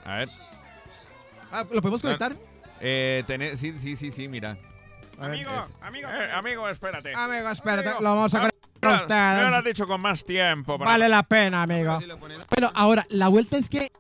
A 0.05 0.17
ver. 0.17 0.29
Ah, 1.51 1.65
¿Lo 1.71 1.83
podemos 1.83 2.01
conectar? 2.01 2.35
Eh, 2.81 3.23
tené- 3.27 3.57
sí, 3.57 3.79
sí, 3.79 3.95
sí, 3.97 4.11
sí, 4.11 4.27
mira. 4.27 4.57
Amigo, 5.21 5.51
Es- 5.61 5.75
amigo, 5.83 6.09
eh, 6.09 6.33
amigo, 6.33 6.69
espérate. 6.69 7.15
Amigo, 7.15 7.51
espérate, 7.51 7.89
Amigo, 7.91 8.03
lo 8.03 8.09
vamos 8.17 8.35
a 8.35 8.39
ah, 8.39 8.51
conectar 8.81 9.39
a 9.41 9.45
Me 9.45 9.51
lo 9.51 9.57
has 9.57 9.65
dicho 9.65 9.87
con 9.87 10.01
más 10.01 10.25
tiempo. 10.25 10.79
para- 10.79 10.91
Vale 10.93 11.09
la 11.09 11.23
pena, 11.23 11.63
amigo. 11.63 11.99
Bueno, 12.51 12.71
ahora, 12.75 13.07
la 13.11 13.29
vuelta 13.29 13.57
es 13.59 13.69
que 13.69 13.93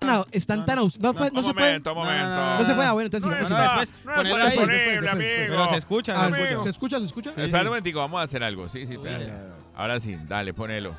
no, 0.00 0.26
están 0.32 0.60
no, 0.60 0.64
tan 0.64 0.76
no, 0.76 0.82
aus- 0.82 0.98
no, 0.98 1.12
no, 1.12 1.14
puede- 1.14 1.30
no 1.32 1.40
un 1.40 1.46
se 1.46 1.54
puede. 1.54 1.66
momento, 1.66 1.92
un 1.92 1.98
No, 1.98 2.04
no, 2.04 2.10
momento. 2.10 2.28
no, 2.36 2.58
No 2.60 2.66
se 2.66 2.74
puede, 2.74 2.88
ah, 2.88 2.92
bueno, 2.92 3.06
entonces 3.06 3.30
No 3.30 3.36
después 3.36 3.92
ponerlo 4.04 4.44
ahí. 4.44 4.56
después. 4.56 5.48
Pero 5.48 5.68
se 5.68 5.76
escucha, 5.76 6.12
Ah, 6.16 6.28
se 6.28 6.34
¿Se 6.34 6.42
escucha. 6.52 6.70
escucha? 6.70 6.98
¿Se 6.98 7.04
escucha? 7.06 7.30
Sí, 7.34 7.40
Espera 7.40 7.58
sí. 7.58 7.62
un 7.64 7.68
momentico, 7.68 7.98
vamos 8.00 8.20
a 8.20 8.24
hacer 8.24 8.42
algo. 8.44 8.68
Sí, 8.68 8.86
sí, 8.86 8.94
espérate. 8.94 9.32
Ahora 9.74 9.98
sí, 10.00 10.16
dale, 10.28 10.52
ponelo. 10.54 10.94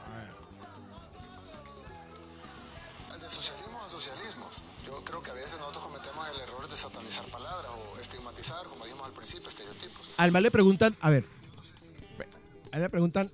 Al 10.17 10.31
mal 10.31 10.43
le 10.43 10.51
preguntan, 10.51 10.95
a 11.01 11.09
ver, 11.09 11.25
a 12.71 12.77
él 12.77 12.81
le 12.81 12.89
preguntan 12.89 13.29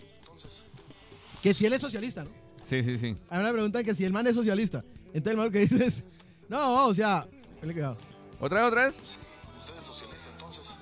que 1.41 1.53
si 1.53 1.65
él 1.65 1.73
es 1.73 1.81
socialista, 1.81 2.23
¿no? 2.23 2.29
Sí, 2.61 2.83
sí, 2.83 2.97
sí. 2.97 3.15
A 3.29 3.39
él 3.39 3.45
le 3.45 3.51
preguntan 3.53 3.83
que 3.83 3.95
si 3.95 4.05
el 4.05 4.13
man 4.13 4.27
es 4.27 4.35
socialista. 4.35 4.83
Entonces 5.07 5.31
el 5.31 5.37
man 5.37 5.45
lo 5.47 5.51
que 5.51 5.59
dice 5.59 5.85
es, 5.85 6.03
no, 6.49 6.87
o 6.87 6.93
sea, 6.93 7.25
cuidado. 7.61 7.97
¿Otra 8.39 8.59
vez, 8.59 8.67
otra 8.67 8.85
vez? 8.85 8.95
Sí. 8.95 9.17
¿Usted 9.59 9.77
es 9.77 9.85
socialista 9.85 10.29
entonces? 10.29 10.75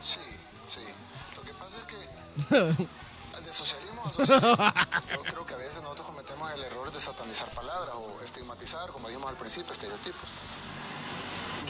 Sí. 0.00 0.20
es 0.66 1.84
que 1.84 1.96
de 3.48 3.52
socialismo 3.52 4.04
a 4.04 4.12
socialismo, 4.12 4.56
yo 5.14 5.22
creo 5.22 5.46
que 5.46 5.54
a 5.54 5.58
veces 5.58 5.82
nosotros 5.82 6.06
cometemos 6.06 6.50
el 6.52 6.62
error 6.64 6.92
de 6.92 7.00
satanizar 7.00 7.48
palabras 7.54 7.94
o 7.96 8.22
estigmatizar, 8.24 8.90
como 8.90 9.08
dijimos 9.08 9.30
al 9.30 9.36
principio, 9.36 9.72
estereotipos. 9.72 10.28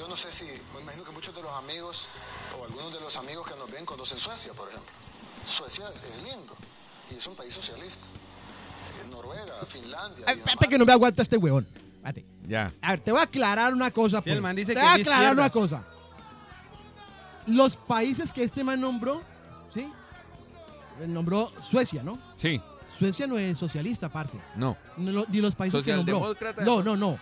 Yo 0.08 0.12
no 0.12 0.16
sé 0.16 0.32
si, 0.32 0.46
me 0.72 0.80
imagino 0.80 1.04
que 1.04 1.10
muchos 1.10 1.34
de 1.34 1.42
los 1.42 1.52
amigos 1.52 2.06
o 2.58 2.64
algunos 2.64 2.94
de 2.94 2.98
los 2.98 3.14
amigos 3.16 3.46
que 3.46 3.54
nos 3.58 3.70
ven 3.70 3.84
conocen 3.84 4.18
Suecia, 4.18 4.54
por 4.54 4.66
ejemplo. 4.70 4.90
Suecia 5.44 5.84
es 5.90 6.22
lindo 6.22 6.56
y 7.10 7.16
es 7.16 7.26
un 7.26 7.34
país 7.34 7.52
socialista. 7.52 8.06
Eh, 8.06 9.10
Noruega, 9.10 9.66
Finlandia. 9.68 10.24
Ay. 10.26 10.38
Espérate 10.38 10.66
que 10.66 10.78
no 10.78 10.86
me 10.86 10.92
aguanta 10.92 11.20
este 11.20 11.36
huevón. 11.36 11.68
Espérate. 11.96 12.24
Ya. 12.46 12.72
A 12.80 12.92
ver, 12.92 13.00
te 13.00 13.12
voy 13.12 13.20
a 13.20 13.24
aclarar 13.24 13.74
una 13.74 13.90
cosa. 13.90 14.22
Sí, 14.22 14.30
el 14.30 14.36
pues. 14.36 14.42
man 14.42 14.56
dice 14.56 14.72
te 14.72 14.80
que 14.80 14.86
voy 14.86 14.92
a 14.92 14.94
aclarar 14.94 15.32
una 15.34 15.50
cosa. 15.50 15.84
Los 17.46 17.76
países 17.76 18.32
que 18.32 18.44
este 18.44 18.64
man 18.64 18.80
nombró, 18.80 19.20
¿sí? 19.74 19.92
Él 21.02 21.12
nombró 21.12 21.52
Suecia, 21.62 22.02
¿no? 22.02 22.18
Sí. 22.38 22.62
Suecia 22.98 23.26
no 23.26 23.36
es 23.36 23.58
socialista, 23.58 24.08
parce. 24.08 24.38
No. 24.56 24.74
No 24.96 25.26
Ni 25.28 25.42
los 25.42 25.54
países 25.54 25.84
que 25.84 25.92
nombró. 25.92 26.34
No, 26.64 26.82
no, 26.82 26.96
no. 26.96 27.18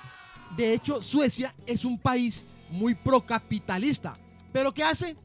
De 0.56 0.72
hecho, 0.72 1.02
Suecia 1.02 1.54
es 1.66 1.85
un 1.85 1.98
país 1.98 2.44
muy 2.70 2.94
procapitalista. 2.94 4.16
¿Pero 4.52 4.72
qué 4.72 4.82
hace? 4.82 5.16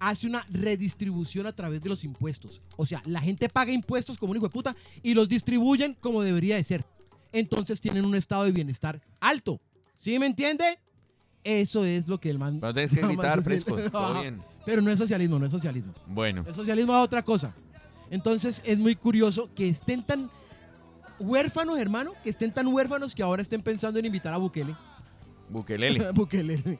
Hace 0.00 0.26
una 0.26 0.46
redistribución 0.50 1.46
a 1.46 1.52
través 1.52 1.82
de 1.82 1.88
los 1.88 2.04
impuestos. 2.04 2.60
O 2.76 2.86
sea, 2.86 3.02
la 3.04 3.20
gente 3.20 3.48
paga 3.48 3.72
impuestos 3.72 4.16
como 4.16 4.30
un 4.30 4.36
hijo 4.36 4.46
de 4.46 4.52
puta 4.52 4.76
y 5.02 5.14
los 5.14 5.28
distribuyen 5.28 5.96
como 6.00 6.22
debería 6.22 6.56
de 6.56 6.64
ser. 6.64 6.84
Entonces 7.32 7.80
tienen 7.80 8.04
un 8.04 8.14
estado 8.14 8.44
de 8.44 8.52
bienestar 8.52 9.00
alto. 9.20 9.60
¿Sí 9.96 10.18
me 10.18 10.26
entiende? 10.26 10.78
Eso 11.44 11.84
es 11.84 12.06
lo 12.06 12.20
que 12.20 12.30
el 12.30 12.38
man... 12.38 12.58
Pero 12.60 12.72
tienes 12.74 12.92
que 12.92 13.00
gritar 13.06 13.42
fresco. 13.42 13.76
Todo 13.76 14.06
Ajá. 14.06 14.20
bien. 14.20 14.40
Pero 14.64 14.82
no 14.82 14.90
es 14.90 14.98
socialismo, 14.98 15.38
no 15.38 15.46
es 15.46 15.52
socialismo. 15.52 15.92
Bueno. 16.06 16.44
El 16.46 16.54
socialismo 16.54 16.92
es 16.92 16.98
otra 16.98 17.22
cosa. 17.22 17.54
Entonces 18.10 18.62
es 18.64 18.78
muy 18.78 18.94
curioso 18.94 19.50
que 19.54 19.68
estén 19.68 20.02
tan 20.02 20.30
huérfanos, 21.18 21.78
hermano, 21.78 22.12
que 22.22 22.30
estén 22.30 22.52
tan 22.52 22.66
huérfanos 22.68 23.14
que 23.14 23.22
ahora 23.22 23.42
estén 23.42 23.62
pensando 23.62 23.98
en 23.98 24.06
invitar 24.06 24.32
a 24.32 24.36
Bukele. 24.36 24.74
Bukelele. 25.48 26.10
Bukele. 26.12 26.78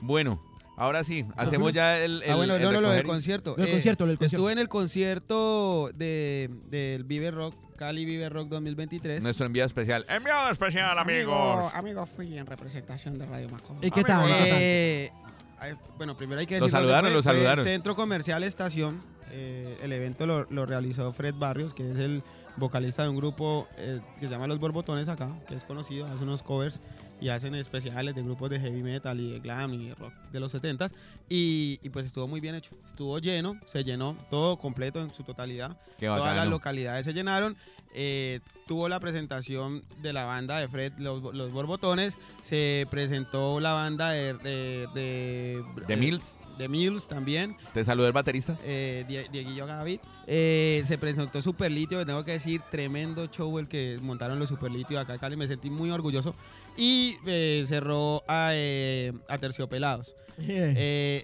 Bueno, 0.00 0.42
ahora 0.76 1.04
sí. 1.04 1.24
Hacemos 1.36 1.72
ya 1.72 1.98
el. 1.98 2.22
el 2.22 2.30
ah, 2.30 2.34
bueno, 2.36 2.56
el 2.56 2.62
no, 2.62 2.72
no, 2.72 2.80
lo 2.80 2.90
del 2.90 3.04
concierto. 3.04 3.54
Lo 3.56 3.64
del 3.64 3.72
concierto, 3.72 4.04
lo 4.04 4.08
del 4.10 4.18
concierto. 4.18 4.36
Estuve 4.36 4.52
en 4.52 4.58
el 4.58 4.68
concierto 4.68 5.90
de, 5.94 6.50
del 6.68 7.04
Vive 7.04 7.30
Rock, 7.30 7.54
Cali 7.76 8.04
Vive 8.04 8.28
Rock 8.28 8.48
2023. 8.48 9.22
Nuestro 9.22 9.46
enviado 9.46 9.66
especial. 9.66 10.04
Enviado 10.08 10.50
especial, 10.50 10.98
amigos. 10.98 11.72
Amigo, 11.74 12.06
fui 12.06 12.36
en 12.36 12.46
representación 12.46 13.18
de 13.18 13.26
Radio 13.26 13.48
Macón. 13.48 13.78
¿Y 13.82 13.90
qué 13.90 14.02
tal? 14.02 14.28
Eh, 14.28 15.10
bueno, 15.96 16.16
primero 16.16 16.40
hay 16.40 16.46
que 16.46 16.58
Lo 16.58 16.64
decir. 16.64 16.72
dónde 16.72 16.88
saludaron, 16.88 17.10
fue. 17.10 17.14
lo 17.14 17.22
saludaron. 17.22 17.64
Centro 17.64 17.94
Comercial 17.94 18.42
Estación. 18.44 19.00
Eh, 19.32 19.78
el 19.82 19.92
evento 19.92 20.26
lo, 20.26 20.46
lo 20.50 20.66
realizó 20.66 21.12
Fred 21.12 21.34
Barrios, 21.38 21.74
que 21.74 21.90
es 21.90 21.98
el 21.98 22.22
vocalista 22.56 23.02
de 23.02 23.08
un 23.08 23.16
grupo 23.16 23.68
eh, 23.76 24.00
que 24.18 24.26
se 24.26 24.32
llama 24.32 24.46
Los 24.46 24.58
Borbotones 24.60 25.08
acá, 25.08 25.30
que 25.48 25.54
es 25.54 25.64
conocido, 25.64 26.06
hace 26.06 26.24
unos 26.24 26.42
covers 26.42 26.80
y 27.20 27.28
hacen 27.28 27.54
especiales 27.54 28.14
de 28.14 28.22
grupos 28.22 28.48
de 28.50 28.58
heavy 28.58 28.82
metal 28.82 29.20
y 29.20 29.32
de 29.32 29.40
glam 29.40 29.74
y 29.74 29.92
rock 29.92 30.12
de 30.32 30.40
los 30.40 30.54
70s. 30.54 30.90
Y, 31.28 31.78
y 31.82 31.90
pues 31.90 32.06
estuvo 32.06 32.26
muy 32.26 32.40
bien 32.40 32.54
hecho. 32.54 32.74
Estuvo 32.86 33.18
lleno, 33.18 33.58
se 33.66 33.84
llenó 33.84 34.16
todo 34.30 34.56
completo 34.56 35.00
en 35.00 35.12
su 35.12 35.22
totalidad. 35.22 35.76
Qué 35.98 36.06
Todas 36.06 36.34
las 36.34 36.48
localidades 36.48 37.04
se 37.04 37.12
llenaron. 37.12 37.56
Eh, 37.92 38.40
tuvo 38.66 38.88
la 38.88 39.00
presentación 39.00 39.84
de 40.00 40.12
la 40.12 40.24
banda 40.24 40.58
de 40.58 40.68
Fred, 40.68 40.94
los, 40.98 41.34
los 41.34 41.52
Borbotones. 41.52 42.16
Se 42.42 42.86
presentó 42.90 43.60
la 43.60 43.72
banda 43.72 44.10
de. 44.10 44.34
De, 44.34 44.88
de, 44.94 45.64
De 45.86 45.96
Mills. 45.96 46.38
De 46.60 46.68
Mills 46.68 47.08
también. 47.08 47.56
Te 47.72 47.82
saludó 47.84 48.06
el 48.06 48.12
baterista. 48.12 48.56
Eh, 48.64 49.04
Die- 49.08 49.28
Dieguillo 49.32 49.66
Gavit. 49.66 50.00
Eh, 50.26 50.82
se 50.86 50.98
presentó 50.98 51.40
Superlitio, 51.40 52.04
tengo 52.04 52.22
que 52.24 52.32
decir, 52.32 52.60
tremendo 52.70 53.26
show 53.28 53.58
el 53.58 53.66
que 53.66 53.98
montaron 54.02 54.38
los 54.38 54.50
Superlitio 54.50 55.00
acá 55.00 55.14
en 55.14 55.18
Cali. 55.20 55.36
Me 55.36 55.46
sentí 55.48 55.70
muy 55.70 55.90
orgulloso. 55.90 56.34
Y 56.76 57.16
eh, 57.26 57.64
cerró 57.66 58.22
a, 58.28 58.50
eh, 58.52 59.12
a 59.28 59.38
Terciopelados. 59.38 60.14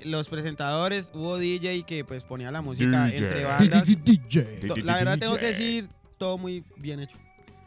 Los 0.04 0.28
presentadores, 0.28 1.10
hubo 1.14 1.38
DJ 1.38 1.82
que 1.84 2.04
pues 2.04 2.24
ponía 2.24 2.50
la 2.50 2.62
música 2.62 3.04
DJ. 3.06 3.16
entre 3.18 3.44
bandas. 3.44 3.86
DJ. 3.86 4.82
La 4.84 4.94
verdad 4.96 5.18
tengo 5.18 5.36
que 5.36 5.46
decir, 5.46 5.88
todo 6.18 6.38
muy 6.38 6.64
bien 6.76 7.00
hecho. 7.00 7.16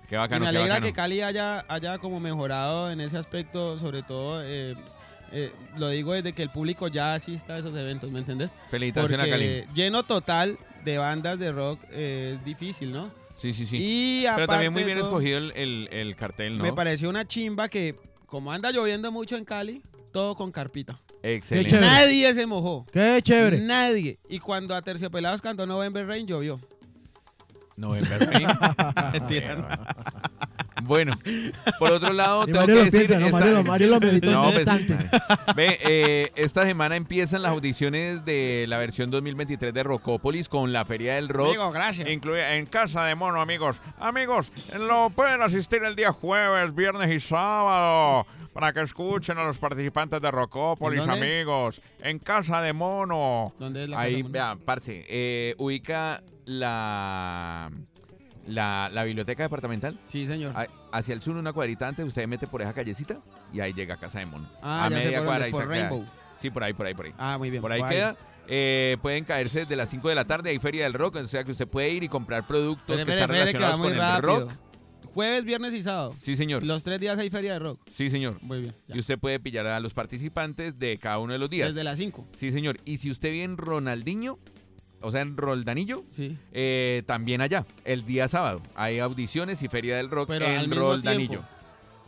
Qué 0.08 0.16
Y 0.16 0.18
bacano. 0.18 0.46
me 0.46 0.52
qué 0.52 0.58
alegra 0.58 0.76
bacano. 0.76 0.86
que 0.88 0.94
Cali 0.94 1.22
haya, 1.22 1.66
haya 1.68 2.00
como 2.00 2.20
mejorado 2.20 2.90
en 2.92 3.00
ese 3.00 3.16
aspecto, 3.18 3.78
sobre 3.78 4.02
todo, 4.02 4.42
eh, 5.32 5.52
lo 5.78 5.90
digo 5.90 6.14
desde 6.14 6.34
que 6.34 6.44
el 6.44 6.50
público 6.50 6.88
ya 6.88 7.14
asista 7.14 7.56
a 7.56 7.60
esos 7.60 7.76
eventos, 7.76 8.12
¿me 8.12 8.20
entendés? 8.20 8.50
Felicitación 8.70 9.22
a 9.22 9.28
Cali. 9.30 9.64
Lleno 9.74 10.04
total 10.04 10.58
de 10.86 10.98
bandas 10.98 11.38
de 11.40 11.52
rock 11.52 11.80
eh, 11.92 12.36
es 12.38 12.46
difícil, 12.46 12.92
¿no? 12.92 13.12
Sí, 13.38 13.54
sí, 13.54 13.66
sí. 13.66 13.78
Y 13.80 14.26
Pero 14.36 14.48
también 14.48 14.74
muy 14.74 14.84
bien 14.84 14.98
todo, 14.98 15.08
escogido 15.08 15.38
el, 15.38 15.52
el- 15.56 15.90
el 15.92 16.16
cartel, 16.16 16.58
¿no? 16.58 16.64
Me 16.64 16.74
pareció 16.74 17.10
una 17.10 17.26
chimba 17.26 17.70
que, 17.70 17.96
como 18.26 18.52
anda 18.52 18.72
lloviendo 18.72 19.12
mucho 19.12 19.38
en 19.38 19.46
Cali, 19.46 19.82
todo 20.12 20.36
con 20.36 20.52
carpita. 20.52 20.98
Excelente. 21.24 21.80
Nadie 21.80 22.34
se 22.34 22.46
mojó. 22.46 22.86
Qué 22.92 23.20
chévere. 23.22 23.60
Nadie. 23.60 24.18
Y 24.30 24.40
cuando 24.40 24.76
a 24.76 24.82
Terciopelados 24.82 25.42
cantó 25.42 25.66
November 25.66 26.06
Rain, 26.08 26.26
llovió. 26.28 26.60
November 27.78 28.20
Rain. 28.30 28.48
Mentira. 29.14 29.86
Bueno, 30.84 31.18
por 31.80 31.92
otro 31.92 32.14
lado, 32.14 32.46
tengo 32.46 32.60
Mario 32.60 32.76
que 32.76 32.80
lo 32.80 32.86
decir. 32.86 33.08
piensa, 33.08 33.20
¿no? 33.20 33.26
esta- 33.28 33.40
Mario, 33.40 33.54
lo- 33.56 33.64
Mario 33.64 33.88
lo 33.88 34.00
meditó 34.00 34.32
No, 34.32 34.52
pues. 34.52 34.68
Ve, 35.56 35.80
eh, 35.88 36.32
esta 36.36 36.66
semana 36.66 36.96
empiezan 36.96 37.42
las 37.42 37.52
audiciones 37.52 38.26
de 38.26 38.66
la 38.68 38.78
versión 38.78 39.10
2023 39.12 39.74
de 39.74 39.84
Rocópolis 39.84 40.50
con 40.50 40.72
la 40.74 40.86
Feria 40.86 41.16
del 41.16 41.30
Rock. 41.30 41.50
Amigo, 41.50 41.72
gracias. 41.72 42.10
Incluye 42.10 42.58
en 42.58 42.66
Casa 42.66 43.04
de 43.06 43.16
Mono, 43.16 43.42
amigos. 43.42 43.82
Amigos, 44.00 44.52
lo 44.80 45.10
pueden 45.12 45.42
asistir 45.42 45.84
el 45.84 45.96
día 45.96 46.12
jueves, 46.12 46.74
viernes 46.76 47.10
y 47.16 47.20
sábado 47.20 48.26
para 48.54 48.74
que 48.74 48.82
escuchen 48.82 49.38
a 49.38 49.44
los 49.44 49.58
participantes 49.58 50.22
de 50.22 50.32
Rocópolis, 50.32 51.08
amigos. 51.08 51.82
En 52.02 52.20
Casa 52.20 52.62
de 52.62 52.74
Mono. 52.74 53.54
¿Dónde 53.60 53.84
es 53.84 53.90
la 53.90 54.00
Ahí, 54.02 54.24
vea, 54.24 54.58
parce, 54.66 55.06
eh, 55.08 55.56
ubica 55.58 56.22
la, 56.46 57.70
la, 58.50 58.90
la 58.92 59.04
biblioteca 59.04 59.44
departamental. 59.44 60.00
Sí, 60.08 60.28
señor. 60.28 60.54
A- 60.58 60.68
Hacia 60.92 61.14
el 61.14 61.22
sur, 61.22 61.36
una 61.38 61.54
cuadrita 61.54 61.88
antes, 61.88 62.06
usted 62.06 62.28
mete 62.28 62.48
por 62.48 62.62
esa 62.62 62.74
callecita 62.74 63.20
y 63.54 63.60
ahí 63.60 63.74
llega 63.74 63.94
a 63.94 63.98
Casa 63.98 64.20
de 64.20 64.26
Mono. 64.26 64.50
Ah, 64.62 64.86
a 64.86 64.90
ya 64.90 64.98
sé 64.98 65.06
media 65.06 65.18
por 65.20 65.28
cuadra 65.28 65.46
dónde, 65.46 65.46
ahí 65.46 65.52
por 65.52 65.62
está. 65.62 65.88
Rainbow. 65.90 66.06
Sí, 66.36 66.50
por 66.50 66.64
ahí, 66.64 66.74
por 66.74 66.86
ahí, 66.88 66.94
por 66.96 67.06
ahí. 67.06 67.14
Ah, 67.18 67.38
muy 67.38 67.50
bien. 67.50 67.62
Por 67.62 67.72
ahí 67.72 67.82
queda. 67.88 68.16
Eh, 68.48 68.98
pueden 69.02 69.24
caerse 69.26 69.60
desde 69.60 69.76
las 69.76 69.90
5 69.90 70.10
de 70.10 70.16
la 70.16 70.26
tarde, 70.26 70.50
hay 70.50 70.58
Feria 70.58 70.84
del 70.86 70.94
Rock, 70.94 71.18
o 71.18 71.28
sea 71.28 71.44
que 71.44 71.52
usted 71.52 71.68
puede 71.68 71.90
ir 71.92 72.04
y 72.04 72.10
comprar 72.10 72.48
productos 72.48 72.98
Espere, 72.98 73.06
que 73.18 73.22
espere, 73.22 73.40
están 73.42 73.48
espere, 73.48 73.52
que 73.52 73.64
va 73.64 73.70
relacionados 73.72 73.80
muy 73.80 73.88
con 73.90 74.34
el 74.34 74.40
rápido. 74.42 74.50
rock. 74.50 75.14
Jueves, 75.14 75.46
viernes 75.46 75.74
y 75.74 75.84
sábado. 75.84 76.16
Sí, 76.20 76.36
señor. 76.36 76.64
Los 76.64 76.84
tres 76.84 77.00
días 77.00 77.18
hay 77.20 77.30
feria 77.30 77.54
de 77.54 77.60
rock. 77.60 77.80
Sí, 77.92 78.10
señor. 78.10 78.38
Muy 78.42 78.62
bien. 78.62 78.76
ya. 78.88 78.96
Y 78.96 79.00
usted 79.00 79.20
puede 79.20 79.40
pillar 79.40 79.68
a 79.68 79.80
los 79.80 79.94
participantes 79.94 80.80
de 80.80 80.98
cada 80.98 81.20
uno 81.20 81.34
de 81.34 81.40
los 81.40 81.50
días. 81.50 81.70
Desde 81.70 81.84
las 81.84 81.98
5. 81.98 82.28
Sí, 82.32 82.52
señor. 82.52 82.78
Y 82.86 82.98
si 82.98 83.10
usted 83.12 83.32
vive 83.32 83.44
en 83.44 83.58
Ronaldinho, 83.58 84.38
o 85.02 85.12
sea, 85.12 85.22
en 85.22 85.38
Roldanillo, 85.38 86.04
Sí. 86.12 86.38
eh, 86.52 87.04
también 87.06 87.42
allá, 87.42 87.66
el 87.86 88.06
día 88.06 88.28
sábado. 88.28 88.62
Hay 88.76 89.00
audiciones 89.00 89.62
y 89.64 89.68
Feria 89.68 89.98
del 89.98 90.10
Rock 90.10 90.28
Pero 90.30 90.46
en 90.46 90.72
Roldanillo. 90.72 91.30
tiempo. 91.30 91.48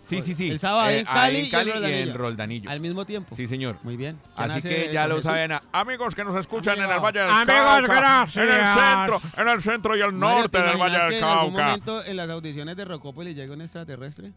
Sí, 0.03 0.19
sí, 0.21 0.33
sí. 0.33 0.49
El 0.49 0.57
sábado 0.57 0.89
Eh, 0.89 0.99
en 1.01 1.05
Cali 1.05 1.37
y 1.41 1.45
en 1.45 1.51
Cali 1.51 1.71
en 1.71 1.83
y 1.83 1.93
en 2.09 2.13
Roldanillo. 2.15 2.69
Al 2.71 2.79
mismo 2.79 3.05
tiempo. 3.05 3.35
Sí, 3.35 3.45
señor. 3.45 3.77
Muy 3.83 3.97
bien. 3.97 4.17
¿Quién 4.35 4.49
Así 4.51 4.61
que 4.67 4.91
ya 4.91 5.05
lo 5.07 5.17
Jesús. 5.17 5.29
saben. 5.31 5.51
Amigos 5.71 6.15
que 6.15 6.23
nos 6.25 6.33
escuchan 6.35 6.79
en 6.79 6.89
el. 6.89 6.99
Valle 6.99 7.19
del 7.19 7.29
Amigos, 7.29 7.55
Cauca. 7.55 7.95
gracias. 7.99 8.37
En 8.45 8.51
el 8.51 8.65
centro, 8.67 9.21
en 9.37 9.47
el 9.47 9.61
centro 9.61 9.95
y 9.95 10.01
el 10.01 10.13
Mario, 10.13 10.37
norte 10.39 10.57
¿te 10.59 10.63
del 10.67 10.77
Valle 10.77 10.97
del 10.97 11.09
que 11.09 11.17
en 11.19 11.23
algún 11.23 11.53
Cauca. 11.53 11.63
momento 11.67 12.03
en 12.03 12.17
las 12.17 12.29
audiciones 12.31 12.75
de 12.75 12.85
Rocópolis 12.85 13.35
llega 13.35 13.53
un 13.53 13.61
extraterrestre? 13.61 14.31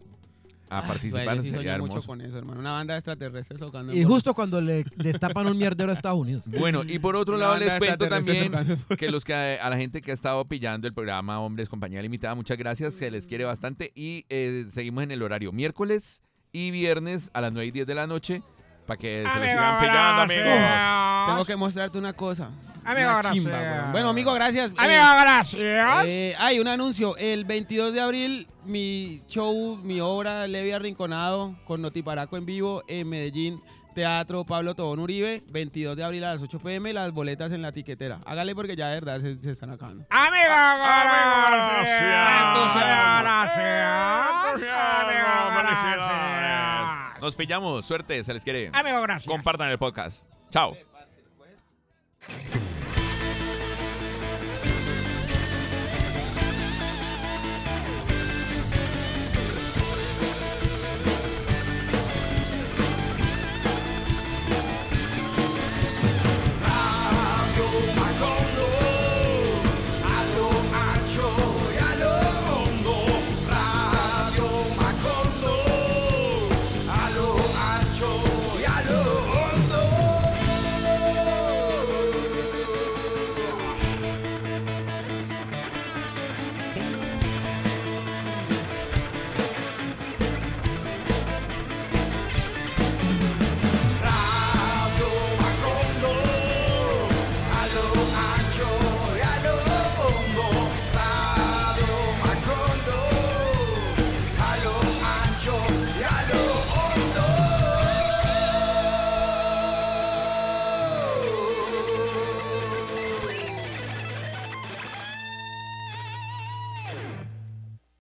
A 0.74 0.80
Ay, 0.80 0.88
participar 0.88 1.36
yo 1.36 1.42
sí 1.42 1.50
sería 1.50 1.76
soñé 1.76 1.86
mucho 1.86 2.02
con 2.02 2.20
eso, 2.20 2.36
hermano. 2.36 2.60
Una 2.60 2.72
banda 2.72 2.94
de 2.94 2.98
extraterrestres 2.98 3.60
tocando. 3.60 3.94
Y 3.94 4.02
justo 4.04 4.34
cuando 4.34 4.60
le 4.60 4.84
destapan 4.96 5.46
un 5.46 5.56
mierdero 5.56 5.90
a 5.90 5.94
Estados 5.94 6.18
Unidos. 6.18 6.42
Bueno, 6.46 6.82
y 6.86 6.98
por 6.98 7.14
otro 7.16 7.36
Una 7.36 7.44
lado 7.44 7.52
banda 7.52 7.66
les 7.66 7.74
de 7.74 7.78
cuento 7.78 8.08
también 8.08 8.50
tocando. 8.52 8.76
que 8.96 9.10
los 9.10 9.24
que 9.24 9.34
a 9.34 9.70
la 9.70 9.76
gente 9.76 10.02
que 10.02 10.10
ha 10.10 10.14
estado 10.14 10.44
pillando 10.46 10.86
el 10.88 10.94
programa 10.94 11.38
Hombres 11.40 11.68
Compañía 11.68 12.02
Limitada, 12.02 12.34
muchas 12.34 12.58
gracias, 12.58 12.94
se 12.94 13.10
les 13.10 13.26
quiere 13.26 13.44
bastante 13.44 13.92
y 13.94 14.24
eh, 14.28 14.66
seguimos 14.68 15.04
en 15.04 15.10
el 15.12 15.22
horario 15.22 15.52
miércoles 15.52 16.22
y 16.52 16.70
viernes 16.70 17.30
a 17.34 17.40
las 17.40 17.52
9 17.52 17.66
y 17.66 17.70
10 17.70 17.86
de 17.86 17.94
la 17.94 18.06
noche 18.06 18.42
para 18.86 18.98
que 18.98 19.18
se 19.18 19.22
lo 19.24 19.30
Amigo, 19.30 19.46
sigan 19.50 19.78
pillando, 19.80 20.22
amigos. 20.22 20.44
gracias. 20.44 21.26
Tengo 21.28 21.44
que 21.44 21.56
mostrarte 21.56 21.98
una 21.98 22.12
cosa. 22.12 22.50
Amigo, 22.86 23.08
Una 23.08 23.16
gracias. 23.18 23.32
chimba, 23.34 23.58
weón. 23.58 23.92
Bueno, 23.92 24.08
amigo, 24.10 24.32
gracias. 24.34 24.70
Eh, 24.70 24.74
Amigo, 24.76 25.02
gracias. 25.22 25.62
Eh, 26.06 26.34
hay 26.38 26.58
un 26.60 26.68
anuncio. 26.68 27.16
El 27.16 27.46
22 27.46 27.94
de 27.94 28.00
abril, 28.02 28.46
mi 28.64 29.22
show, 29.26 29.78
mi 29.82 30.00
obra 30.02 30.46
Levi 30.46 30.72
Arrinconado 30.72 31.56
con 31.64 31.80
Notiparaco 31.80 32.36
en 32.36 32.44
vivo 32.44 32.82
en 32.86 33.08
Medellín. 33.08 33.62
Teatro 33.94 34.44
Pablo 34.44 34.74
Tobón 34.74 34.98
Uribe, 34.98 35.44
22 35.50 35.96
de 35.96 36.02
abril 36.02 36.24
a 36.24 36.32
las 36.32 36.42
8 36.42 36.58
pm, 36.58 36.92
las 36.92 37.12
boletas 37.12 37.52
en 37.52 37.62
la 37.62 37.70
tiquetera. 37.70 38.18
Hágale 38.26 38.52
porque 38.52 38.74
ya 38.74 38.88
de 38.88 38.96
verdad 38.96 39.20
se, 39.20 39.40
se 39.40 39.52
están 39.52 39.70
acabando. 39.70 40.04
Amigo, 40.10 40.44
gracias. 40.48 42.00
Entusiasmo. 42.42 43.30
Amigo, 43.30 44.58
Felicidades. 44.58 45.54
gracias. 45.54 46.33
Nos 47.24 47.36
pillamos, 47.36 47.86
suerte, 47.86 48.22
se 48.22 48.34
les 48.34 48.44
quiere. 48.44 48.70
Amigo, 48.74 49.00
gracias. 49.00 49.26
Compartan 49.26 49.70
el 49.70 49.78
podcast. 49.78 50.26
Chao. 50.50 50.76